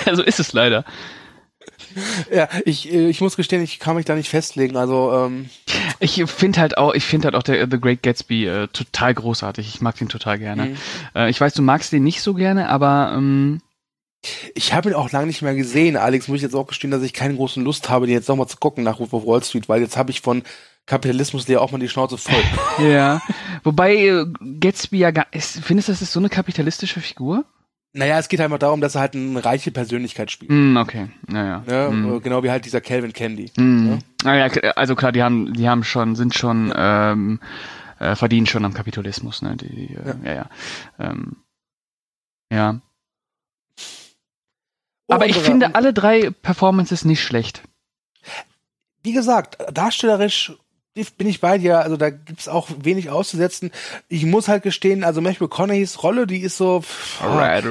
ja, 0.06 0.16
so 0.16 0.22
ist 0.24 0.40
es 0.40 0.52
leider. 0.52 0.84
ja, 2.32 2.48
ich, 2.64 2.92
äh, 2.92 3.08
ich 3.08 3.20
muss 3.20 3.36
gestehen, 3.36 3.62
ich 3.62 3.78
kann 3.78 3.94
mich 3.94 4.04
da 4.04 4.16
nicht 4.16 4.28
festlegen. 4.28 4.76
Also, 4.76 5.12
ähm, 5.12 5.48
Ich 6.00 6.20
finde 6.24 6.60
halt 6.60 6.76
auch, 6.76 6.92
ich 6.92 7.04
finde 7.04 7.26
halt 7.26 7.36
auch 7.36 7.44
der 7.44 7.68
The 7.70 7.80
Great 7.80 8.02
Gatsby 8.02 8.46
äh, 8.46 8.66
total 8.72 9.14
großartig. 9.14 9.68
Ich 9.68 9.80
mag 9.80 9.96
den 9.96 10.08
total 10.08 10.40
gerne. 10.40 10.64
Mhm. 10.64 10.76
Äh, 11.14 11.30
ich 11.30 11.40
weiß, 11.40 11.54
du 11.54 11.62
magst 11.62 11.92
den 11.92 12.02
nicht 12.02 12.20
so 12.20 12.34
gerne, 12.34 12.68
aber 12.68 13.12
ähm, 13.16 13.60
ich 14.54 14.72
habe 14.74 14.90
ihn 14.90 14.94
auch 14.94 15.10
lange 15.12 15.26
nicht 15.26 15.42
mehr 15.42 15.54
gesehen. 15.54 15.96
Alex, 15.96 16.28
muss 16.28 16.36
ich 16.36 16.42
jetzt 16.42 16.54
auch 16.56 16.66
gestehen, 16.66 16.90
dass 16.90 17.02
ich 17.02 17.12
keine 17.12 17.34
großen 17.36 17.62
Lust 17.64 17.88
habe, 17.88 18.06
den 18.06 18.14
jetzt 18.14 18.28
nochmal 18.28 18.48
zu 18.48 18.56
gucken 18.58 18.84
nach 18.84 18.98
Wolf 19.00 19.12
of 19.12 19.26
Wall 19.26 19.42
Street, 19.42 19.68
weil 19.68 19.80
jetzt 19.80 19.96
habe 19.96 20.10
ich 20.10 20.20
von 20.20 20.42
Kapitalismus 20.86 21.46
leer 21.48 21.60
auch 21.60 21.70
mal 21.70 21.78
die 21.78 21.88
Schnauze 21.88 22.18
voll. 22.18 22.42
ja. 22.86 23.20
Wobei 23.62 23.96
äh, 23.96 24.26
Gatsby 24.60 24.98
ja 24.98 25.10
gar, 25.10 25.26
ist, 25.32 25.60
findest 25.62 25.88
du, 25.88 25.92
das 25.92 26.02
ist 26.02 26.12
so 26.12 26.20
eine 26.20 26.28
kapitalistische 26.28 27.00
Figur? 27.00 27.44
naja, 27.94 28.18
es 28.18 28.28
geht 28.28 28.40
einfach 28.40 28.58
darum, 28.58 28.80
dass 28.80 28.94
er 28.94 29.00
halt 29.00 29.14
eine 29.16 29.44
reiche 29.44 29.70
Persönlichkeit 29.72 30.30
spielt. 30.30 30.50
Hm, 30.52 30.76
okay. 30.76 31.08
Naja. 31.26 31.64
Hm. 31.66 32.16
Äh, 32.16 32.20
Genau 32.20 32.42
wie 32.44 32.50
halt 32.50 32.64
dieser 32.64 32.80
Calvin 32.80 33.12
Candy. 33.12 33.50
Ah, 34.24 34.34
ja, 34.34 34.48
k- 34.50 34.70
also 34.76 34.94
klar, 34.94 35.10
die 35.10 35.22
haben, 35.22 35.52
die 35.54 35.68
haben 35.68 35.82
schon, 35.82 36.14
sind 36.14 36.34
schon, 36.34 36.72
ähm, 36.76 37.40
äh, 37.98 38.14
verdienen 38.14 38.46
schon 38.46 38.64
am 38.64 38.74
Kapitalismus, 38.74 39.42
ne? 39.42 39.56
Die, 39.56 39.94
äh, 39.94 40.14
ja, 40.24 40.34
ja. 40.34 40.50
Ähm, 41.00 41.36
ja. 42.52 42.80
Aber 45.08 45.26
ich 45.26 45.38
finde 45.38 45.74
alle 45.74 45.92
drei 45.92 46.30
Performances 46.30 47.04
nicht 47.04 47.22
schlecht. 47.22 47.62
wie 49.02 49.12
gesagt, 49.12 49.58
darstellerisch 49.72 50.52
bin 51.16 51.28
ich 51.28 51.40
bei 51.40 51.58
dir, 51.58 51.78
also 51.78 51.96
da 51.96 52.10
gibt's 52.10 52.48
auch 52.48 52.68
wenig 52.82 53.10
auszusetzen. 53.10 53.70
Ich 54.08 54.24
muss 54.24 54.48
halt 54.48 54.64
gestehen, 54.64 55.04
also 55.04 55.20
Matthew 55.20 55.44
McConaughey's 55.44 56.02
Rolle, 56.02 56.26
die 56.26 56.40
ist 56.40 56.56
so, 56.56 56.80
pff, 56.80 57.22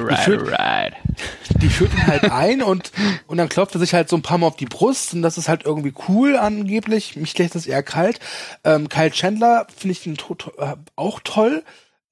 die, 0.08 0.16
führt, 0.16 0.48
alright. 0.48 0.94
die 1.62 1.68
führt 1.68 1.92
ihn 1.92 2.06
halt 2.06 2.30
ein 2.30 2.62
und, 2.62 2.90
und 3.26 3.36
dann 3.36 3.48
klopft 3.48 3.74
er 3.74 3.80
sich 3.80 3.92
halt 3.92 4.08
so 4.08 4.16
ein 4.16 4.22
paar 4.22 4.38
Mal 4.38 4.46
auf 4.46 4.56
die 4.56 4.66
Brust 4.66 5.14
und 5.14 5.22
das 5.22 5.36
ist 5.36 5.48
halt 5.48 5.64
irgendwie 5.64 5.92
cool 6.08 6.36
angeblich. 6.36 7.16
Mich 7.16 7.36
lässt 7.36 7.54
das 7.54 7.66
eher 7.66 7.82
kalt. 7.82 8.18
Ähm, 8.64 8.88
Kyle 8.88 9.10
Chandler 9.10 9.66
finde 9.76 9.92
ich 9.92 10.02
den 10.02 10.16
to 10.16 10.34
äh, 10.56 10.76
auch 10.96 11.20
toll, 11.22 11.64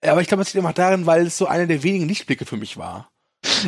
aber 0.02 0.20
ich 0.20 0.28
glaube, 0.28 0.42
es 0.42 0.52
liegt 0.52 0.64
einfach 0.64 0.74
darin, 0.74 1.06
weil 1.06 1.26
es 1.26 1.38
so 1.38 1.46
einer 1.46 1.66
der 1.66 1.82
wenigen 1.82 2.08
Lichtblicke 2.08 2.44
für 2.44 2.56
mich 2.56 2.76
war. 2.76 3.08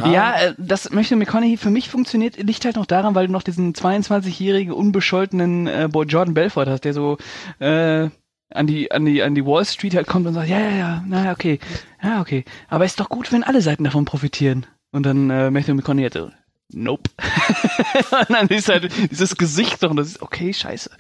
Ja, 0.05 0.35
äh, 0.41 0.55
das 0.59 0.91
Matthew 0.91 1.17
McConaughey 1.17 1.57
für 1.57 1.71
mich 1.71 1.89
funktioniert, 1.89 2.37
liegt 2.37 2.65
halt 2.65 2.77
noch 2.77 2.87
daran, 2.87 3.15
weil 3.15 3.27
du 3.27 3.33
noch 3.33 3.43
diesen 3.43 3.75
22-jährigen 3.75 4.73
unbescholtenen 4.73 5.67
äh, 5.67 5.89
Boy 5.91 6.07
Jordan 6.07 6.35
Belfort 6.35 6.67
hast, 6.67 6.85
der 6.85 6.95
so 6.95 7.19
äh, 7.59 8.09
an 8.51 8.67
die 8.67 8.91
an 8.91 9.05
die 9.05 9.23
an 9.23 9.35
die 9.35 9.45
Wall 9.45 9.65
Street 9.65 9.95
halt 9.95 10.07
kommt 10.07 10.27
und 10.27 10.35
sagt, 10.35 10.49
ja 10.49 10.59
ja 10.59 10.71
ja, 10.71 11.05
na 11.07 11.33
okay, 11.33 11.59
ja 12.03 12.21
okay, 12.21 12.45
aber 12.69 12.85
ist 12.85 12.99
doch 13.01 13.09
gut, 13.09 13.33
wenn 13.33 13.43
alle 13.43 13.61
Seiten 13.61 13.85
davon 13.85 14.05
profitieren. 14.05 14.67
Und 14.91 15.05
dann 15.05 15.29
äh, 15.31 15.51
Matthew 15.51 15.75
McConaughey 15.75 16.07
hat 16.07 16.15
so, 16.15 16.31
nope. 16.73 17.11
und 18.11 18.31
dann 18.31 18.49
ist 18.49 18.69
halt 18.69 18.91
dieses 19.11 19.37
Gesicht 19.37 19.83
doch 19.83 19.91
und 19.91 19.97
das 19.97 20.09
ist 20.09 20.23
okay, 20.23 20.53
scheiße. 20.53 20.91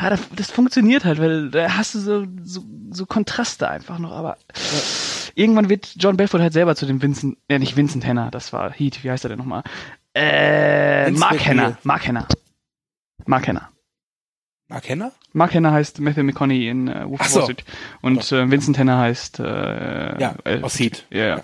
Ja, 0.00 0.10
das, 0.10 0.20
das 0.34 0.50
funktioniert 0.50 1.04
halt, 1.04 1.18
weil 1.18 1.50
da 1.50 1.76
hast 1.76 1.94
du 1.94 2.00
so 2.00 2.26
so, 2.42 2.64
so 2.90 3.06
Kontraste 3.06 3.68
einfach 3.68 3.98
noch, 3.98 4.12
aber 4.12 4.38
irgendwann 5.34 5.68
wird 5.68 5.94
John 5.96 6.16
Belfort 6.16 6.40
halt 6.40 6.52
selber 6.52 6.76
zu 6.76 6.86
dem 6.86 7.02
Vincent, 7.02 7.38
äh, 7.48 7.58
nicht 7.58 7.76
Vincent 7.76 8.06
Henner, 8.06 8.30
das 8.30 8.52
war 8.52 8.72
Heat, 8.72 9.04
wie 9.04 9.10
heißt 9.10 9.24
er 9.24 9.30
denn 9.30 9.38
nochmal? 9.38 9.62
Äh, 10.14 11.06
Vince 11.06 11.20
Mark 11.20 11.32
McNeil. 11.32 11.48
Henner, 11.48 11.78
Mark 11.82 12.06
Henner. 12.06 12.28
Mark 13.26 13.46
Henner. 13.46 13.70
Mark 14.68 14.86
Henner? 14.88 15.12
Mark 15.32 15.54
Henner 15.54 15.72
heißt 15.72 16.00
Matthew 16.00 16.24
McConaughey 16.24 16.68
in 16.68 16.88
äh, 16.88 17.08
Wolf 17.08 17.26
so. 17.26 17.48
Und 18.02 18.32
äh, 18.32 18.50
Vincent 18.50 18.76
Henner 18.76 18.98
heißt 18.98 19.40
äh, 19.40 20.20
Ja, 20.20 20.36
äh, 20.44 20.60
aus 20.60 20.78
Heat. 20.78 21.06
Ja, 21.10 21.26
ja. 21.26 21.36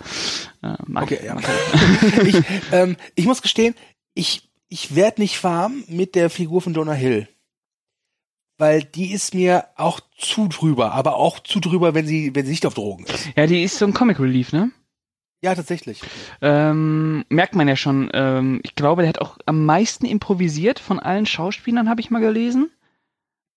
Äh, 0.61 0.77
Mark, 0.85 1.05
Okay, 1.05 1.19
ja. 1.25 1.35
Ich, 2.23 2.37
ähm, 2.71 2.97
ich 3.15 3.25
muss 3.25 3.41
gestehen, 3.41 3.73
ich, 4.13 4.47
ich 4.69 4.95
werde 4.95 5.21
nicht 5.21 5.43
warm 5.43 5.83
mit 5.87 6.13
der 6.13 6.29
Figur 6.29 6.61
von 6.61 6.75
Jonah 6.75 6.93
Hill. 6.93 7.27
Weil 8.57 8.83
die 8.83 9.11
ist 9.11 9.33
mir 9.33 9.65
auch 9.75 9.99
zu 10.17 10.47
drüber, 10.47 10.93
aber 10.93 11.15
auch 11.15 11.39
zu 11.39 11.59
drüber, 11.59 11.93
wenn 11.93 12.05
sie, 12.05 12.33
wenn 12.35 12.45
sie 12.45 12.51
nicht 12.51 12.65
auf 12.65 12.75
Drogen 12.75 13.05
ist. 13.05 13.27
Ja, 13.35 13.47
die 13.47 13.63
ist 13.63 13.77
so 13.79 13.85
ein 13.85 13.93
Comic 13.93 14.19
Relief, 14.19 14.53
ne? 14.53 14.71
Ja, 15.41 15.53
tatsächlich. 15.53 16.01
Ähm, 16.41 17.25
merkt 17.29 17.55
man 17.55 17.67
ja 17.67 17.75
schon. 17.75 18.09
Ähm, 18.13 18.61
ich 18.63 18.75
glaube, 18.75 19.01
der 19.01 19.09
hat 19.09 19.19
auch 19.19 19.37
am 19.45 19.65
meisten 19.65 20.05
improvisiert 20.05 20.79
von 20.79 20.99
allen 20.99 21.25
Schauspielern, 21.25 21.89
habe 21.89 22.01
ich 22.01 22.09
mal 22.09 22.21
gelesen. 22.21 22.71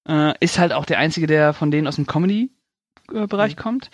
Äh, 0.07 0.35
ist 0.41 0.59
halt 0.59 0.73
auch 0.73 0.85
der 0.85 0.99
einzige, 0.99 1.27
der 1.27 1.53
von 1.53 1.71
denen 1.71 1.87
aus 1.87 1.97
dem 1.97 2.07
Comedy-Bereich 2.07 3.57
kommt. 3.57 3.91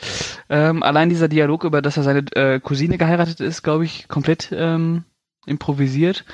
Ähm, 0.49 0.83
allein 0.83 1.09
dieser 1.09 1.29
Dialog 1.29 1.65
über, 1.65 1.83
dass 1.83 1.97
er 1.97 2.03
seine 2.03 2.25
äh, 2.35 2.61
Cousine 2.61 2.99
geheiratet 2.99 3.41
ist, 3.41 3.63
glaube 3.63 3.85
ich, 3.85 4.09
komplett 4.09 4.51
ähm, 4.53 5.05
improvisiert. 5.47 6.25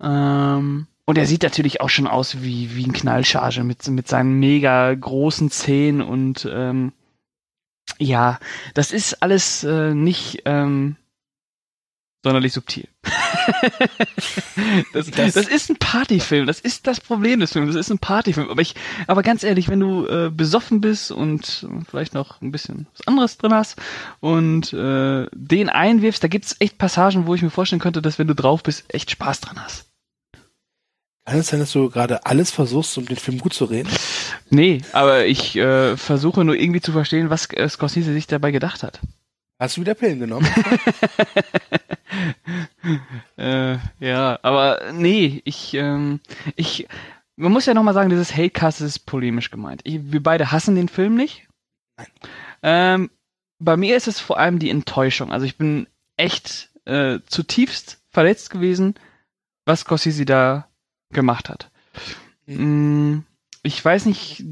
Ähm, 0.00 0.86
und 1.04 1.18
er 1.18 1.26
sieht 1.26 1.44
natürlich 1.44 1.80
auch 1.80 1.88
schon 1.88 2.08
aus 2.08 2.42
wie, 2.42 2.74
wie 2.74 2.84
ein 2.84 2.92
Knallcharge 2.92 3.62
mit, 3.62 3.86
mit 3.88 4.08
seinen 4.08 4.40
mega 4.40 4.92
großen 4.92 5.50
Zähnen 5.50 6.02
und 6.02 6.48
ähm, 6.52 6.92
ja, 7.98 8.40
das 8.74 8.90
ist 8.90 9.22
alles 9.22 9.62
äh, 9.62 9.94
nicht 9.94 10.42
ähm, 10.44 10.96
sonderlich 12.26 12.52
subtil. 12.52 12.88
das, 14.92 15.10
das, 15.10 15.34
Das- 15.34 15.46
ist 15.48 15.70
ein 15.70 15.76
Partyfilm. 15.76 16.46
Das 16.46 16.60
ist 16.60 16.86
das 16.86 17.00
Problem 17.00 17.40
des 17.40 17.52
Films. 17.52 17.74
Das 17.74 17.86
ist 17.86 17.90
ein 17.92 17.98
Partyfilm. 17.98 18.50
Aber 18.50 18.60
ich, 18.60 18.74
aber 19.06 19.22
ganz 19.22 19.42
ehrlich, 19.44 19.68
wenn 19.68 19.80
du 19.80 20.06
äh, 20.06 20.30
besoffen 20.30 20.80
bist 20.80 21.12
und 21.12 21.66
vielleicht 21.88 22.14
noch 22.14 22.40
ein 22.42 22.50
bisschen 22.52 22.86
was 22.96 23.06
anderes 23.06 23.38
drin 23.38 23.54
hast 23.54 23.76
und 24.20 24.72
äh, 24.72 25.26
den 25.32 25.68
einwirfst, 25.68 26.22
da 26.22 26.28
gibt's 26.28 26.56
echt 26.58 26.78
Passagen, 26.78 27.26
wo 27.26 27.34
ich 27.34 27.42
mir 27.42 27.50
vorstellen 27.50 27.80
könnte, 27.80 28.02
dass 28.02 28.18
wenn 28.18 28.26
du 28.26 28.34
drauf 28.34 28.62
bist, 28.62 28.84
echt 28.88 29.10
Spaß 29.12 29.40
dran 29.40 29.62
hast. 29.62 29.84
Kann 31.24 31.38
es 31.38 31.48
sein, 31.48 31.60
dass 31.60 31.72
du 31.72 31.88
gerade 31.90 32.24
alles 32.26 32.50
versuchst, 32.50 32.96
um 32.98 33.06
den 33.06 33.16
Film 33.16 33.38
gut 33.38 33.52
zu 33.54 33.64
reden? 33.64 33.88
Nee, 34.50 34.82
aber 34.92 35.26
ich 35.26 35.56
äh, 35.56 35.96
versuche 35.96 36.44
nur 36.44 36.54
irgendwie 36.54 36.80
zu 36.80 36.92
verstehen, 36.92 37.30
was 37.30 37.48
äh, 37.52 37.68
Scorsese 37.68 38.12
sich 38.12 38.26
dabei 38.26 38.50
gedacht 38.52 38.82
hat. 38.82 39.00
Hast 39.58 39.76
du 39.76 39.80
wieder 39.80 39.94
Pillen 39.94 40.20
genommen? 40.20 40.46
Äh, 43.36 43.78
ja, 44.00 44.38
aber 44.42 44.92
nee, 44.92 45.42
ich, 45.44 45.74
ähm, 45.74 46.20
ich, 46.54 46.86
man 47.36 47.52
muss 47.52 47.66
ja 47.66 47.74
nochmal 47.74 47.94
sagen, 47.94 48.08
dieses 48.10 48.34
Hatecast 48.34 48.80
ist 48.80 49.00
polemisch 49.00 49.50
gemeint. 49.50 49.82
Ich, 49.84 50.10
wir 50.12 50.22
beide 50.22 50.52
hassen 50.52 50.74
den 50.74 50.88
Film 50.88 51.14
nicht. 51.14 51.46
Nein. 51.98 52.06
Ähm, 52.62 53.10
bei 53.58 53.76
mir 53.76 53.96
ist 53.96 54.08
es 54.08 54.20
vor 54.20 54.38
allem 54.38 54.58
die 54.58 54.70
Enttäuschung. 54.70 55.32
Also 55.32 55.44
ich 55.46 55.56
bin 55.56 55.86
echt 56.16 56.70
äh, 56.86 57.18
zutiefst 57.26 58.00
verletzt 58.10 58.50
gewesen, 58.50 58.94
was 59.66 59.80
Scorsese 59.80 60.24
da 60.24 60.68
gemacht 61.12 61.48
hat. 61.48 61.70
Mm, 62.46 63.18
Ich 63.62 63.84
weiß 63.84 64.06
nicht, 64.06 64.44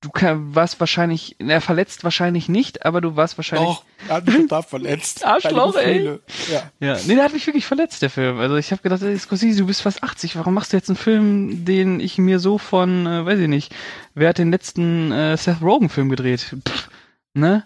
du 0.00 0.10
kann, 0.10 0.54
warst 0.54 0.78
wahrscheinlich, 0.80 1.36
er 1.40 1.60
verletzt 1.60 2.04
wahrscheinlich 2.04 2.48
nicht, 2.48 2.86
aber 2.86 3.00
du 3.00 3.16
warst 3.16 3.36
wahrscheinlich 3.36 3.68
Doch, 3.68 3.84
er 4.08 4.16
hat 4.16 4.26
mich 4.26 4.36
total 4.36 4.62
verletzt. 4.62 5.24
Arschloch, 5.26 5.74
ey. 5.76 6.18
Ja. 6.50 6.62
Ja, 6.80 6.96
nee, 7.06 7.14
der 7.14 7.24
hat 7.24 7.32
mich 7.32 7.46
wirklich 7.46 7.66
verletzt, 7.66 8.02
der 8.02 8.10
Film. 8.10 8.38
Also 8.38 8.56
ich 8.56 8.70
habe 8.70 8.82
gedacht, 8.82 9.02
ey, 9.02 9.18
Scorsese, 9.18 9.60
du 9.60 9.66
bist 9.66 9.82
fast 9.82 10.02
80, 10.02 10.36
warum 10.36 10.54
machst 10.54 10.72
du 10.72 10.76
jetzt 10.76 10.88
einen 10.88 10.96
Film, 10.96 11.64
den 11.64 12.00
ich 12.00 12.18
mir 12.18 12.38
so 12.38 12.58
von, 12.58 13.06
äh, 13.06 13.26
weiß 13.26 13.40
ich 13.40 13.48
nicht, 13.48 13.74
wer 14.14 14.28
hat 14.30 14.38
den 14.38 14.50
letzten 14.50 15.10
äh, 15.10 15.36
Seth 15.36 15.60
Rogen-Film 15.62 16.08
gedreht? 16.10 16.56
Pff, 16.68 16.88
ne? 17.34 17.64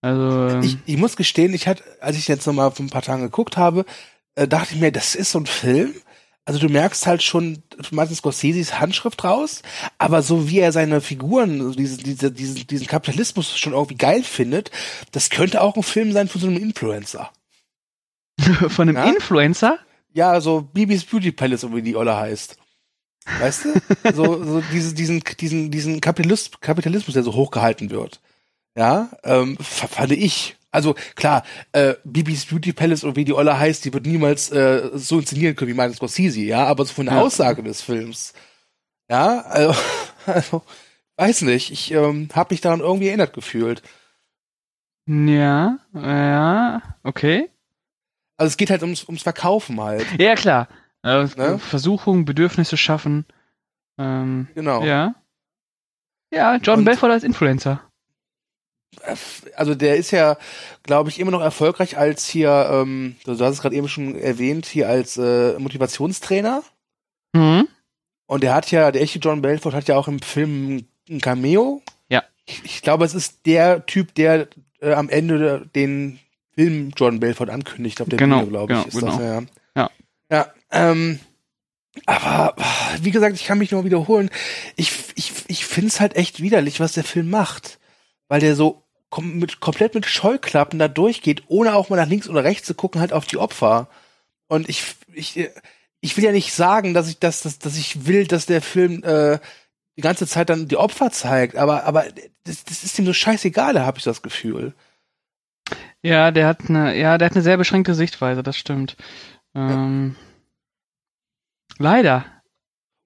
Also, 0.00 0.48
ähm, 0.54 0.62
Ich, 0.62 0.78
ich 0.86 0.96
muss 0.96 1.16
gestehen, 1.16 1.52
ich 1.52 1.68
hatte, 1.68 1.82
als 2.00 2.16
ich 2.16 2.28
jetzt 2.28 2.46
nochmal 2.46 2.70
vor 2.70 2.86
ein 2.86 2.90
paar 2.90 3.02
Tagen 3.02 3.22
geguckt 3.22 3.56
habe, 3.56 3.84
äh, 4.36 4.48
dachte 4.48 4.74
ich 4.74 4.80
mir, 4.80 4.92
das 4.92 5.14
ist 5.14 5.32
so 5.32 5.40
ein 5.40 5.46
Film. 5.46 5.94
Also 6.48 6.60
du 6.60 6.70
merkst 6.70 7.06
halt 7.06 7.22
schon 7.22 7.62
meistens 7.90 8.20
Scorseses 8.20 8.80
Handschrift 8.80 9.22
raus, 9.22 9.60
aber 9.98 10.22
so 10.22 10.48
wie 10.48 10.60
er 10.60 10.72
seine 10.72 11.02
Figuren, 11.02 11.60
so 11.60 11.72
diese, 11.74 11.98
diese, 11.98 12.32
diesen, 12.32 12.66
diesen 12.66 12.86
Kapitalismus 12.86 13.58
schon 13.58 13.74
irgendwie 13.74 13.96
geil 13.96 14.24
findet, 14.24 14.70
das 15.12 15.28
könnte 15.28 15.60
auch 15.60 15.76
ein 15.76 15.82
Film 15.82 16.10
sein 16.12 16.26
von 16.26 16.40
so 16.40 16.46
einem 16.46 16.56
Influencer. 16.56 17.30
von 18.68 18.88
einem 18.88 18.96
Ja? 18.96 19.10
Influencer? 19.10 19.78
Ja, 20.14 20.40
so 20.40 20.62
Bibis 20.62 21.04
Beauty 21.04 21.32
Palace, 21.32 21.60
so 21.60 21.76
wie 21.76 21.82
die 21.82 21.96
Olle 21.96 22.16
heißt. 22.16 22.56
Weißt 23.40 23.66
du? 23.66 23.74
so, 24.14 24.42
so 24.42 24.62
diese, 24.72 24.94
diesen, 24.94 25.22
diesen, 25.38 25.70
diesen 25.70 26.00
Kapitalis 26.00 26.50
Kapitalismus, 26.62 27.12
der 27.12 27.24
so 27.24 27.34
hochgehalten 27.34 27.90
wird. 27.90 28.22
Ja, 28.74 29.10
ähm, 29.22 29.58
fand 29.60 30.12
ich. 30.12 30.56
Also 30.70 30.94
klar, 31.14 31.44
äh, 31.72 31.94
Bibis 32.04 32.46
Beauty 32.46 32.72
Palace 32.72 33.02
oder 33.04 33.16
wie 33.16 33.24
die 33.24 33.32
Olle 33.32 33.58
heißt, 33.58 33.84
die 33.84 33.92
wird 33.94 34.04
niemals 34.06 34.50
äh, 34.50 34.90
so 34.94 35.18
inszenieren 35.18 35.56
können 35.56 35.70
wie 35.70 35.74
Martin 35.74 35.94
Scorsese, 35.96 36.40
ja, 36.40 36.66
aber 36.66 36.84
so 36.84 36.92
von 36.94 37.06
der 37.06 37.14
Ja. 37.16 37.20
Aussage 37.22 37.62
des 37.62 37.80
Films, 37.82 38.34
ja, 39.10 39.40
also, 39.40 39.74
also 40.26 40.62
weiß 41.16 41.42
nicht, 41.42 41.70
ich 41.72 41.90
ähm, 41.92 42.28
habe 42.34 42.52
mich 42.52 42.60
daran 42.60 42.80
irgendwie 42.80 43.08
erinnert 43.08 43.32
gefühlt. 43.32 43.82
Ja, 45.06 45.78
ja, 45.94 46.82
okay. 47.02 47.48
Also 48.36 48.48
es 48.48 48.56
geht 48.58 48.68
halt 48.70 48.82
ums, 48.82 49.04
ums 49.08 49.22
Verkaufen 49.22 49.80
halt, 49.80 50.06
Ja, 50.20 50.34
klar. 50.34 50.68
Äh, 51.02 51.24
Ne? 51.36 51.58
Versuchung, 51.58 52.24
Bedürfnisse 52.26 52.76
schaffen. 52.76 53.24
Ähm, 53.98 54.48
genau. 54.54 54.84
Ja. 54.84 55.14
Ja, 56.32 56.56
John 56.56 56.80
Und- 56.80 56.84
Belfort 56.84 57.10
als 57.10 57.24
Influencer. 57.24 57.87
Also 59.56 59.74
der 59.74 59.96
ist 59.96 60.10
ja, 60.10 60.36
glaube 60.82 61.10
ich, 61.10 61.20
immer 61.20 61.30
noch 61.30 61.40
erfolgreich 61.40 61.96
als 61.96 62.26
hier, 62.26 62.68
ähm, 62.72 63.16
du 63.24 63.32
hast 63.32 63.54
es 63.54 63.62
gerade 63.62 63.76
eben 63.76 63.88
schon 63.88 64.16
erwähnt, 64.16 64.66
hier 64.66 64.88
als 64.88 65.16
äh, 65.16 65.58
Motivationstrainer. 65.58 66.62
Mhm. 67.32 67.68
Und 68.26 68.42
der 68.42 68.54
hat 68.54 68.70
ja, 68.70 68.90
der 68.90 69.02
echte 69.02 69.18
John 69.18 69.42
Belfort 69.42 69.72
hat 69.72 69.88
ja 69.88 69.96
auch 69.96 70.08
im 70.08 70.20
Film 70.20 70.84
ein 71.08 71.20
Cameo. 71.20 71.82
Ja. 72.08 72.24
Ich, 72.44 72.64
ich 72.64 72.82
glaube, 72.82 73.04
es 73.04 73.14
ist 73.14 73.46
der 73.46 73.86
Typ, 73.86 74.14
der 74.14 74.48
äh, 74.80 74.92
am 74.92 75.08
Ende 75.08 75.68
den 75.74 76.18
Film 76.54 76.92
John 76.96 77.20
Belfort 77.20 77.50
ankündigt 77.50 78.00
auf 78.02 78.08
der 78.08 78.18
Genau, 78.18 78.40
Bühne, 78.40 78.50
glaube 78.50 78.66
genau, 78.68 78.80
ich. 78.80 78.88
Ist 78.88 79.02
das, 79.02 79.16
genau. 79.16 79.22
ja. 79.22 79.42
Ja. 79.76 79.90
Ja, 80.30 80.52
ähm, 80.70 81.20
aber 82.06 82.54
wie 83.00 83.10
gesagt, 83.10 83.34
ich 83.36 83.44
kann 83.44 83.58
mich 83.58 83.70
nur 83.70 83.84
wiederholen. 83.84 84.30
Ich, 84.76 84.92
ich, 85.14 85.32
ich 85.48 85.64
finde 85.64 85.88
es 85.88 86.00
halt 86.00 86.16
echt 86.16 86.42
widerlich, 86.42 86.80
was 86.80 86.92
der 86.92 87.04
Film 87.04 87.30
macht. 87.30 87.78
Weil 88.28 88.40
der 88.40 88.54
so 88.54 88.84
kom 89.10 89.38
mit, 89.38 89.60
komplett 89.60 89.94
mit 89.94 90.06
Scheuklappen 90.06 90.78
da 90.78 90.88
durchgeht, 90.88 91.44
ohne 91.48 91.74
auch 91.74 91.88
mal 91.88 91.96
nach 91.96 92.08
links 92.08 92.28
oder 92.28 92.44
rechts 92.44 92.66
zu 92.66 92.74
gucken, 92.74 93.00
halt 93.00 93.12
auf 93.12 93.26
die 93.26 93.38
Opfer. 93.38 93.88
Und 94.48 94.68
ich, 94.68 94.84
ich, 95.12 95.48
ich 96.00 96.16
will 96.16 96.24
ja 96.24 96.32
nicht 96.32 96.52
sagen, 96.52 96.94
dass 96.94 97.08
ich, 97.08 97.18
dass, 97.18 97.42
dass, 97.42 97.58
dass 97.58 97.76
ich 97.76 98.06
will, 98.06 98.26
dass 98.26 98.46
der 98.46 98.62
Film 98.62 99.02
äh, 99.02 99.38
die 99.96 100.02
ganze 100.02 100.26
Zeit 100.26 100.50
dann 100.50 100.68
die 100.68 100.76
Opfer 100.76 101.10
zeigt, 101.10 101.56
aber, 101.56 101.84
aber 101.84 102.04
das, 102.44 102.64
das 102.64 102.84
ist 102.84 102.98
ihm 102.98 103.06
so 103.06 103.12
scheißegal, 103.12 103.74
da 103.74 103.84
habe 103.84 103.98
ich 103.98 104.04
das 104.04 104.22
Gefühl. 104.22 104.74
Ja, 106.02 106.30
der 106.30 106.46
hat 106.46 106.68
eine, 106.68 106.96
ja, 106.96 107.18
der 107.18 107.26
hat 107.26 107.34
eine 107.34 107.42
sehr 107.42 107.56
beschränkte 107.56 107.94
Sichtweise, 107.94 108.42
das 108.42 108.56
stimmt. 108.56 108.96
Ähm, 109.54 110.14
Leider. 111.78 112.24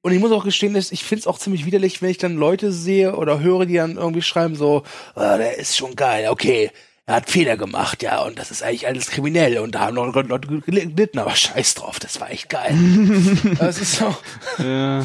Und 0.03 0.13
ich 0.13 0.19
muss 0.21 0.33
auch 0.33 0.45
gestehen, 0.45 0.75
dass 0.75 0.91
ich 0.93 1.05
finde 1.05 1.21
es 1.21 1.27
auch 1.27 1.39
ziemlich 1.39 1.65
widerlich, 1.65 2.03
wenn 2.03 2.11
ich 2.11 2.19
dann 2.19 2.37
Leute 2.37 2.73
sehe 2.73 3.15
oder 3.17 3.41
höre, 3.41 3.67
die 3.67 3.75
dann 3.75 3.97
irgendwie 3.97 4.23
schreiben 4.23 4.57
so, 4.57 4.83
ah, 5.15 5.37
der 5.39 5.59
ist 5.59 5.77
schon 5.77 5.95
geil, 5.95 6.29
okay, 6.29 6.71
er 7.07 7.17
hat 7.17 7.31
Fehler 7.31 7.57
gemacht, 7.57 8.03
ja, 8.03 8.21
und 8.23 8.39
das 8.39 8.51
ist 8.51 8.63
eigentlich 8.63 8.87
alles 8.87 9.11
kriminell 9.11 9.59
und 9.59 9.75
da 9.75 9.81
haben 9.81 9.95
noch 9.95 10.15
Leute 10.15 10.61
gelitten, 10.61 11.19
aber 11.19 11.35
scheiß 11.35 11.75
drauf, 11.75 11.99
das 11.99 12.21
war 12.21 12.31
echt 12.31 12.49
geil. 12.49 12.75
das 13.59 13.81
ist 13.81 13.97
so, 13.97 14.15
Ja. 14.59 15.05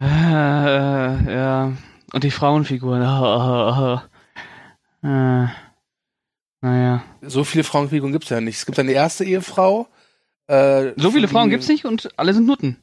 Äh, 0.00 1.32
ja. 1.34 1.72
Und 2.12 2.24
die 2.24 2.30
Frauenfiguren. 2.30 3.02
Oh, 3.02 3.22
oh, 3.22 4.00
oh. 5.02 5.06
Äh, 5.06 5.48
naja. 6.60 7.02
so 7.22 7.44
viele 7.44 7.64
Frauenfiguren 7.64 8.12
gibt's 8.12 8.30
ja 8.30 8.40
nicht. 8.40 8.58
Es 8.58 8.66
gibt 8.66 8.78
eine 8.78 8.92
erste 8.92 9.24
Ehefrau. 9.24 9.88
Äh, 10.46 10.92
So 10.96 11.10
viele 11.10 11.28
Frauen 11.28 11.50
gibt's 11.50 11.68
nicht 11.68 11.84
und 11.84 12.08
alle 12.16 12.32
sind 12.32 12.46
Nutten. 12.46 12.76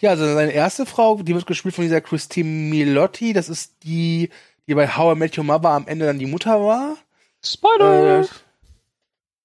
Ja, 0.00 0.10
also 0.10 0.24
seine 0.26 0.52
erste 0.52 0.86
Frau, 0.86 1.22
die 1.22 1.34
wird 1.34 1.46
gespielt 1.46 1.74
von 1.74 1.84
dieser 1.84 2.00
Christine 2.00 2.48
Milotti, 2.48 3.32
das 3.32 3.48
ist 3.48 3.74
die, 3.84 4.30
die 4.66 4.74
bei 4.74 4.88
How 4.88 5.16
I 5.16 5.18
Met 5.18 5.36
Your 5.38 5.44
Mother 5.44 5.70
am 5.70 5.86
Ende 5.86 6.06
dann 6.06 6.18
die 6.18 6.26
Mutter 6.26 6.60
war. 6.62 6.96
Spoiler! 7.44 8.22
Äh, 8.22 8.26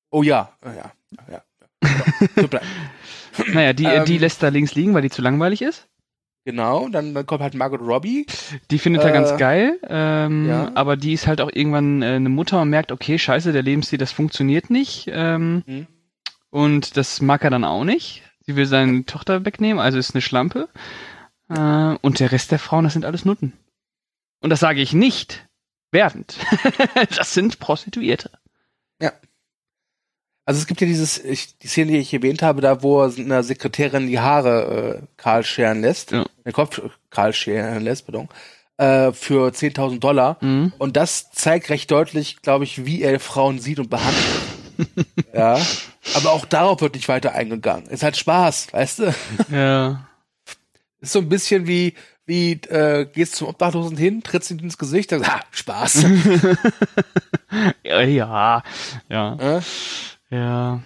oh 0.09 0.23
ja, 0.23 0.51
ja, 0.63 0.73
ja. 0.73 0.91
ja. 1.31 1.43
So, 2.35 2.47
naja, 3.53 3.73
die, 3.73 3.85
ähm, 3.85 4.05
die 4.05 4.17
lässt 4.17 4.43
da 4.43 4.49
links 4.49 4.75
liegen, 4.75 4.93
weil 4.93 5.01
die 5.01 5.09
zu 5.09 5.21
langweilig 5.21 5.61
ist. 5.61 5.87
Genau, 6.43 6.89
dann, 6.89 7.13
dann 7.13 7.25
kommt 7.27 7.41
halt 7.41 7.53
Margot 7.53 7.81
Robbie. 7.81 8.25
Die 8.71 8.79
findet 8.79 9.03
er 9.03 9.09
Äh, 9.09 9.13
ganz 9.13 9.37
geil, 9.37 9.79
ähm, 9.87 10.49
ja. 10.49 10.71
aber 10.73 10.97
die 10.97 11.13
ist 11.13 11.27
halt 11.27 11.39
auch 11.39 11.51
irgendwann 11.53 12.01
äh, 12.01 12.07
eine 12.07 12.29
Mutter 12.29 12.61
und 12.61 12.69
merkt, 12.69 12.91
okay, 12.91 13.19
scheiße, 13.19 13.51
der 13.51 13.61
Lebensstil, 13.61 13.99
das 13.99 14.11
funktioniert 14.11 14.69
nicht. 14.69 15.07
Ähm, 15.11 15.63
Mhm. 15.65 15.87
Und 16.49 16.97
das 16.97 17.21
mag 17.21 17.43
er 17.45 17.49
dann 17.49 17.63
auch 17.63 17.85
nicht. 17.85 18.23
Sie 18.45 18.55
will 18.55 18.65
seine 18.65 19.05
Tochter 19.05 19.45
wegnehmen, 19.45 19.79
also 19.79 19.97
ist 19.97 20.15
eine 20.15 20.21
Schlampe. 20.21 20.67
Äh, 21.49 21.95
und 22.01 22.19
der 22.19 22.31
Rest 22.31 22.51
der 22.51 22.59
Frauen, 22.59 22.83
das 22.83 22.93
sind 22.93 23.05
alles 23.05 23.25
Nutten. 23.25 23.53
Und 24.41 24.49
das 24.49 24.59
sage 24.59 24.81
ich 24.81 24.93
nicht 24.93 25.47
wertend. 25.91 26.37
das 27.17 27.33
sind 27.33 27.59
Prostituierte. 27.59 28.31
Also 30.43 30.59
es 30.59 30.65
gibt 30.67 30.81
ja 30.81 30.87
dieses, 30.87 31.23
ich, 31.23 31.57
die 31.59 31.67
Szene, 31.67 31.91
die 31.91 31.99
ich 31.99 32.13
erwähnt 32.13 32.41
habe, 32.41 32.61
da 32.61 32.81
wo 32.81 33.03
er 33.03 33.15
einer 33.15 33.43
Sekretärin 33.43 34.07
die 34.07 34.19
Haare 34.19 35.01
äh, 35.03 35.05
kahl 35.15 35.43
scheren 35.43 35.81
lässt, 35.81 36.11
Ja. 36.11 36.25
den 36.45 36.51
Kopf 36.51 36.81
kahl 37.11 37.31
scheren 37.31 37.83
lässt, 37.83 38.07
pardon, 38.07 38.27
äh, 38.77 39.11
für 39.13 39.51
10.000 39.53 39.99
Dollar. 39.99 40.37
Mhm. 40.41 40.73
Und 40.79 40.97
das 40.97 41.31
zeigt 41.31 41.69
recht 41.69 41.91
deutlich, 41.91 42.41
glaube 42.41 42.63
ich, 42.63 42.85
wie 42.85 43.03
er 43.03 43.19
Frauen 43.19 43.59
sieht 43.59 43.77
und 43.79 43.91
behandelt. 43.91 44.25
ja. 45.33 45.59
Aber 46.15 46.31
auch 46.31 46.45
darauf 46.45 46.81
wird 46.81 46.95
nicht 46.95 47.07
weiter 47.07 47.33
eingegangen. 47.33 47.87
Ist 47.87 48.03
halt 48.03 48.17
Spaß, 48.17 48.73
weißt 48.73 48.99
du? 48.99 49.15
Ja. 49.51 50.07
Ist 50.99 51.13
so 51.13 51.19
ein 51.19 51.29
bisschen 51.29 51.65
wie, 51.65 51.95
wie, 52.25 52.51
äh, 52.51 53.05
gehst 53.11 53.35
zum 53.35 53.47
Obdachlosen 53.47 53.97
hin, 53.97 54.21
trittst 54.21 54.51
ihm 54.51 54.59
ins 54.59 54.77
Gesicht, 54.77 55.09
sagst, 55.09 55.27
ha, 55.27 55.39
Spaß. 55.49 56.05
ja. 57.83 58.01
Ja. 58.01 58.63
Ja. 59.09 59.35
äh? 59.35 59.61
Ja. 60.29 60.81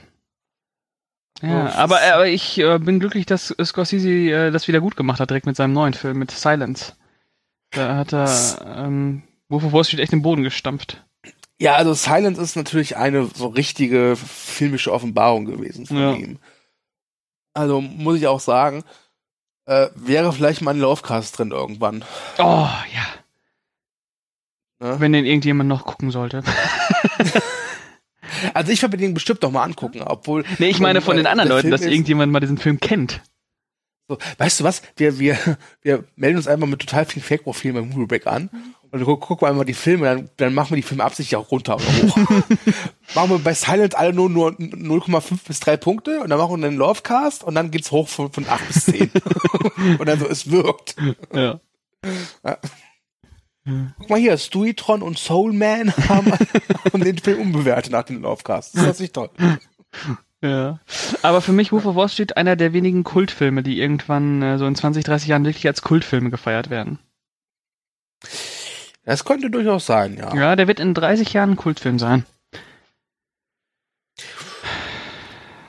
Oh, 1.43 1.47
Ja, 1.47 1.65
das 1.65 1.75
aber, 1.75 1.99
aber 2.01 2.27
ich 2.27 2.57
äh, 2.59 2.79
bin 2.79 2.99
glücklich, 2.99 3.25
dass 3.25 3.53
Scorsese 3.61 4.09
äh, 4.09 4.51
das 4.51 4.67
wieder 4.69 4.79
gut 4.79 4.95
gemacht 4.95 5.19
hat, 5.19 5.29
direkt 5.29 5.45
mit 5.45 5.57
seinem 5.57 5.73
neuen 5.73 5.93
Film, 5.93 6.17
mit 6.17 6.31
Silence. 6.31 6.93
Da 7.71 7.97
hat 7.97 8.13
er 8.13 8.29
ähm, 8.77 9.23
Wolf 9.49 9.65
of 9.65 9.73
Wall 9.73 9.83
Street 9.83 9.99
echt 9.99 10.13
den 10.13 10.21
Boden 10.21 10.43
gestampft. 10.43 11.03
Ja, 11.60 11.76
also 11.76 11.93
Silence 11.93 12.41
ist 12.41 12.56
natürlich 12.56 12.97
eine 12.97 13.28
so 13.28 13.47
richtige 13.47 14.16
filmische 14.16 14.91
Offenbarung 14.91 15.45
gewesen 15.45 15.86
von 15.86 15.97
Ja. 15.97 16.14
ihm. 16.14 16.39
Also 17.53 17.80
muss 17.80 18.18
ich 18.18 18.28
auch 18.28 18.41
sagen, 18.41 18.84
äh, 19.66 19.88
wäre 19.95 20.34
vielleicht 20.34 20.62
mal 20.62 20.72
ein 20.72 20.80
Lovecast 20.80 21.38
drin 21.38 21.51
irgendwann. 21.51 22.03
Oh, 22.38 22.68
ja. 22.93 23.06
Ne? 24.80 24.99
Wenn 24.99 25.14
den 25.14 25.26
irgendjemand 25.26 25.70
noch 25.70 25.86
gucken 25.86 26.12
sollte. 26.12 26.43
Also 28.53 28.72
ich 28.72 28.82
werde 28.82 28.97
mir 28.97 29.01
den 29.01 29.14
bestimmt 29.14 29.41
noch 29.41 29.51
mal 29.51 29.64
angucken, 29.64 30.01
obwohl. 30.01 30.43
Nee, 30.60 30.68
ich 30.70 30.80
meine 30.80 31.01
von 31.01 31.18
den 31.18 31.28
anderen 31.28 31.47
der 31.47 31.58
Leuten, 31.58 31.70
Film 31.70 31.72
dass 31.72 31.82
irgendjemand 31.82 32.32
mal 32.32 32.39
diesen 32.39 32.58
Film 32.58 32.80
kennt. 32.80 33.22
So, 34.08 34.18
weißt 34.38 34.60
du 34.60 34.64
was? 34.64 34.82
Wir, 34.97 35.20
wir, 35.20 35.38
wir 35.82 36.03
melden 36.16 36.38
uns 36.38 36.47
einfach 36.47 36.68
mit 36.68 36.80
total 36.80 37.06
vielen 37.06 37.24
Fake-Profilen 37.24 37.76
beim 37.76 37.89
Movieback 37.89 38.28
an 38.28 38.49
und 38.96 39.04
gu 39.04 39.18
gucken 39.18 39.46
wir 39.46 39.50
einmal 39.50 39.66
die 39.66 39.74
Filme, 39.74 40.06
dann, 40.06 40.30
dann 40.38 40.54
machen 40.54 40.70
wir 40.70 40.78
die 40.78 40.82
Filme 40.82 41.04
absichtlich 41.04 41.36
auch 41.36 41.52
runter 41.52 41.76
oder 41.76 41.84
hoch. 41.84 42.18
machen 43.16 43.30
wir 43.30 43.39
bei 43.39 43.54
Silence 43.54 43.98
alle 43.98 44.14
nur, 44.14 44.30
nur 44.30 44.52
0,5 44.52 45.39
bis 45.46 45.60
3 45.60 45.76
Punkte 45.76 46.22
und 46.22 46.30
dann 46.30 46.39
machen 46.39 46.62
wir 46.62 46.66
einen 46.66 46.78
Lovecast 46.78 47.43
und 47.43 47.56
dann 47.56 47.72
geht's 47.72 47.91
hoch 47.91 48.08
von, 48.08 48.32
von 48.32 48.48
8 48.48 48.68
bis 48.68 48.86
10. 48.86 49.12
und 50.00 50.06
dann 50.06 50.18
so, 50.18 50.30
es 50.30 50.50
wirkt. 50.50 50.96
Ja. 51.34 51.60
Guck 54.00 54.10
mal 54.10 54.20
hier, 54.20 54.38
Stuitron 54.38 55.02
und 55.02 55.20
Soul 55.20 55.52
Man 55.52 55.91
haben, 56.08 56.32
haben 56.93 57.04
den 57.04 57.18
Film 57.18 57.41
unbewertet 57.41 57.91
nach 57.91 58.04
den 58.04 58.22
Lovecast. 58.22 58.76
Ist 58.76 58.86
das 58.86 59.00
nicht 59.02 59.14
toll? 59.14 59.30
Ja. 60.41 60.80
Aber 61.22 61.41
für 61.41 61.52
mich 61.52 61.74
Wolf 61.74 61.86
of 61.86 61.96
Wall 61.98 62.08
Street 62.08 62.38
einer 62.38 62.56
der 62.56 62.72
wenigen 62.72 63.04
Kultfilme, 63.04 63.62
die 63.62 63.78
irgendwann 63.78 64.41
äh, 64.41 64.58
so 64.58 64.66
in 64.66 64.76
20, 64.76 65.04
30 65.04 65.28
Jahren 65.28 65.43
wirklich 65.43 65.68
als 65.68 65.82
Kultfilme 65.82 66.30
gefeiert 66.30 66.70
werden. 66.70 67.00
Das 69.06 69.24
könnte 69.24 69.49
durchaus 69.49 69.86
sein, 69.86 70.18
ja. 70.18 70.36
Ja, 70.36 70.56
der 70.56 70.68
wird 70.68 70.80
in 70.80 70.93
30 70.93 71.32
Jahren 71.34 71.51
ein 71.51 71.56
Kultfilm 71.56 71.99
sein. 71.99 72.26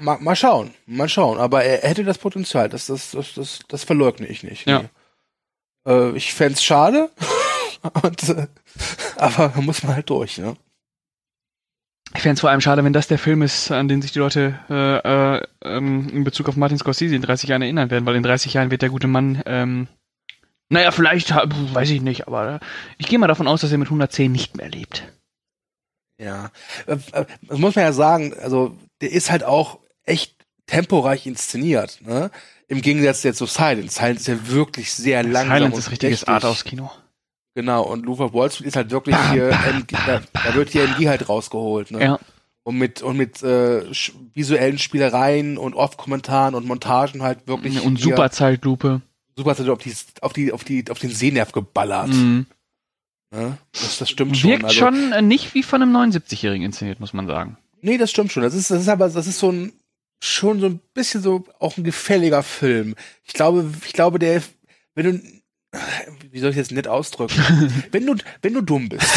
Mal, 0.00 0.18
mal 0.20 0.36
schauen, 0.36 0.74
mal 0.86 1.08
schauen. 1.08 1.38
Aber 1.38 1.64
er, 1.64 1.82
er 1.82 1.90
hätte 1.90 2.04
das 2.04 2.18
Potenzial, 2.18 2.68
das, 2.68 2.86
das, 2.86 3.12
das, 3.12 3.34
das, 3.34 3.60
das 3.68 3.84
verleugne 3.84 4.26
ich 4.26 4.42
nicht. 4.42 4.66
Ja. 4.66 4.80
Nee. 4.82 4.88
Äh, 5.92 6.16
ich 6.16 6.34
fänd's 6.34 6.64
schade, 6.64 7.10
und, 8.02 8.28
äh, 8.28 8.46
aber 9.16 9.52
da 9.54 9.60
muss 9.60 9.82
man 9.82 9.94
halt 9.94 10.10
durch, 10.10 10.38
ne? 10.38 10.56
Ich 12.14 12.22
fände 12.22 12.34
es 12.34 12.40
vor 12.40 12.50
allem 12.50 12.60
schade, 12.60 12.84
wenn 12.84 12.92
das 12.92 13.08
der 13.08 13.18
Film 13.18 13.42
ist, 13.42 13.70
an 13.70 13.88
den 13.88 14.00
sich 14.00 14.12
die 14.12 14.20
Leute 14.20 14.58
äh, 14.70 15.36
äh, 15.36 15.46
ähm, 15.62 16.08
in 16.08 16.24
Bezug 16.24 16.48
auf 16.48 16.56
Martin 16.56 16.78
Scorsese 16.78 17.14
in 17.14 17.22
30 17.22 17.50
Jahren 17.50 17.62
erinnern 17.62 17.90
werden, 17.90 18.06
weil 18.06 18.16
in 18.16 18.22
30 18.22 18.54
Jahren 18.54 18.70
wird 18.70 18.82
der 18.82 18.90
gute 18.90 19.08
Mann, 19.08 19.42
ähm, 19.44 19.88
naja, 20.68 20.90
vielleicht, 20.90 21.30
weiß 21.34 21.90
ich 21.90 22.02
nicht, 22.02 22.26
aber 22.26 22.54
äh, 22.54 22.58
ich 22.98 23.06
gehe 23.06 23.18
mal 23.18 23.26
davon 23.28 23.48
aus, 23.48 23.60
dass 23.60 23.72
er 23.72 23.78
mit 23.78 23.88
110 23.88 24.30
nicht 24.32 24.56
mehr 24.56 24.68
lebt. 24.68 25.04
Ja. 26.20 26.50
Äh, 26.86 26.96
äh, 27.12 27.26
Das 27.42 27.58
muss 27.58 27.74
man 27.76 27.84
ja 27.84 27.92
sagen, 27.92 28.34
also 28.40 28.76
der 29.00 29.12
ist 29.12 29.30
halt 29.30 29.44
auch 29.44 29.78
echt 30.04 30.34
temporeich 30.66 31.26
inszeniert, 31.26 32.00
ne? 32.04 32.30
Im 32.68 32.82
Gegensatz 32.82 33.22
jetzt 33.22 33.38
zu 33.38 33.46
Silence. 33.46 33.96
Silence 33.96 34.20
ist 34.22 34.26
ja 34.26 34.48
wirklich 34.48 34.92
sehr 34.92 35.22
langsam. 35.22 35.58
Silence 35.58 35.78
ist 35.78 35.90
richtiges 35.92 36.20
bedächtig. 36.20 36.28
Arthouse-Kino. 36.28 36.90
Genau, 37.54 37.82
und 37.84 38.04
Luther 38.04 38.26
of 38.26 38.34
Wall 38.34 38.50
Street 38.50 38.66
ist 38.66 38.76
halt 38.76 38.90
wirklich 38.90 39.16
hier, 39.30 39.48
MG, 39.48 39.96
da, 40.06 40.20
da 40.32 40.54
wird 40.54 40.70
hier 40.70 40.84
MG 40.84 41.08
halt 41.08 41.28
rausgeholt, 41.28 41.90
ne? 41.90 42.02
Ja. 42.02 42.18
Und 42.64 42.78
mit, 42.78 43.00
und 43.00 43.16
mit 43.16 43.42
äh, 43.44 43.84
visuellen 44.34 44.78
Spielereien 44.78 45.56
und 45.56 45.74
Off-Kommentaren 45.74 46.56
und 46.56 46.66
Montagen 46.66 47.22
halt 47.22 47.46
wirklich 47.46 47.80
Und 47.82 48.00
super 48.00 48.30
Zeitlupe. 48.30 49.02
Super 49.36 49.72
auf 49.72 49.78
die, 49.78 49.94
auf 50.22 50.32
die, 50.32 50.52
auf 50.52 50.64
die, 50.64 50.84
auf 50.90 50.98
den 50.98 51.10
Sehnerv 51.10 51.52
geballert. 51.52 52.08
Mhm. 52.08 52.46
Ne? 53.30 53.58
Das, 53.72 53.98
das 53.98 54.10
stimmt 54.10 54.36
schon. 54.36 54.50
Wirkt 54.50 54.64
Also, 54.64 54.76
schon 54.76 55.12
äh, 55.12 55.22
nicht 55.22 55.54
wie 55.54 55.62
von 55.62 55.82
einem 55.82 55.94
79-Jährigen 55.94 56.64
inszeniert, 56.64 57.00
muss 57.00 57.12
man 57.12 57.26
sagen. 57.26 57.58
Nee, 57.82 57.98
das 57.98 58.10
stimmt 58.10 58.32
schon. 58.32 58.42
Das 58.42 58.54
ist, 58.54 58.70
das 58.70 58.82
ist 58.82 58.88
aber, 58.88 59.08
das 59.08 59.26
ist 59.26 59.38
so 59.38 59.50
ein, 59.52 59.72
schon 60.22 60.60
so 60.60 60.66
ein 60.66 60.80
bisschen 60.94 61.22
so 61.22 61.44
auch 61.58 61.76
ein 61.76 61.84
gefälliger 61.84 62.42
Film. 62.42 62.94
Ich 63.24 63.34
glaube, 63.34 63.70
ich 63.84 63.92
glaube, 63.92 64.18
der, 64.18 64.42
wenn 64.94 65.04
du, 65.04 65.20
wie 66.30 66.40
soll 66.40 66.50
ich 66.50 66.56
das 66.56 66.70
nett 66.70 66.88
ausdrücken? 66.88 67.34
wenn 67.92 68.06
du, 68.06 68.14
wenn 68.42 68.54
du 68.54 68.62
dumm 68.62 68.88
bist 68.88 69.06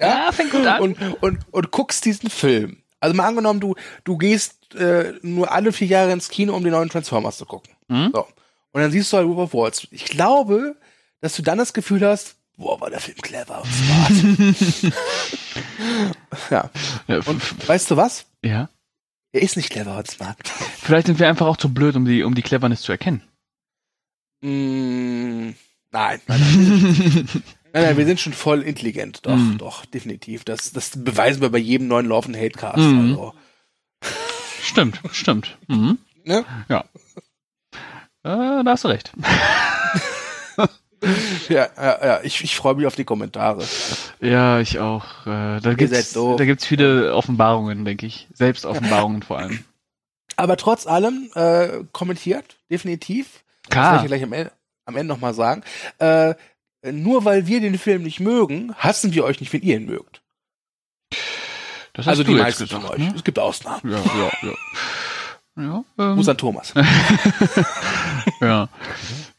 Ja, 0.00 0.30
fängt 0.32 0.50
gut 0.50 0.66
an. 0.66 0.82
und, 0.82 0.98
und, 1.22 1.38
und 1.50 1.70
guckst 1.70 2.04
diesen 2.04 2.28
Film. 2.30 2.82
Also 3.00 3.14
mal 3.14 3.26
angenommen, 3.26 3.60
du, 3.60 3.74
du 4.04 4.16
gehst 4.16 4.74
äh, 4.74 5.14
nur 5.22 5.52
alle 5.52 5.72
vier 5.72 5.86
Jahre 5.86 6.12
ins 6.12 6.28
Kino, 6.28 6.54
um 6.54 6.62
den 6.64 6.72
neuen 6.72 6.88
Transformers 6.88 7.38
zu 7.38 7.46
gucken. 7.46 7.72
Mhm. 7.88 8.10
So. 8.12 8.26
Und 8.72 8.80
dann 8.82 8.90
siehst 8.90 9.12
du 9.12 9.16
halt 9.18 9.26
Wolf 9.28 9.38
of 9.38 9.54
Wall 9.54 9.72
Street. 9.74 9.92
Ich 9.92 10.04
glaube, 10.06 10.76
dass 11.20 11.34
du 11.36 11.42
dann 11.42 11.58
das 11.58 11.72
Gefühl 11.72 12.04
hast, 12.06 12.36
boah, 12.56 12.80
war 12.80 12.90
der 12.90 13.00
Film 13.00 13.16
clever 13.18 13.62
und 13.62 13.72
smart. 13.72 14.92
ja. 16.50 16.70
Ja, 17.08 17.16
Und 17.26 17.68
weißt 17.68 17.90
du 17.90 17.96
was? 17.96 18.26
ja. 18.44 18.68
Er 19.32 19.42
ist 19.42 19.56
nicht 19.56 19.68
clever 19.70 19.98
und 19.98 20.06
smart. 20.10 20.38
Vielleicht 20.48 21.08
sind 21.08 21.18
wir 21.18 21.28
einfach 21.28 21.46
auch 21.46 21.58
zu 21.58 21.68
blöd, 21.74 21.94
um 21.96 22.06
die, 22.06 22.22
um 22.22 22.34
die 22.34 22.40
Cleverness 22.42 22.80
zu 22.80 22.92
erkennen. 22.92 23.22
Mm, 24.40 25.50
nein, 25.50 25.54
nein, 25.90 26.20
nein. 26.26 27.28
nein, 27.72 27.82
nein, 27.84 27.96
wir 27.98 28.06
sind 28.06 28.18
schon 28.20 28.32
voll 28.32 28.62
intelligent. 28.62 29.26
Doch, 29.26 29.36
Mhm. 29.36 29.58
doch, 29.58 29.84
definitiv. 29.84 30.44
Das, 30.44 30.72
das 30.72 30.92
beweisen 31.04 31.42
wir 31.42 31.50
bei 31.50 31.58
jedem 31.58 31.86
neuen 31.88 32.06
Love 32.06 32.28
and 32.28 32.36
Hate 32.36 32.50
Cast. 32.58 32.78
Mhm. 32.78 33.10
Also, 33.10 33.34
Stimmt, 34.62 35.00
stimmt. 35.12 35.58
Mhm. 35.68 35.98
ne? 36.24 36.44
Ja. 36.70 36.84
Äh, 38.26 38.64
da 38.64 38.72
hast 38.72 38.84
du 38.84 38.88
recht. 38.88 39.12
Ja, 41.48 41.68
ja, 41.76 42.04
ja. 42.04 42.20
Ich, 42.22 42.42
ich 42.42 42.56
freue 42.56 42.74
mich 42.74 42.86
auf 42.86 42.96
die 42.96 43.04
Kommentare. 43.04 43.62
Ja, 44.20 44.60
ich 44.60 44.78
auch. 44.78 45.04
Äh, 45.26 45.60
da 45.60 45.74
gibt's, 45.74 46.14
doof. 46.14 46.36
da 46.36 46.44
gibt's 46.44 46.64
viele 46.66 47.14
Offenbarungen, 47.14 47.84
denke 47.84 48.06
ich. 48.06 48.26
Selbstoffenbarungen 48.32 49.22
vor 49.22 49.38
allem. 49.38 49.62
Aber 50.36 50.56
trotz 50.56 50.86
allem 50.86 51.30
äh, 51.34 51.84
kommentiert, 51.92 52.56
definitiv. 52.70 53.44
Klar. 53.68 53.84
Das 53.84 53.92
werde 53.92 54.04
ich 54.06 54.08
gleich 54.08 54.22
am 54.22 54.32
Ende, 54.32 54.52
am 54.86 54.96
Ende 54.96 55.12
nochmal 55.14 55.34
sagen. 55.34 55.62
Äh, 55.98 56.34
nur 56.90 57.24
weil 57.24 57.46
wir 57.46 57.60
den 57.60 57.78
Film 57.78 58.02
nicht 58.02 58.20
mögen, 58.20 58.74
hassen 58.76 59.12
wir 59.12 59.24
euch 59.24 59.40
nicht, 59.40 59.52
wenn 59.52 59.62
ihr 59.62 59.76
ihn 59.76 59.86
mögt. 59.86 60.22
Das 61.92 62.08
Also 62.08 62.24
die 62.24 62.34
meisten 62.34 62.66
von 62.66 62.80
gesagt, 62.80 62.98
euch. 62.98 63.06
Ne? 63.06 63.12
Es 63.14 63.22
gibt 63.22 63.38
Ausnahmen. 63.38 63.92
Ja, 63.92 63.98
ja, 63.98 64.48
ja. 64.48 64.54
Ja, 65.56 65.84
ähm, 65.98 66.16
Muss 66.16 66.28
an 66.28 66.36
Thomas. 66.36 66.74
ja. 68.40 68.68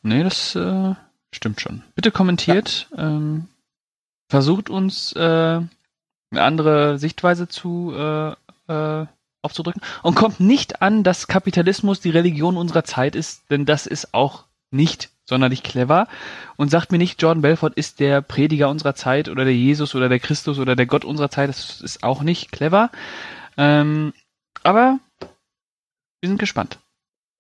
Nee, 0.02 0.24
das 0.24 0.56
äh, 0.56 0.96
stimmt 1.32 1.62
schon. 1.62 1.84
Bitte 1.96 2.12
kommentiert. 2.12 2.88
Ähm, 2.98 3.48
versucht 4.30 4.70
uns 4.70 5.14
äh, 5.14 5.20
eine 5.20 6.44
andere 6.44 6.98
Sichtweise 6.98 7.48
zu 7.48 7.94
äh, 7.96 8.32
äh, 8.68 9.06
aufzudrücken. 9.42 9.82
Und 10.02 10.16
kommt 10.16 10.40
nicht 10.40 10.82
an, 10.82 11.04
dass 11.04 11.28
Kapitalismus 11.28 12.00
die 12.00 12.10
Religion 12.10 12.58
unserer 12.58 12.84
Zeit 12.84 13.16
ist, 13.16 13.50
denn 13.50 13.66
das 13.66 13.86
ist 13.86 14.14
auch 14.14 14.46
nicht 14.72 15.10
sonderlich 15.26 15.64
clever. 15.64 16.08
Und 16.56 16.72
sagt 16.72 16.92
mir 16.92 16.98
nicht, 16.98 17.22
Jordan 17.22 17.42
Belfort 17.42 17.74
ist 17.76 18.00
der 18.00 18.22
Prediger 18.22 18.70
unserer 18.70 18.96
Zeit 18.96 19.30
oder 19.30 19.46
der 19.46 19.56
Jesus 19.56 19.94
oder 19.94 20.10
der 20.10 20.20
Christus 20.20 20.58
oder 20.58 20.76
der 20.76 20.86
Gott 20.86 21.06
unserer 21.06 21.30
Zeit. 21.30 21.50
Das 21.50 21.82
ist 21.82 22.04
auch 22.04 22.24
nicht 22.24 22.52
clever. 22.52 22.90
Ähm, 23.58 24.14
aber 24.64 25.00
wir 26.22 26.30
sind 26.30 26.40
gespannt. 26.40 26.80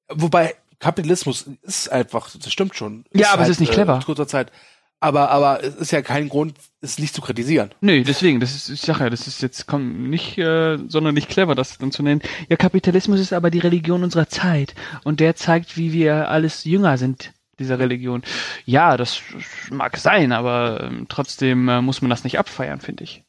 Wobei 0.09 0.55
Kapitalismus 0.79 1.49
ist 1.63 1.91
einfach, 1.91 2.29
das 2.31 2.51
stimmt 2.51 2.75
schon. 2.75 3.05
Ja, 3.13 3.33
aber 3.33 3.43
es 3.43 3.49
ist 3.49 3.59
nicht 3.59 3.71
clever. 3.71 3.99
Äh, 3.99 4.05
kurzer 4.05 4.27
Zeit. 4.27 4.51
Aber, 4.99 5.29
aber 5.29 5.63
es 5.63 5.75
ist 5.75 5.91
ja 5.91 6.01
kein 6.01 6.27
Grund, 6.27 6.55
es 6.81 6.97
nicht 6.97 7.13
zu 7.13 7.21
kritisieren. 7.21 7.69
Nee, 7.81 8.03
deswegen, 8.03 8.39
das 8.39 8.55
ist, 8.55 8.69
ich 8.69 8.81
sag 8.81 8.99
ja, 8.99 9.11
das 9.11 9.27
ist 9.27 9.43
jetzt 9.43 9.67
komm, 9.67 10.09
nicht 10.09 10.39
äh, 10.39 10.77
sonderlich 10.87 11.27
clever, 11.27 11.53
das 11.53 11.77
dann 11.77 11.91
zu 11.91 12.01
nennen. 12.01 12.21
Ja, 12.49 12.55
Kapitalismus 12.55 13.19
ist 13.19 13.33
aber 13.33 13.51
die 13.51 13.59
Religion 13.59 14.03
unserer 14.03 14.27
Zeit 14.27 14.73
und 15.03 15.19
der 15.19 15.35
zeigt, 15.35 15.77
wie 15.77 15.93
wir 15.93 16.29
alles 16.29 16.63
jünger 16.63 16.97
sind, 16.97 17.31
dieser 17.59 17.77
Religion. 17.77 18.23
Ja, 18.65 18.97
das 18.97 19.21
mag 19.69 19.97
sein, 19.97 20.31
aber 20.31 20.85
ähm, 20.85 21.05
trotzdem 21.09 21.69
äh, 21.69 21.81
muss 21.81 22.01
man 22.01 22.09
das 22.09 22.23
nicht 22.23 22.39
abfeiern, 22.39 22.81
finde 22.81 23.03
ich. 23.03 23.23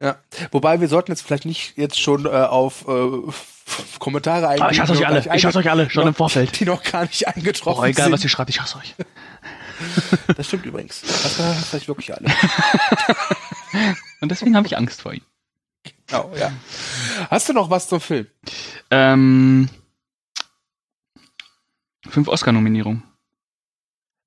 Ja. 0.00 0.18
Wobei 0.52 0.80
wir 0.80 0.88
sollten 0.88 1.10
jetzt 1.10 1.22
vielleicht 1.22 1.44
nicht 1.44 1.76
jetzt 1.76 2.00
schon 2.00 2.24
äh, 2.26 2.28
auf 2.28 2.86
äh, 2.86 3.32
Kommentare 3.98 4.48
eingehen. 4.48 4.66
Ah, 4.66 4.70
ich 4.70 4.80
hasse 4.80 4.92
die 4.92 4.98
euch 5.00 5.06
alle, 5.06 5.34
ich 5.36 5.44
hasse 5.44 5.58
euch 5.58 5.70
alle, 5.70 5.90
schon 5.90 6.02
noch- 6.02 6.08
im 6.08 6.14
Vorfeld. 6.14 6.58
Die 6.60 6.64
noch 6.64 6.82
gar 6.84 7.02
nicht 7.02 7.26
eingetroffen 7.26 7.82
Oh, 7.82 7.84
egal, 7.86 8.04
sind. 8.04 8.12
was 8.12 8.22
ihr 8.22 8.30
schreibt, 8.30 8.50
ich 8.50 8.60
hasse 8.60 8.78
euch. 8.78 8.94
Das 10.36 10.48
stimmt 10.48 10.66
übrigens. 10.66 11.02
Das 11.02 11.38
hast 11.38 11.68
vielleicht 11.68 11.86
wirklich 11.86 12.12
alle. 12.12 12.26
Und 14.20 14.28
deswegen 14.28 14.56
habe 14.56 14.66
ich 14.66 14.76
Angst 14.76 15.02
vor 15.02 15.12
ihm. 15.14 15.22
Genau, 16.08 16.32
ja. 16.36 16.50
Hast 17.30 17.48
du 17.48 17.52
noch 17.52 17.70
was 17.70 17.86
zum 17.88 18.00
Film? 18.00 18.26
Ähm, 18.90 19.68
fünf 22.08 22.26
Oscar-Nominierungen. 22.26 23.04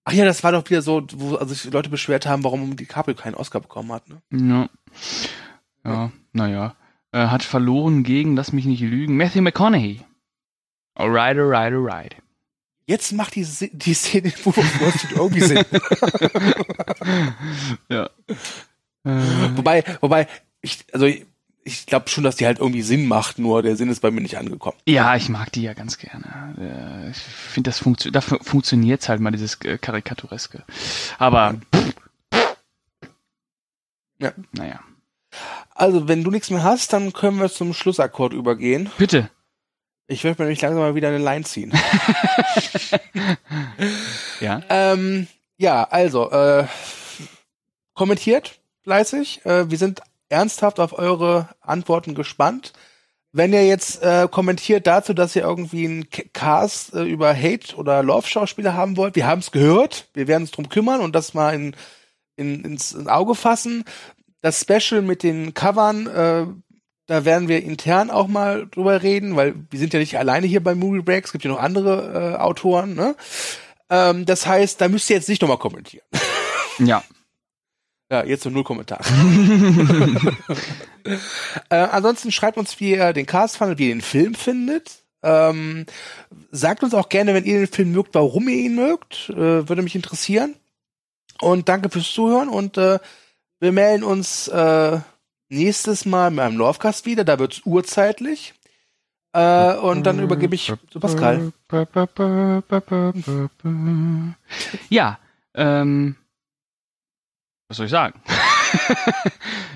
Ach 0.06 0.14
ja, 0.14 0.24
das 0.24 0.42
war 0.44 0.54
doch 0.54 0.70
wieder 0.70 0.82
so, 0.82 1.06
wo 1.16 1.36
also 1.36 1.54
sich 1.54 1.72
Leute 1.74 1.90
beschwert 1.90 2.26
haben, 2.26 2.46
warum 2.46 2.78
DiCaprio 2.78 3.16
keinen 3.16 3.36
Oscar 3.36 3.60
bekommen 3.60 3.92
hat. 3.92 4.04
Ne? 4.08 4.22
Ja. 4.32 4.70
Ja, 5.84 6.12
naja. 6.34 6.76
Äh, 7.12 7.28
hat 7.28 7.44
verloren 7.44 8.04
gegen, 8.04 8.36
lass 8.36 8.54
mich 8.54 8.66
nicht 8.66 8.82
lügen, 8.82 9.18
Matthew 9.18 9.42
McConaughey. 9.42 10.02
Alright, 10.96 11.38
alright, 11.38 11.74
alright. 11.74 12.16
Jetzt 12.86 13.12
macht 13.14 13.36
die, 13.36 13.46
die 13.72 13.94
Szene, 13.94 14.34
wo 14.44 14.52
du 14.52 14.62
irgendwie 15.16 15.42
Sinn. 15.42 15.66
Ja. 17.90 18.10
Äh, 19.04 19.56
wobei, 19.56 19.84
wobei, 20.02 20.28
ich, 20.62 20.86
also 20.94 21.06
ich, 21.64 21.86
glaube 21.86 22.10
schon, 22.10 22.24
dass 22.24 22.36
die 22.36 22.46
halt 22.46 22.60
irgendwie 22.60 22.82
Sinn 22.82 23.08
macht, 23.08 23.40
nur 23.40 23.62
der 23.64 23.76
Sinn 23.76 23.90
ist 23.90 24.02
bei 24.02 24.12
mir 24.12 24.22
nicht 24.22 24.38
angekommen. 24.38 24.78
ja, 24.88 25.16
ich 25.16 25.30
mag 25.30 25.52
die 25.52 25.64
ja 25.64 25.74
ganz 25.74 25.98
gerne. 25.98 26.56
Äh, 26.60 27.12
ich 27.12 27.18
finde, 27.18 27.70
das 27.70 27.80
funktio 27.80 28.12
dafür 28.12 28.40
funktioniert's 28.42 29.10
halt 29.10 29.22
mal, 29.22 29.32
dieses 29.32 29.56
äh, 29.62 29.78
Karikatureske. 29.78 30.64
Aber, 31.18 31.56
Ja. 34.20 34.34
naja. 34.52 34.80
Also, 35.74 36.08
wenn 36.08 36.24
du 36.24 36.32
nichts 36.32 36.50
mehr 36.50 36.64
hast, 36.64 36.94
dann 36.94 37.14
können 37.14 37.40
wir 37.40 37.50
zum 37.50 37.74
Schlussakkord 37.74 38.34
übergehen. 38.34 38.90
Bitte. 38.98 39.30
Ich 40.08 40.24
werde 40.24 40.42
mir 40.42 40.46
nämlich 40.46 40.62
langsam 40.62 40.82
mal 40.82 40.96
wieder 40.96 41.08
eine 41.08 41.18
Line 41.18 41.44
ziehen. 41.44 41.72
Ja. 44.40 44.62
ähm, 44.70 45.28
ja, 45.58 45.84
also, 45.84 46.32
äh, 46.32 46.66
kommentiert 47.94 48.60
fleißig. 48.84 49.46
Äh, 49.46 49.70
wir 49.70 49.78
sind 49.78 50.02
ernsthaft 50.30 50.80
auf 50.80 50.98
eure 50.98 51.50
Antworten 51.62 52.16
gespannt. 52.16 52.74
Wenn 53.34 53.54
ihr 53.54 53.66
jetzt 53.66 54.04
äh, 54.04 54.28
kommentiert 54.30 54.88
dazu, 54.88 55.14
dass 55.14 55.36
ihr 55.36 55.44
irgendwie 55.44 55.86
einen 55.86 56.10
Cast 56.34 56.94
äh, 56.94 57.04
über 57.04 57.34
Hate- 57.34 57.76
oder 57.78 58.04
Love-Schauspieler 58.04 58.74
haben 58.74 58.98
wollt, 58.98 59.16
wir 59.16 59.28
haben 59.28 59.40
es 59.40 59.52
gehört. 59.52 60.10
Wir 60.14 60.28
werden 60.28 60.44
uns 60.44 60.52
drum 60.52 60.68
kümmern 60.68 61.00
und 61.00 61.16
das 61.16 61.34
mal 61.34 61.54
in, 61.54 61.76
in, 62.36 62.66
ins, 62.66 62.92
ins 62.92 63.08
Auge 63.08 63.36
fassen. 63.36 63.86
Das 64.42 64.60
Special 64.60 65.02
mit 65.02 65.24
den 65.24 65.54
Covern, 65.54 66.08
äh, 66.08 66.46
da 67.08 67.26
werden 67.26 67.48
wir 67.48 67.64
intern 67.64 68.10
auch 68.10 68.28
mal 68.28 68.68
drüber 68.68 69.04
reden, 69.04 69.36
weil 69.36 69.56
wir 69.70 69.80
sind 69.80 69.94
ja 69.94 70.00
nicht 70.00 70.18
alleine 70.18 70.48
hier 70.48 70.64
bei 70.64 70.76
Movie 70.76 71.02
Breaks, 71.02 71.30
es 71.30 71.32
gibt 71.34 71.44
ja 71.44 71.52
noch 71.52 71.60
andere 71.60 72.36
äh, 72.36 72.42
Autoren. 72.42 72.96
Ne? 72.96 73.16
Ähm, 73.90 74.26
das 74.26 74.48
heißt, 74.48 74.80
da 74.80 74.88
müsst 74.88 75.10
ihr 75.10 75.18
jetzt 75.18 75.30
nicht 75.30 75.42
nochmal 75.42 75.60
kommentieren. 75.60 76.06
Ja. 76.80 77.04
Ja, 78.10 78.24
jetzt 78.26 78.44
nur 78.46 78.54
null 78.54 78.64
Kommentare. 78.64 79.04
äh, 81.70 81.76
ansonsten 81.76 82.32
schreibt 82.32 82.58
uns, 82.58 82.80
wie 82.80 82.92
ihr 82.92 83.14
den 83.14 83.26
Cast 83.26 83.58
fandet, 83.58 83.78
wie 83.78 83.90
ihr 83.90 83.96
den 83.96 84.02
Film 84.02 84.34
findet. 84.34 85.04
Ähm, 85.22 85.86
sagt 86.50 86.84
uns 86.84 86.94
auch 86.94 87.10
gerne, 87.10 87.34
wenn 87.34 87.46
ihr 87.46 87.60
den 87.60 87.68
Film 87.68 87.92
mögt, 87.92 88.16
warum 88.16 88.50
ihr 88.50 88.58
ihn 88.58 88.76
mögt. 88.76 89.30
Äh, 89.30 89.70
würde 89.70 89.82
mich 89.82 89.96
interessieren. 89.96 90.56
Und 91.40 91.70
danke 91.70 91.90
fürs 91.90 92.12
Zuhören 92.12 92.50
und 92.50 92.78
äh, 92.78 93.00
wir 93.62 93.72
melden 93.72 94.04
uns 94.04 94.48
äh, 94.50 95.00
nächstes 95.50 96.06
Mal 96.06 96.32
mit 96.32 96.40
einem 96.42 96.58
Lovecast 96.58 97.06
wieder. 97.06 97.24
Da 97.24 97.40
wird's 97.40 97.62
urzeitlich. 97.64 98.54
Äh, 99.34 99.76
und 99.76 100.04
dann 100.04 100.20
übergebe 100.20 100.56
ich 100.56 100.74
zu 100.90 101.00
Pascal. 101.00 101.54
Ja, 104.90 105.20
ähm, 105.54 106.16
was 107.70 107.78
soll 107.78 107.86
ich 107.86 107.92
sagen? 107.92 108.20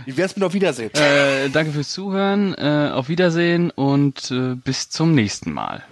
Wie 0.05 0.17
wär's 0.17 0.35
mit 0.35 0.43
auf 0.43 0.53
Wiedersehen? 0.53 0.91
Äh, 0.93 1.49
danke 1.49 1.71
fürs 1.71 1.91
Zuhören, 1.91 2.53
äh, 2.55 2.91
auf 2.91 3.07
Wiedersehen 3.07 3.71
und 3.71 4.31
äh, 4.31 4.55
bis 4.55 4.89
zum 4.89 5.13
nächsten 5.13 5.53
Mal. 5.53 5.83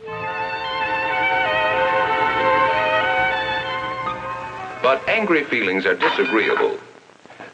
But 4.82 5.00
angry 5.08 5.46
feelings 5.46 5.86
are 5.86 5.96
disagreeable. 5.96 6.78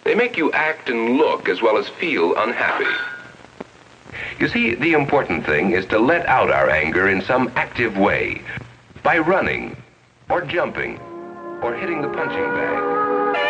They 0.10 0.16
make 0.16 0.38
you 0.38 0.52
act 0.54 0.90
and 0.90 1.18
look 1.18 1.48
as 1.48 1.62
well 1.62 1.78
as 1.78 1.88
feel 1.88 2.36
unhappy. 2.36 2.90
You 4.40 4.48
see, 4.48 4.74
the 4.74 4.94
important 4.94 5.46
thing 5.46 5.74
is 5.74 5.86
to 5.86 6.00
let 6.00 6.26
out 6.26 6.50
our 6.50 6.68
anger 6.68 7.08
in 7.08 7.22
some 7.22 7.52
active 7.56 7.96
way 7.96 8.42
by 9.04 9.20
running, 9.20 9.78
or 10.28 10.42
jumping, 10.42 10.98
or 11.62 11.76
hitting 11.76 12.02
the 12.02 12.10
punching 12.10 12.44
bag. 12.44 13.49